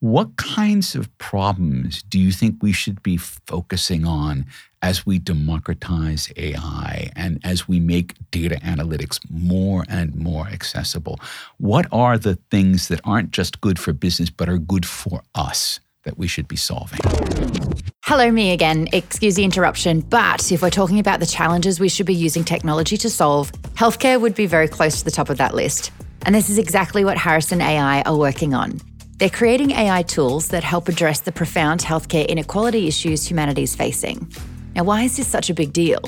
What 0.00 0.36
kinds 0.36 0.96
of 0.96 1.16
problems 1.18 2.02
do 2.02 2.18
you 2.18 2.32
think 2.32 2.60
we 2.60 2.72
should 2.72 3.02
be 3.04 3.16
focusing 3.18 4.04
on 4.04 4.46
as 4.80 5.06
we 5.06 5.20
democratize 5.20 6.32
AI 6.36 7.10
and 7.14 7.38
as 7.44 7.68
we 7.68 7.78
make 7.78 8.16
data 8.32 8.56
analytics 8.56 9.20
more 9.30 9.84
and 9.88 10.16
more 10.16 10.48
accessible? 10.48 11.20
What 11.58 11.86
are 11.92 12.18
the 12.18 12.34
things 12.50 12.88
that 12.88 13.00
aren't 13.04 13.30
just 13.30 13.60
good 13.60 13.78
for 13.78 13.92
business 13.92 14.28
but 14.28 14.48
are 14.48 14.58
good 14.58 14.84
for 14.84 15.22
us? 15.36 15.78
That 16.04 16.18
we 16.18 16.26
should 16.26 16.48
be 16.48 16.56
solving. 16.56 16.98
Hello, 18.04 18.30
me 18.30 18.52
again. 18.52 18.88
Excuse 18.92 19.36
the 19.36 19.44
interruption, 19.44 20.00
but 20.00 20.50
if 20.50 20.60
we're 20.60 20.70
talking 20.70 20.98
about 20.98 21.20
the 21.20 21.26
challenges 21.26 21.78
we 21.78 21.88
should 21.88 22.06
be 22.06 22.14
using 22.14 22.42
technology 22.42 22.96
to 22.96 23.08
solve, 23.08 23.52
healthcare 23.74 24.20
would 24.20 24.34
be 24.34 24.46
very 24.46 24.66
close 24.66 24.98
to 24.98 25.04
the 25.04 25.12
top 25.12 25.30
of 25.30 25.38
that 25.38 25.54
list. 25.54 25.92
And 26.26 26.34
this 26.34 26.50
is 26.50 26.58
exactly 26.58 27.04
what 27.04 27.16
Harrison 27.16 27.60
AI 27.60 28.02
are 28.02 28.16
working 28.16 28.52
on. 28.52 28.80
They're 29.18 29.30
creating 29.30 29.70
AI 29.70 30.02
tools 30.02 30.48
that 30.48 30.64
help 30.64 30.88
address 30.88 31.20
the 31.20 31.30
profound 31.30 31.80
healthcare 31.80 32.26
inequality 32.26 32.88
issues 32.88 33.24
humanity 33.24 33.62
is 33.62 33.76
facing. 33.76 34.28
Now, 34.74 34.82
why 34.82 35.02
is 35.02 35.16
this 35.16 35.28
such 35.28 35.50
a 35.50 35.54
big 35.54 35.72
deal? 35.72 36.00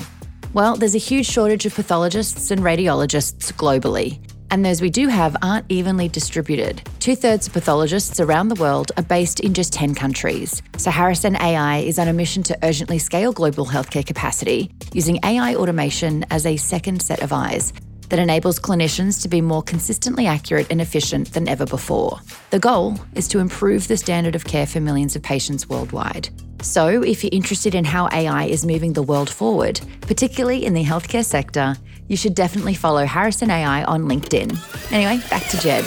Well, 0.53 0.75
there's 0.75 0.95
a 0.95 0.99
huge 0.99 1.25
shortage 1.25 1.65
of 1.65 1.73
pathologists 1.73 2.51
and 2.51 2.61
radiologists 2.61 3.53
globally, 3.53 4.19
and 4.55 4.63
those 4.63 4.81
we 4.81 4.89
do 4.89 5.09
have 5.09 5.35
aren't 5.41 5.65
evenly 5.67 6.07
distributed. 6.07 6.81
Two 7.01 7.13
thirds 7.13 7.45
of 7.45 7.51
pathologists 7.51 8.21
around 8.21 8.47
the 8.47 8.55
world 8.55 8.89
are 8.95 9.03
based 9.03 9.41
in 9.41 9.53
just 9.53 9.73
10 9.73 9.93
countries. 9.93 10.63
So, 10.77 10.91
Harrison 10.91 11.35
AI 11.35 11.79
is 11.79 11.99
on 11.99 12.07
a 12.07 12.13
mission 12.13 12.41
to 12.43 12.57
urgently 12.63 12.97
scale 12.97 13.33
global 13.33 13.65
healthcare 13.65 14.05
capacity 14.05 14.71
using 14.93 15.19
AI 15.25 15.55
automation 15.55 16.25
as 16.31 16.45
a 16.45 16.55
second 16.55 17.01
set 17.01 17.21
of 17.21 17.33
eyes 17.33 17.73
that 18.07 18.17
enables 18.17 18.57
clinicians 18.57 19.21
to 19.23 19.27
be 19.27 19.41
more 19.41 19.61
consistently 19.61 20.25
accurate 20.25 20.67
and 20.69 20.79
efficient 20.79 21.33
than 21.33 21.49
ever 21.49 21.65
before. 21.65 22.21
The 22.51 22.59
goal 22.59 22.97
is 23.13 23.27
to 23.29 23.39
improve 23.39 23.89
the 23.89 23.97
standard 23.97 24.35
of 24.35 24.45
care 24.45 24.67
for 24.67 24.79
millions 24.79 25.17
of 25.17 25.21
patients 25.21 25.67
worldwide. 25.67 26.29
So, 26.61 27.03
if 27.03 27.25
you're 27.25 27.29
interested 27.33 27.75
in 27.75 27.83
how 27.83 28.07
AI 28.13 28.45
is 28.45 28.65
moving 28.65 28.93
the 28.93 29.03
world 29.03 29.29
forward, 29.29 29.81
particularly 30.01 30.65
in 30.65 30.73
the 30.73 30.85
healthcare 30.85 31.25
sector, 31.25 31.75
you 32.07 32.17
should 32.17 32.35
definitely 32.35 32.73
follow 32.73 33.05
Harrison 33.05 33.49
AI 33.49 33.83
on 33.83 34.03
LinkedIn. 34.03 34.91
Anyway, 34.91 35.21
back 35.29 35.43
to 35.49 35.59
Jed. 35.59 35.85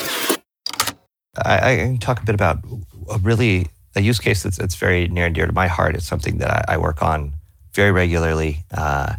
I, 1.45 1.73
I 1.73 1.77
can 1.77 1.99
talk 1.99 2.21
a 2.21 2.25
bit 2.25 2.35
about 2.35 2.59
a 3.11 3.19
really 3.19 3.69
a 3.95 4.01
use 4.01 4.19
case 4.19 4.43
that's, 4.43 4.57
that's 4.57 4.77
very 4.77 5.09
near 5.09 5.27
and 5.27 5.35
dear 5.35 5.47
to 5.47 5.53
my 5.53 5.67
heart. 5.67 5.95
It's 5.95 6.07
something 6.07 6.39
that 6.39 6.51
I, 6.51 6.75
I 6.75 6.79
work 6.79 7.03
on 7.03 7.35
very 7.73 7.93
regularly, 7.93 8.65
uh, 8.73 9.15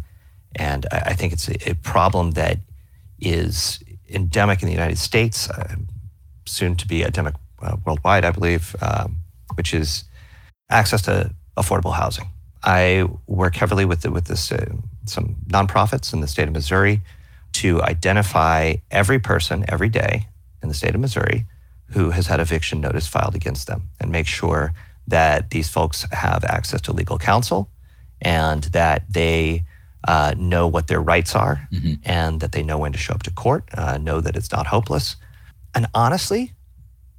and 0.56 0.86
I, 0.92 0.98
I, 1.06 1.12
think 1.14 1.32
it's 1.32 1.48
a, 1.48 1.70
a, 1.70 1.74
problem 1.74 2.32
that 2.32 2.58
is 3.20 3.82
endemic 4.08 4.62
in 4.62 4.66
the 4.66 4.72
United 4.72 4.98
States, 4.98 5.48
uh, 5.50 5.76
soon 6.46 6.76
to 6.76 6.86
be 6.86 7.02
endemic 7.02 7.34
uh, 7.62 7.76
worldwide, 7.84 8.24
I 8.24 8.30
believe, 8.30 8.74
um, 8.82 9.16
which 9.54 9.72
is 9.72 10.04
access 10.70 11.02
to 11.02 11.34
affordable 11.56 11.94
housing. 11.94 12.28
I 12.62 13.08
work 13.26 13.56
heavily 13.56 13.84
with 13.84 14.02
the, 14.02 14.10
with 14.10 14.26
this 14.26 14.52
uh, 14.52 14.66
some 15.06 15.36
nonprofits 15.46 16.12
in 16.12 16.20
the 16.20 16.28
state 16.28 16.48
of 16.48 16.54
Missouri 16.54 17.00
to 17.52 17.82
identify 17.82 18.76
every 18.90 19.18
person 19.18 19.64
every 19.68 19.88
day 19.88 20.26
in 20.62 20.68
the 20.68 20.74
state 20.74 20.94
of 20.94 21.00
Missouri 21.00 21.46
who 21.92 22.10
has 22.10 22.26
had 22.26 22.38
eviction 22.38 22.80
notice 22.80 23.06
filed 23.06 23.34
against 23.34 23.66
them 23.66 23.88
and 24.00 24.12
make 24.12 24.26
sure 24.26 24.72
that 25.08 25.50
these 25.50 25.68
folks 25.68 26.06
have 26.12 26.44
access 26.44 26.80
to 26.82 26.92
legal 26.92 27.18
counsel 27.18 27.68
and 28.20 28.64
that 28.64 29.02
they 29.10 29.64
uh, 30.06 30.34
know 30.36 30.66
what 30.66 30.86
their 30.86 31.00
rights 31.00 31.34
are 31.34 31.68
mm-hmm. 31.72 31.94
and 32.04 32.40
that 32.40 32.52
they 32.52 32.62
know 32.62 32.78
when 32.78 32.92
to 32.92 32.98
show 32.98 33.12
up 33.12 33.22
to 33.24 33.30
court, 33.30 33.64
uh, 33.74 33.98
know 33.98 34.20
that 34.20 34.36
it's 34.36 34.52
not 34.52 34.66
hopeless. 34.68 35.16
And 35.74 35.86
honestly, 35.94 36.52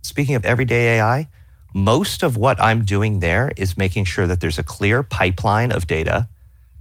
speaking 0.02 0.36
of 0.36 0.46
everyday 0.46 0.98
AI, 1.00 1.28
most 1.74 2.24
of 2.24 2.38
what 2.38 2.62
I'm 2.62 2.84
doing 2.84 3.20
there 3.20 3.52
is 3.56 3.78
making 3.78 4.06
sure 4.06 4.28
that 4.28 4.42
there's 4.42 4.60
a 4.60 4.64
clear 4.64 5.04
pipeline 5.04 5.72
of 5.72 5.88
data 5.88 6.28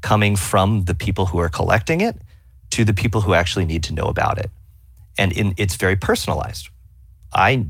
coming 0.00 0.36
from 0.36 0.84
the 0.84 0.94
people 0.94 1.26
who 1.26 1.38
are 1.38 1.48
collecting 1.48 2.00
it 2.00 2.16
to 2.70 2.84
the 2.84 2.94
people 2.94 3.22
who 3.22 3.34
actually 3.34 3.64
need 3.64 3.82
to 3.84 3.94
know 3.94 4.04
about 4.04 4.38
it. 4.38 4.50
And 5.18 5.32
in, 5.32 5.54
it's 5.56 5.76
very 5.76 5.96
personalized. 5.96 6.68
I 7.32 7.66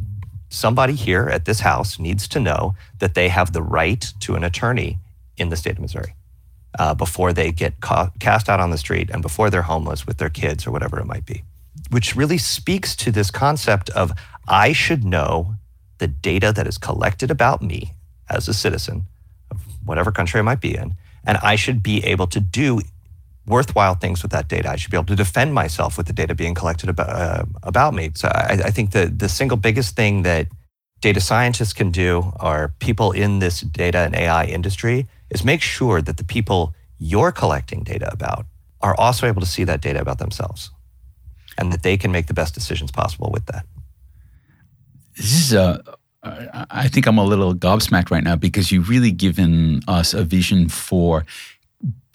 somebody 0.48 0.94
here 0.94 1.28
at 1.28 1.44
this 1.44 1.60
house 1.60 1.98
needs 1.98 2.26
to 2.28 2.40
know 2.40 2.74
that 2.98 3.14
they 3.14 3.28
have 3.28 3.52
the 3.52 3.62
right 3.62 4.12
to 4.20 4.34
an 4.34 4.44
attorney 4.44 4.98
in 5.36 5.48
the 5.48 5.56
state 5.56 5.72
of 5.72 5.80
Missouri 5.80 6.14
uh, 6.78 6.94
before 6.94 7.32
they 7.32 7.52
get 7.52 7.80
ca- 7.80 8.10
cast 8.18 8.48
out 8.48 8.60
on 8.60 8.70
the 8.70 8.78
street 8.78 9.10
and 9.10 9.22
before 9.22 9.48
they're 9.48 9.62
homeless 9.62 10.06
with 10.06 10.18
their 10.18 10.28
kids 10.28 10.66
or 10.66 10.72
whatever 10.72 10.98
it 10.98 11.06
might 11.06 11.24
be, 11.24 11.44
which 11.90 12.16
really 12.16 12.38
speaks 12.38 12.96
to 12.96 13.12
this 13.12 13.30
concept 13.30 13.90
of 13.90 14.12
I 14.48 14.72
should 14.72 15.04
know 15.04 15.54
the 16.00 16.08
data 16.08 16.52
that 16.52 16.66
is 16.66 16.78
collected 16.78 17.30
about 17.30 17.62
me 17.62 17.94
as 18.28 18.48
a 18.48 18.54
citizen 18.54 19.06
of 19.50 19.60
whatever 19.84 20.10
country 20.10 20.40
I 20.40 20.42
might 20.42 20.60
be 20.60 20.74
in, 20.74 20.94
and 21.24 21.38
I 21.38 21.54
should 21.56 21.82
be 21.82 22.04
able 22.04 22.26
to 22.28 22.40
do 22.40 22.80
worthwhile 23.46 23.94
things 23.94 24.22
with 24.22 24.32
that 24.32 24.48
data. 24.48 24.70
I 24.70 24.76
should 24.76 24.90
be 24.90 24.96
able 24.96 25.06
to 25.06 25.16
defend 25.16 25.54
myself 25.54 25.96
with 25.96 26.06
the 26.06 26.12
data 26.12 26.34
being 26.34 26.54
collected 26.54 26.88
about, 26.88 27.08
uh, 27.08 27.44
about 27.62 27.94
me. 27.94 28.10
So 28.14 28.28
I, 28.28 28.58
I 28.64 28.70
think 28.70 28.90
the, 28.90 29.06
the 29.06 29.28
single 29.28 29.56
biggest 29.56 29.96
thing 29.96 30.22
that 30.22 30.48
data 31.00 31.20
scientists 31.20 31.72
can 31.72 31.90
do, 31.90 32.32
or 32.40 32.74
people 32.78 33.12
in 33.12 33.38
this 33.38 33.60
data 33.60 33.98
and 33.98 34.14
AI 34.14 34.44
industry, 34.44 35.06
is 35.30 35.44
make 35.44 35.62
sure 35.62 36.02
that 36.02 36.16
the 36.16 36.24
people 36.24 36.74
you're 36.98 37.32
collecting 37.32 37.82
data 37.82 38.10
about 38.12 38.46
are 38.80 38.94
also 38.98 39.26
able 39.26 39.40
to 39.40 39.46
see 39.46 39.64
that 39.64 39.80
data 39.80 40.00
about 40.00 40.18
themselves 40.18 40.70
and 41.58 41.72
that 41.72 41.82
they 41.82 41.96
can 41.96 42.12
make 42.12 42.26
the 42.26 42.34
best 42.34 42.54
decisions 42.54 42.90
possible 42.90 43.30
with 43.32 43.46
that 43.46 43.66
this 45.20 45.46
is 45.46 45.54
uh, 45.54 45.78
a 45.86 45.96
I 46.22 46.88
think 46.88 47.06
I'm 47.06 47.18
a 47.18 47.24
little 47.24 47.54
gobsmacked 47.54 48.10
right 48.10 48.24
now 48.24 48.36
because 48.36 48.70
you've 48.70 48.88
really 48.88 49.10
given 49.10 49.80
us 49.88 50.12
a 50.12 50.22
vision 50.22 50.68
for 50.68 51.24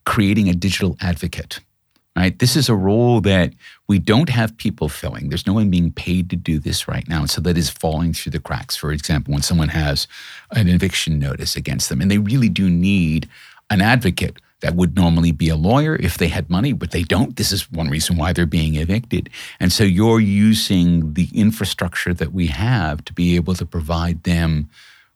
creating 0.06 0.48
a 0.48 0.54
digital 0.54 0.96
advocate. 1.02 1.60
Right? 2.16 2.38
This 2.38 2.56
is 2.56 2.70
a 2.70 2.76
role 2.76 3.20
that 3.22 3.54
we 3.88 4.00
don't 4.00 4.30
have 4.30 4.56
people 4.56 4.88
filling. 4.88 5.28
There's 5.28 5.46
no 5.46 5.54
one 5.54 5.70
being 5.70 5.92
paid 5.92 6.30
to 6.30 6.38
do 6.38 6.60
this 6.60 6.88
right 6.88 7.06
now. 7.10 7.26
So 7.26 7.42
that 7.42 7.58
is 7.58 7.70
falling 7.70 8.14
through 8.14 8.32
the 8.32 8.40
cracks. 8.40 8.78
For 8.78 8.94
example, 8.94 9.34
when 9.34 9.44
someone 9.44 9.70
has 9.70 10.08
an 10.52 10.70
eviction 10.70 11.20
notice 11.20 11.58
against 11.58 11.90
them, 11.90 12.00
and 12.00 12.10
they 12.10 12.18
really 12.18 12.48
do 12.48 12.70
need 12.70 13.28
an 13.70 13.82
advocate 13.82 14.40
that 14.66 14.74
would 14.74 14.96
normally 14.96 15.32
be 15.32 15.48
a 15.48 15.56
lawyer 15.56 15.96
if 15.96 16.18
they 16.18 16.28
had 16.28 16.50
money, 16.50 16.74
but 16.74 16.90
they 16.90 17.04
don't. 17.04 17.36
This 17.36 17.52
is 17.52 17.72
one 17.72 17.88
reason 17.88 18.18
why 18.18 18.34
they're 18.34 18.48
being 18.48 18.74
evicted. 18.78 19.30
And 19.60 19.72
so 19.72 19.84
you're 19.84 20.20
using 20.20 21.14
the 21.14 21.30
infrastructure 21.36 22.16
that 22.16 22.34
we 22.34 22.48
have 22.48 23.06
to 23.06 23.14
be 23.14 23.36
able 23.36 23.54
to 23.54 23.66
provide 23.66 24.24
them 24.24 24.68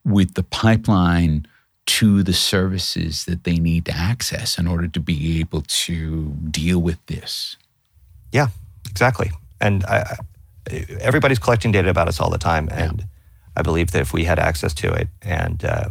with 0.05 0.35
the 0.35 0.43
pipeline 0.43 1.47
to 1.87 2.21
the 2.21 2.33
services 2.33 3.25
that 3.25 3.43
they 3.43 3.57
need 3.57 3.85
to 3.85 3.91
access 3.91 4.59
in 4.59 4.67
order 4.67 4.87
to 4.87 4.99
be 4.99 5.39
able 5.39 5.63
to 5.63 6.27
deal 6.51 6.77
with 6.77 7.03
this. 7.07 7.57
Yeah, 8.31 8.49
exactly. 8.87 9.31
And 9.59 9.83
I, 9.85 10.15
everybody's 10.99 11.39
collecting 11.39 11.71
data 11.71 11.89
about 11.89 12.07
us 12.07 12.19
all 12.19 12.29
the 12.29 12.37
time. 12.37 12.69
And 12.71 12.99
yeah. 12.99 13.05
I 13.57 13.63
believe 13.63 13.89
that 13.93 14.01
if 14.01 14.13
we 14.13 14.25
had 14.25 14.37
access 14.37 14.75
to 14.75 14.93
it 14.93 15.07
and 15.23 15.65
uh, 15.65 15.89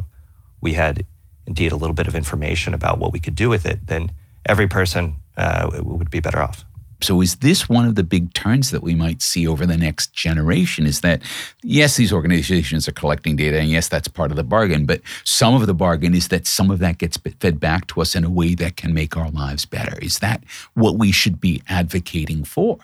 we 0.60 0.74
had 0.74 1.04
indeed 1.48 1.72
a 1.72 1.76
little 1.76 1.94
bit 1.94 2.06
of 2.06 2.14
information 2.14 2.74
about 2.74 2.98
what 2.98 3.12
we 3.12 3.18
could 3.18 3.34
do 3.34 3.48
with 3.48 3.66
it, 3.66 3.86
then 3.88 4.12
every 4.46 4.68
person 4.68 5.16
uh, 5.36 5.80
would 5.82 6.10
be 6.10 6.20
better 6.20 6.40
off. 6.40 6.64
So, 7.00 7.20
is 7.20 7.36
this 7.36 7.68
one 7.68 7.86
of 7.86 7.94
the 7.94 8.02
big 8.02 8.34
turns 8.34 8.72
that 8.72 8.82
we 8.82 8.96
might 8.96 9.22
see 9.22 9.46
over 9.46 9.64
the 9.66 9.76
next 9.76 10.12
generation? 10.12 10.84
Is 10.84 11.00
that, 11.02 11.22
yes, 11.62 11.96
these 11.96 12.12
organizations 12.12 12.88
are 12.88 12.92
collecting 12.92 13.36
data, 13.36 13.58
and 13.58 13.68
yes, 13.68 13.88
that's 13.88 14.08
part 14.08 14.32
of 14.32 14.36
the 14.36 14.42
bargain, 14.42 14.84
but 14.84 15.00
some 15.22 15.54
of 15.54 15.66
the 15.68 15.74
bargain 15.74 16.12
is 16.12 16.26
that 16.28 16.46
some 16.46 16.72
of 16.72 16.80
that 16.80 16.98
gets 16.98 17.16
fed 17.16 17.60
back 17.60 17.86
to 17.88 18.00
us 18.00 18.16
in 18.16 18.24
a 18.24 18.30
way 18.30 18.54
that 18.56 18.76
can 18.76 18.92
make 18.92 19.16
our 19.16 19.30
lives 19.30 19.64
better. 19.64 19.96
Is 20.00 20.18
that 20.18 20.42
what 20.74 20.98
we 20.98 21.12
should 21.12 21.40
be 21.40 21.62
advocating 21.68 22.42
for? 22.42 22.78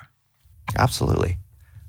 Absolutely. 0.79 1.39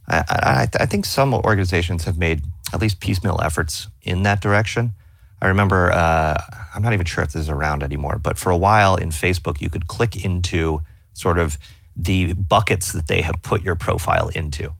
I, 0.08 0.24
I, 0.30 0.68
I 0.80 0.86
think 0.88 1.06
some 1.06 1.34
organizations 1.34 2.06
have 2.06 2.18
made 2.18 2.42
at 2.74 2.82
least 2.82 3.00
piecemeal 3.00 3.40
efforts 3.44 3.88
in 4.02 4.24
that 4.24 4.42
direction. 4.42 4.94
I 5.42 5.48
remember, 5.48 5.92
uh, 5.92 6.38
I'm 6.74 6.82
not 6.82 6.94
even 6.94 7.06
sure 7.06 7.24
if 7.24 7.34
this 7.34 7.44
is 7.44 7.50
around 7.50 7.84
anymore, 7.84 8.20
but 8.22 8.38
for 8.38 8.52
a 8.52 8.58
while 8.58 8.96
in 8.96 9.10
Facebook, 9.10 9.62
you 9.62 9.70
could 9.70 9.88
click 9.88 10.24
into 10.24 10.82
sort 11.14 11.38
of 11.38 11.58
the 11.96 12.34
buckets 12.34 12.92
that 12.94 13.08
they 13.08 13.22
have 13.22 13.42
put 13.42 13.62
your 13.62 13.76
profile 13.76 14.30
into. 14.30 14.74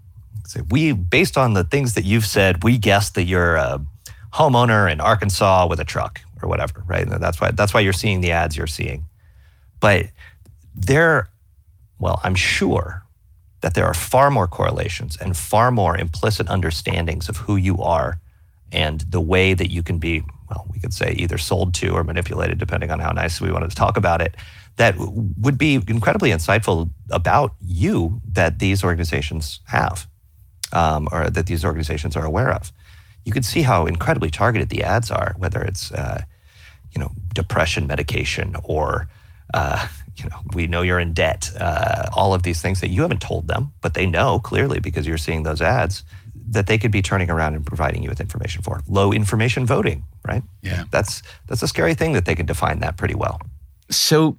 So 0.48 0.62
we, 0.70 0.92
based 0.94 1.38
on 1.38 1.54
the 1.54 1.64
things 1.64 1.94
that 1.94 2.06
you've 2.06 2.26
said, 2.26 2.64
we 2.64 2.78
guessed 2.78 3.16
that 3.16 3.24
you're 3.24 3.56
a 3.56 3.82
homeowner 4.34 4.92
in 4.92 5.00
Arkansas 5.00 5.68
with 5.68 5.80
a 5.80 5.86
truck 5.86 6.22
or 6.42 6.50
whatever, 6.50 6.84
right? 6.86 7.08
And 7.08 7.22
that's 7.22 7.40
why 7.40 7.52
that's 7.52 7.74
why 7.74 7.80
you're 7.80 7.94
seeing 7.94 8.22
the 8.22 8.32
ads 8.32 8.58
you're 8.58 8.68
seeing. 8.68 9.06
But 9.80 10.08
there, 10.76 11.30
well, 12.00 12.20
I'm 12.24 12.36
sure 12.36 13.04
that 13.62 13.74
there 13.74 13.86
are 13.86 13.94
far 13.94 14.30
more 14.30 14.48
correlations 14.48 15.18
and 15.18 15.36
far 15.36 15.72
more 15.72 15.98
implicit 15.98 16.48
understandings 16.48 17.30
of 17.30 17.38
who 17.38 17.56
you 17.56 17.82
are 17.82 18.20
and 18.76 19.00
the 19.10 19.22
way 19.22 19.54
that 19.54 19.72
you 19.72 19.82
can 19.82 20.00
be, 20.00 20.22
well, 20.50 20.68
we 20.70 20.82
could 20.82 20.94
say 20.94 21.14
either 21.18 21.38
sold 21.38 21.74
to 21.76 21.92
or 21.92 22.04
manipulated, 22.04 22.58
depending 22.58 22.92
on 22.92 23.00
how 23.00 23.12
nice 23.14 23.40
we 23.40 23.50
wanted 23.50 23.70
to 23.70 23.76
talk 23.76 23.96
about 23.96 24.22
it, 24.22 24.36
that 24.76 24.96
would 24.98 25.58
be 25.58 25.76
incredibly 25.88 26.30
insightful 26.30 26.90
about 27.10 27.54
you 27.62 28.22
that 28.34 28.60
these 28.60 28.84
organizations 28.84 29.62
have 29.68 30.08
um, 30.74 31.08
or 31.14 31.30
that 31.30 31.46
these 31.46 31.64
organizations 31.64 32.18
are 32.18 32.26
aware 32.26 32.52
of. 32.52 32.74
You 33.24 33.32
can 33.32 33.44
see 33.44 33.62
how 33.62 33.86
incredibly 33.86 34.30
targeted 34.30 34.68
the 34.68 34.84
ads 34.84 35.10
are, 35.10 35.36
whether 35.38 35.62
it's 35.62 35.94
uh, 35.94 36.24
you 36.92 37.00
know 37.00 37.12
depression 37.34 37.88
medication 37.88 38.58
or 38.66 39.08
uh, 39.54 39.88
you 40.18 40.26
know 40.30 40.40
we 40.54 40.68
know 40.68 40.82
you're 40.82 41.00
in 41.00 41.14
debt. 41.14 41.50
Uh, 41.58 42.10
all 42.14 42.34
of 42.34 42.44
these 42.44 42.62
things 42.62 42.82
that 42.82 42.90
you 42.90 43.04
haven't 43.04 43.22
told 43.22 43.48
them, 43.48 43.72
but 43.82 43.94
they 43.94 44.06
know 44.06 44.40
clearly 44.40 44.82
because 44.82 45.08
you're 45.08 45.18
seeing 45.18 45.44
those 45.44 45.62
ads 45.62 46.04
that 46.48 46.68
they 46.68 46.78
could 46.78 46.92
be 46.92 47.02
turning 47.02 47.30
around 47.30 47.56
and 47.56 47.66
providing 47.66 48.04
you 48.04 48.10
with 48.10 48.22
information 48.22 48.62
for. 48.62 48.82
Low 48.88 49.12
information 49.12 49.66
voting, 49.66 50.06
right? 50.28 50.44
Yeah, 50.62 50.86
that's 50.92 51.22
that's 51.48 51.64
a 51.64 51.68
scary 51.68 51.94
thing 51.94 52.14
that 52.14 52.26
they 52.26 52.36
can 52.36 52.46
define 52.46 52.80
that 52.80 52.98
pretty 52.98 53.16
well. 53.16 53.42
So 53.90 54.38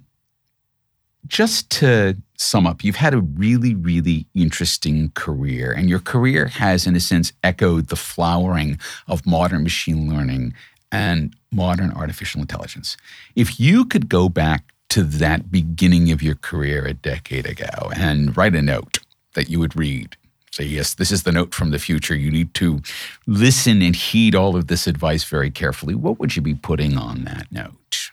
just 1.25 1.69
to 1.71 2.15
sum 2.37 2.67
up, 2.67 2.83
you've 2.83 2.95
had 2.95 3.13
a 3.13 3.21
really, 3.21 3.75
really 3.75 4.27
interesting 4.33 5.11
career, 5.15 5.71
and 5.71 5.89
your 5.89 5.99
career 5.99 6.47
has, 6.47 6.87
in 6.87 6.95
a 6.95 6.99
sense, 6.99 7.33
echoed 7.43 7.87
the 7.87 7.95
flowering 7.95 8.79
of 9.07 9.25
modern 9.25 9.63
machine 9.63 10.09
learning 10.09 10.53
and 10.91 11.35
modern 11.51 11.91
artificial 11.91 12.41
intelligence. 12.41 12.95
If 13.35 13.59
you 13.59 13.85
could 13.85 14.07
go 14.07 14.29
back 14.29 14.73
to 14.89 15.03
that 15.03 15.51
beginning 15.51 16.11
of 16.11 16.23
your 16.23 16.35
career 16.35 16.85
a 16.85 16.93
decade 16.93 17.45
ago 17.45 17.91
and 17.95 18.35
write 18.37 18.55
a 18.55 18.61
note 18.61 18.99
that 19.33 19.49
you 19.49 19.59
would 19.59 19.75
read, 19.75 20.15
say, 20.57 20.65
yes, 20.65 20.93
this 20.95 21.11
is 21.11 21.23
the 21.23 21.31
note 21.31 21.53
from 21.53 21.71
the 21.71 21.79
future, 21.79 22.15
you 22.15 22.31
need 22.31 22.53
to 22.55 22.81
listen 23.25 23.81
and 23.81 23.95
heed 23.95 24.35
all 24.35 24.55
of 24.55 24.67
this 24.67 24.87
advice 24.87 25.23
very 25.23 25.49
carefully, 25.49 25.95
what 25.95 26.19
would 26.19 26.35
you 26.35 26.41
be 26.41 26.55
putting 26.55 26.97
on 26.97 27.23
that 27.23 27.51
note? 27.51 28.11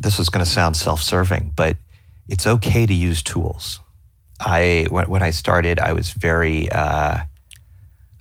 this 0.00 0.18
is 0.18 0.28
going 0.28 0.44
to 0.44 0.50
sound 0.50 0.76
self-serving, 0.76 1.52
but 1.56 1.76
it's 2.28 2.46
okay 2.46 2.86
to 2.86 2.94
use 2.94 3.22
tools. 3.22 3.80
I 4.40 4.86
when, 4.90 5.08
when 5.08 5.22
I 5.22 5.30
started, 5.30 5.80
I 5.80 5.92
was 5.92 6.10
very 6.10 6.70
uh, 6.70 7.18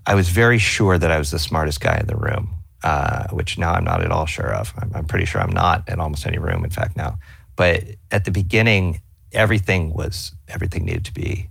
I 0.05 0.15
was 0.15 0.29
very 0.29 0.57
sure 0.57 0.97
that 0.97 1.11
I 1.11 1.17
was 1.19 1.31
the 1.31 1.39
smartest 1.39 1.79
guy 1.79 1.97
in 1.97 2.07
the 2.07 2.15
room, 2.15 2.55
uh, 2.83 3.27
which 3.27 3.57
now 3.57 3.73
I'm 3.73 3.83
not 3.83 4.01
at 4.01 4.11
all 4.11 4.25
sure 4.25 4.53
of. 4.53 4.73
I'm, 4.81 4.91
I'm 4.95 5.05
pretty 5.05 5.25
sure 5.25 5.41
I'm 5.41 5.51
not 5.51 5.87
in 5.87 5.99
almost 5.99 6.25
any 6.25 6.39
room, 6.39 6.63
in 6.63 6.71
fact, 6.71 6.97
now. 6.97 7.19
But 7.55 7.83
at 8.09 8.25
the 8.25 8.31
beginning, 8.31 9.01
everything 9.31 9.93
was 9.93 10.33
everything 10.47 10.85
needed 10.85 11.05
to 11.05 11.13
be 11.13 11.49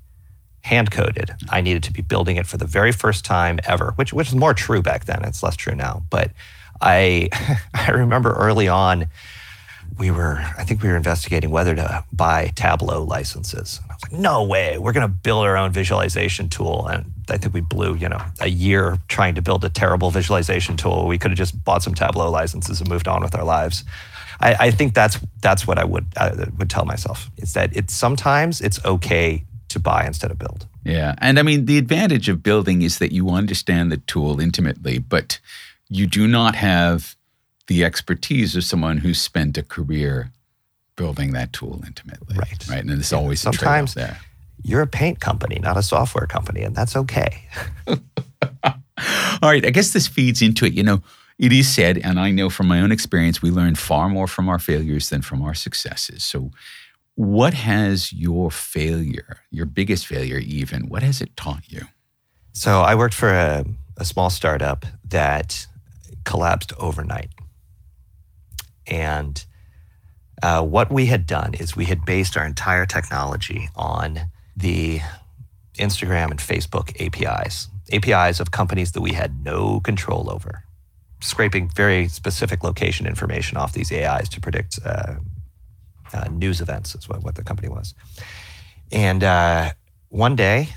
hand 0.66 0.90
coded. 0.90 1.30
I 1.48 1.60
needed 1.60 1.84
to 1.84 1.92
be 1.92 2.02
building 2.02 2.36
it 2.36 2.46
for 2.46 2.56
the 2.56 2.66
very 2.66 2.92
first 2.92 3.24
time 3.24 3.60
ever, 3.64 3.92
which 3.96 4.12
which 4.12 4.28
is 4.28 4.34
more 4.34 4.52
true 4.52 4.82
back 4.82 5.04
then. 5.04 5.24
It's 5.24 5.42
less 5.42 5.56
true 5.56 5.74
now. 5.74 6.02
But 6.10 6.32
I 6.80 7.28
I 7.74 7.90
remember 7.90 8.32
early 8.32 8.68
on 8.68 9.06
we 9.98 10.10
were, 10.10 10.44
I 10.58 10.64
think 10.64 10.82
we 10.82 10.88
were 10.88 10.96
investigating 10.96 11.50
whether 11.50 11.74
to 11.74 12.04
buy 12.12 12.52
Tableau 12.54 13.02
licenses. 13.02 13.80
And 13.82 13.90
I 13.90 13.94
was 13.94 14.02
like, 14.02 14.20
no 14.20 14.44
way, 14.44 14.76
we're 14.76 14.92
going 14.92 15.08
to 15.08 15.14
build 15.14 15.44
our 15.44 15.56
own 15.56 15.72
visualization 15.72 16.48
tool. 16.48 16.86
And 16.86 17.12
I 17.30 17.38
think 17.38 17.54
we 17.54 17.62
blew, 17.62 17.94
you 17.94 18.08
know, 18.08 18.20
a 18.40 18.48
year 18.48 18.98
trying 19.08 19.36
to 19.36 19.42
build 19.42 19.64
a 19.64 19.70
terrible 19.70 20.10
visualization 20.10 20.76
tool. 20.76 21.06
We 21.06 21.16
could 21.18 21.30
have 21.30 21.38
just 21.38 21.64
bought 21.64 21.82
some 21.82 21.94
Tableau 21.94 22.30
licenses 22.30 22.80
and 22.80 22.90
moved 22.90 23.08
on 23.08 23.22
with 23.22 23.34
our 23.34 23.44
lives. 23.44 23.84
I, 24.40 24.54
I 24.66 24.70
think 24.70 24.92
that's 24.92 25.18
that's 25.40 25.66
what 25.66 25.78
I 25.78 25.84
would 25.84 26.06
I 26.18 26.30
would 26.58 26.68
tell 26.68 26.84
myself 26.84 27.30
is 27.38 27.54
that 27.54 27.74
it's 27.74 27.94
sometimes 27.94 28.60
it's 28.60 28.84
okay 28.84 29.44
to 29.76 29.80
buy 29.80 30.06
instead 30.06 30.30
of 30.30 30.38
build. 30.38 30.66
Yeah, 30.84 31.14
and 31.18 31.38
I 31.38 31.42
mean 31.42 31.66
the 31.66 31.78
advantage 31.78 32.28
of 32.28 32.42
building 32.42 32.82
is 32.82 32.98
that 32.98 33.12
you 33.12 33.30
understand 33.30 33.92
the 33.92 33.98
tool 33.98 34.40
intimately, 34.40 34.98
but 34.98 35.38
you 35.88 36.06
do 36.06 36.26
not 36.26 36.54
have 36.56 37.14
the 37.66 37.84
expertise 37.84 38.56
of 38.56 38.64
someone 38.64 38.98
who's 38.98 39.20
spent 39.20 39.58
a 39.58 39.62
career 39.62 40.30
building 40.96 41.32
that 41.32 41.52
tool 41.52 41.82
intimately. 41.86 42.36
Right. 42.36 42.68
Right. 42.68 42.80
And 42.80 42.90
there's 42.90 43.12
yeah. 43.12 43.18
always 43.18 43.40
sometimes 43.40 43.94
there. 43.94 44.18
You're 44.62 44.82
a 44.82 44.86
paint 44.86 45.20
company, 45.20 45.58
not 45.62 45.76
a 45.76 45.82
software 45.82 46.26
company, 46.26 46.62
and 46.62 46.74
that's 46.74 46.96
okay. 46.96 47.44
All 47.86 47.98
right. 49.42 49.64
I 49.64 49.70
guess 49.70 49.92
this 49.92 50.06
feeds 50.06 50.40
into 50.40 50.64
it. 50.64 50.72
You 50.72 50.82
know, 50.82 51.02
it 51.38 51.52
is 51.52 51.72
said, 51.72 51.98
and 51.98 52.18
I 52.18 52.30
know 52.30 52.48
from 52.48 52.66
my 52.66 52.80
own 52.80 52.90
experience, 52.90 53.42
we 53.42 53.50
learn 53.50 53.74
far 53.74 54.08
more 54.08 54.26
from 54.26 54.48
our 54.48 54.58
failures 54.58 55.10
than 55.10 55.22
from 55.22 55.42
our 55.42 55.54
successes. 55.54 56.24
So, 56.24 56.50
what 57.16 57.54
has 57.54 58.12
your 58.12 58.50
failure, 58.50 59.40
your 59.50 59.66
biggest 59.66 60.06
failure 60.06 60.38
even, 60.38 60.88
what 60.88 61.02
has 61.02 61.20
it 61.20 61.36
taught 61.36 61.64
you? 61.68 61.82
So, 62.52 62.80
I 62.82 62.94
worked 62.94 63.14
for 63.14 63.30
a, 63.30 63.64
a 63.96 64.04
small 64.04 64.30
startup 64.30 64.86
that 65.04 65.66
collapsed 66.24 66.72
overnight. 66.78 67.30
And 68.86 69.44
uh, 70.42 70.62
what 70.62 70.92
we 70.92 71.06
had 71.06 71.26
done 71.26 71.54
is 71.54 71.74
we 71.74 71.86
had 71.86 72.04
based 72.04 72.36
our 72.36 72.44
entire 72.44 72.86
technology 72.86 73.68
on 73.74 74.20
the 74.56 75.00
Instagram 75.78 76.30
and 76.30 76.38
Facebook 76.38 76.94
APIs, 77.00 77.68
APIs 77.92 78.40
of 78.40 78.50
companies 78.50 78.92
that 78.92 79.00
we 79.00 79.12
had 79.12 79.44
no 79.44 79.80
control 79.80 80.30
over, 80.30 80.64
scraping 81.20 81.70
very 81.70 82.08
specific 82.08 82.62
location 82.62 83.06
information 83.06 83.56
off 83.56 83.72
these 83.72 83.92
AIs 83.92 84.28
to 84.30 84.40
predict 84.40 84.78
uh, 84.84 85.14
uh, 86.12 86.28
news 86.28 86.60
events, 86.60 86.94
is 86.94 87.08
what, 87.08 87.22
what 87.22 87.34
the 87.34 87.44
company 87.44 87.68
was. 87.68 87.94
And 88.92 89.24
uh, 89.24 89.72
one 90.08 90.36
day 90.36 90.68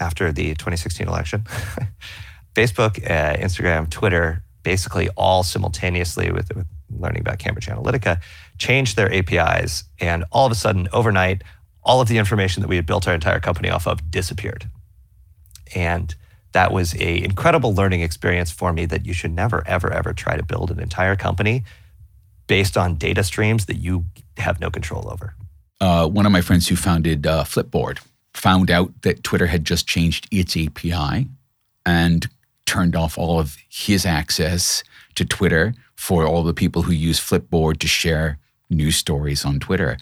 after 0.00 0.32
the 0.32 0.54
2016 0.54 1.08
election, 1.08 1.40
Facebook, 2.54 2.98
uh, 3.10 3.36
Instagram, 3.36 3.90
Twitter, 3.90 4.42
basically 4.62 5.08
all 5.16 5.42
simultaneously 5.42 6.30
with, 6.30 6.54
with 6.54 6.66
learning 6.90 7.20
about 7.20 7.38
Cambridge 7.38 7.66
Analytica, 7.66 8.20
changed 8.58 8.96
their 8.96 9.12
APIs. 9.12 9.84
And 10.00 10.24
all 10.30 10.46
of 10.46 10.52
a 10.52 10.54
sudden, 10.54 10.88
overnight, 10.92 11.42
all 11.82 12.00
of 12.00 12.08
the 12.08 12.18
information 12.18 12.62
that 12.62 12.68
we 12.68 12.76
had 12.76 12.86
built 12.86 13.06
our 13.06 13.14
entire 13.14 13.40
company 13.40 13.68
off 13.68 13.86
of 13.86 14.10
disappeared. 14.10 14.70
And 15.74 16.14
that 16.52 16.72
was 16.72 16.94
a 16.94 17.22
incredible 17.22 17.74
learning 17.74 18.00
experience 18.00 18.50
for 18.50 18.72
me 18.72 18.86
that 18.86 19.04
you 19.04 19.12
should 19.12 19.32
never, 19.32 19.66
ever, 19.66 19.92
ever 19.92 20.12
try 20.12 20.36
to 20.36 20.42
build 20.42 20.70
an 20.70 20.80
entire 20.80 21.16
company 21.16 21.64
based 22.46 22.76
on 22.76 22.96
data 22.96 23.22
streams 23.22 23.66
that 23.66 23.76
you 23.76 24.04
have 24.36 24.60
no 24.60 24.70
control 24.70 25.10
over. 25.10 25.34
Uh, 25.80 26.06
one 26.06 26.26
of 26.26 26.32
my 26.32 26.40
friends 26.40 26.68
who 26.68 26.76
founded 26.76 27.26
uh, 27.26 27.44
Flipboard 27.44 27.98
found 28.32 28.70
out 28.70 28.90
that 29.02 29.22
Twitter 29.22 29.46
had 29.46 29.64
just 29.64 29.86
changed 29.86 30.26
its 30.30 30.56
API 30.56 31.28
and 31.86 32.26
turned 32.66 32.96
off 32.96 33.18
all 33.18 33.38
of 33.38 33.56
his 33.68 34.06
access 34.06 34.82
to 35.14 35.24
Twitter 35.24 35.74
for 35.94 36.26
all 36.26 36.42
the 36.42 36.54
people 36.54 36.82
who 36.82 36.92
use 36.92 37.20
Flipboard 37.20 37.78
to 37.78 37.86
share 37.86 38.38
news 38.70 38.96
stories 38.96 39.44
on 39.44 39.60
Twitter. 39.60 39.96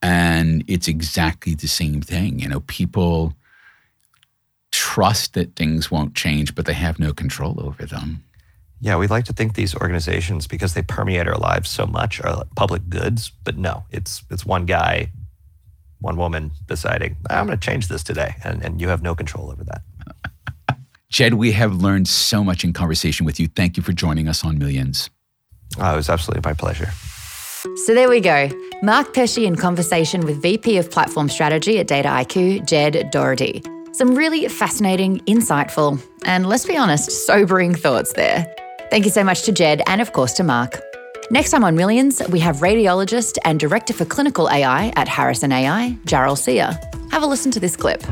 And 0.00 0.64
it's 0.66 0.88
exactly 0.88 1.54
the 1.54 1.68
same 1.68 2.00
thing. 2.00 2.38
You 2.38 2.48
know, 2.48 2.60
people 2.60 3.34
trust 4.70 5.34
that 5.34 5.54
things 5.54 5.90
won't 5.90 6.14
change, 6.14 6.54
but 6.54 6.66
they 6.66 6.72
have 6.72 6.98
no 6.98 7.12
control 7.12 7.60
over 7.60 7.84
them. 7.84 8.24
Yeah, 8.82 8.96
we 8.96 9.06
like 9.06 9.24
to 9.26 9.32
think 9.32 9.54
these 9.54 9.76
organizations, 9.76 10.48
because 10.48 10.74
they 10.74 10.82
permeate 10.82 11.28
our 11.28 11.38
lives 11.38 11.70
so 11.70 11.86
much, 11.86 12.20
are 12.20 12.44
public 12.56 12.88
goods. 12.88 13.30
But 13.44 13.56
no, 13.56 13.84
it's 13.92 14.24
it's 14.28 14.44
one 14.44 14.66
guy, 14.66 15.12
one 16.00 16.16
woman 16.16 16.50
deciding, 16.66 17.16
I'm 17.30 17.46
going 17.46 17.56
to 17.56 17.64
change 17.64 17.86
this 17.86 18.02
today. 18.02 18.34
And, 18.42 18.60
and 18.64 18.80
you 18.80 18.88
have 18.88 19.00
no 19.00 19.14
control 19.14 19.52
over 19.52 19.62
that. 19.62 20.78
Jed, 21.08 21.34
we 21.34 21.52
have 21.52 21.76
learned 21.76 22.08
so 22.08 22.42
much 22.42 22.64
in 22.64 22.72
conversation 22.72 23.24
with 23.24 23.38
you. 23.38 23.46
Thank 23.46 23.76
you 23.76 23.84
for 23.84 23.92
joining 23.92 24.26
us 24.26 24.44
on 24.44 24.58
Millions. 24.58 25.10
Oh, 25.78 25.92
it 25.92 25.96
was 25.96 26.10
absolutely 26.10 26.48
my 26.48 26.54
pleasure. 26.54 26.90
So 27.84 27.94
there 27.94 28.08
we 28.08 28.18
go. 28.18 28.50
Mark 28.82 29.14
Pesce 29.14 29.46
in 29.46 29.54
conversation 29.54 30.22
with 30.22 30.42
VP 30.42 30.76
of 30.78 30.90
Platform 30.90 31.28
Strategy 31.28 31.78
at 31.78 31.86
Dataiku, 31.86 32.66
Jed 32.66 33.10
Dougherty. 33.12 33.62
Some 33.92 34.16
really 34.16 34.48
fascinating, 34.48 35.20
insightful, 35.20 36.02
and 36.24 36.48
let's 36.48 36.66
be 36.66 36.76
honest, 36.76 37.12
sobering 37.26 37.74
thoughts 37.74 38.14
there. 38.14 38.52
Thank 38.92 39.06
you 39.06 39.10
so 39.10 39.24
much 39.24 39.44
to 39.44 39.52
Jed 39.52 39.80
and, 39.86 40.02
of 40.02 40.12
course, 40.12 40.34
to 40.34 40.44
Mark. 40.44 40.78
Next 41.30 41.50
time 41.50 41.64
on 41.64 41.74
Millions, 41.74 42.20
we 42.28 42.38
have 42.40 42.56
radiologist 42.56 43.38
and 43.42 43.58
director 43.58 43.94
for 43.94 44.04
clinical 44.04 44.50
AI 44.50 44.92
at 44.96 45.08
Harrison 45.08 45.50
AI, 45.50 45.96
Jarrel 46.04 46.36
Seah. 46.36 46.76
Have 47.10 47.22
a 47.22 47.26
listen 47.26 47.50
to 47.52 47.58
this 47.58 47.74
clip. 47.74 48.02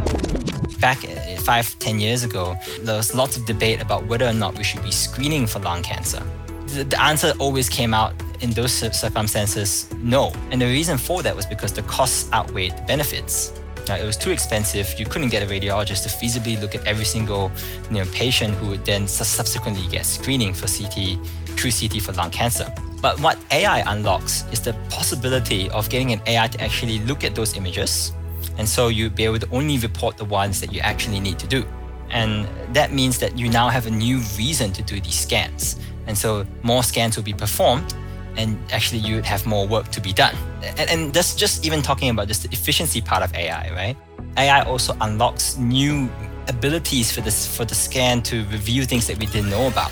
back 0.81 1.05
uh, 1.05 1.37
five, 1.43 1.79
ten 1.81 2.01
years 2.01 2.25
ago, 2.25 2.57
there 2.81 2.97
was 2.97 3.15
lots 3.15 3.37
of 3.37 3.45
debate 3.45 3.83
about 3.83 4.07
whether 4.07 4.27
or 4.27 4.33
not 4.33 4.57
we 4.57 4.65
should 4.65 4.83
be 4.83 4.91
screening 4.91 5.47
for 5.47 5.59
lung 5.59 5.83
cancer. 5.83 6.23
The, 6.69 6.85
the 6.85 7.03
answer 7.03 7.35
always 7.39 7.69
came 7.69 7.93
out 7.93 8.15
in 8.41 8.53
those 8.53 8.73
circumstances, 8.73 9.87
no. 9.97 10.33
And 10.51 10.63
the 10.63 10.67
reason 10.67 10.97
for 10.97 11.23
that 11.23 11.37
was 11.37 11.45
because 11.45 11.75
the 11.75 11.83
costs 11.83 12.33
outweighed 12.33 12.75
the 12.79 12.83
benefits. 12.85 13.53
It 13.97 14.05
was 14.05 14.17
too 14.17 14.31
expensive. 14.31 14.99
You 14.99 15.07
couldn't 15.07 15.29
get 15.31 15.43
a 15.43 15.47
radiologist 15.47 16.03
to 16.05 16.09
feasibly 16.09 16.61
look 16.61 16.75
at 16.75 16.87
every 16.87 17.05
single 17.05 17.51
you 17.91 17.99
know, 17.99 18.05
patient 18.13 18.55
who 18.55 18.69
would 18.71 18.85
then 18.85 19.09
subsequently 19.09 19.87
get 19.89 20.07
screening 20.07 20.55
for 20.55 20.67
CT, 20.67 21.19
true 21.57 21.71
CT 21.71 22.03
for 22.03 22.13
lung 22.13 22.31
cancer. 22.31 22.73
But 23.01 23.19
what 23.21 23.39
AI 23.51 23.81
unlocks 23.93 24.45
is 24.53 24.61
the 24.61 24.75
possibility 24.91 25.71
of 25.71 25.89
getting 25.89 26.13
an 26.13 26.21
AI 26.27 26.49
to 26.49 26.61
actually 26.61 26.99
look 27.01 27.25
at 27.25 27.35
those 27.35 27.57
images. 27.57 28.13
And 28.59 28.69
so 28.69 28.89
you'd 28.89 29.15
be 29.15 29.25
able 29.25 29.39
to 29.39 29.49
only 29.53 29.79
report 29.79 30.17
the 30.17 30.25
ones 30.25 30.61
that 30.61 30.73
you 30.73 30.81
actually 30.81 31.21
need 31.21 31.39
to 31.39 31.47
do. 31.47 31.67
And 32.11 32.47
that 32.75 32.93
means 32.93 33.19
that 33.19 33.39
you 33.39 33.49
now 33.49 33.69
have 33.69 33.87
a 33.87 33.91
new 33.91 34.19
reason 34.37 34.73
to 34.73 34.83
do 34.83 35.01
these 35.01 35.19
scans. 35.19 35.77
And 36.07 36.19
so 36.19 36.47
more 36.63 36.83
scans 36.83 37.17
will 37.17 37.25
be 37.25 37.33
performed 37.33 37.95
and 38.37 38.59
actually 38.73 38.99
you'd 38.99 39.25
have 39.25 39.47
more 39.47 39.67
work 39.67 39.89
to 39.91 40.01
be 40.01 40.13
done. 40.13 40.35
And, 40.63 40.91
and 40.91 41.13
that's 41.13 41.35
just 41.35 41.65
even 41.65 41.83
talking 41.83 42.11
about 42.11 42.29
just 42.29 42.43
the 42.43 42.49
efficiency 42.53 43.01
part 43.01 43.23
of 43.23 43.35
AI, 43.35 43.71
right? 43.75 43.97
AI 44.37 44.63
also 44.63 44.97
unlocks 45.01 45.57
new 45.57 46.09
abilities 46.49 47.13
for 47.13 47.21
this 47.21 47.47
for 47.47 47.65
the 47.65 47.75
scan 47.75 48.23
to 48.23 48.45
review 48.45 48.85
things 48.85 49.07
that 49.07 49.19
we 49.19 49.27
didn't 49.27 49.51
know 49.51 49.67
about. 49.67 49.91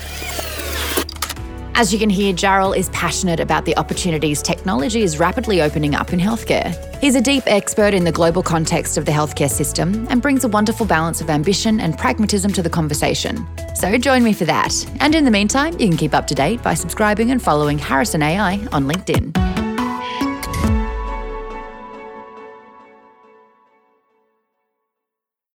As 1.75 1.93
you 1.93 1.99
can 1.99 2.09
hear, 2.09 2.33
Jarrel 2.33 2.75
is 2.75 2.89
passionate 2.89 3.39
about 3.39 3.65
the 3.65 3.75
opportunities 3.77 4.41
technology 4.41 5.01
is 5.01 5.19
rapidly 5.19 5.61
opening 5.61 5.95
up 5.95 6.11
in 6.11 6.19
healthcare. 6.19 6.75
He's 6.99 7.15
a 7.15 7.21
deep 7.21 7.43
expert 7.47 7.93
in 7.93 8.03
the 8.03 8.11
global 8.11 8.43
context 8.43 8.97
of 8.97 9.05
the 9.05 9.11
healthcare 9.11 9.49
system 9.49 10.05
and 10.09 10.21
brings 10.21 10.43
a 10.43 10.49
wonderful 10.49 10.85
balance 10.85 11.21
of 11.21 11.29
ambition 11.29 11.79
and 11.79 11.97
pragmatism 11.97 12.51
to 12.53 12.61
the 12.61 12.69
conversation. 12.69 13.47
So 13.75 13.97
join 13.97 14.23
me 14.23 14.33
for 14.33 14.45
that. 14.45 14.73
And 14.99 15.15
in 15.15 15.23
the 15.25 15.31
meantime, 15.31 15.73
you 15.79 15.87
can 15.87 15.97
keep 15.97 16.13
up 16.13 16.27
to 16.27 16.35
date 16.35 16.61
by 16.61 16.73
subscribing 16.73 17.31
and 17.31 17.41
following 17.41 17.77
Harrison 17.77 18.23
AI 18.23 18.55
on 18.71 18.85
LinkedIn. 18.85 19.58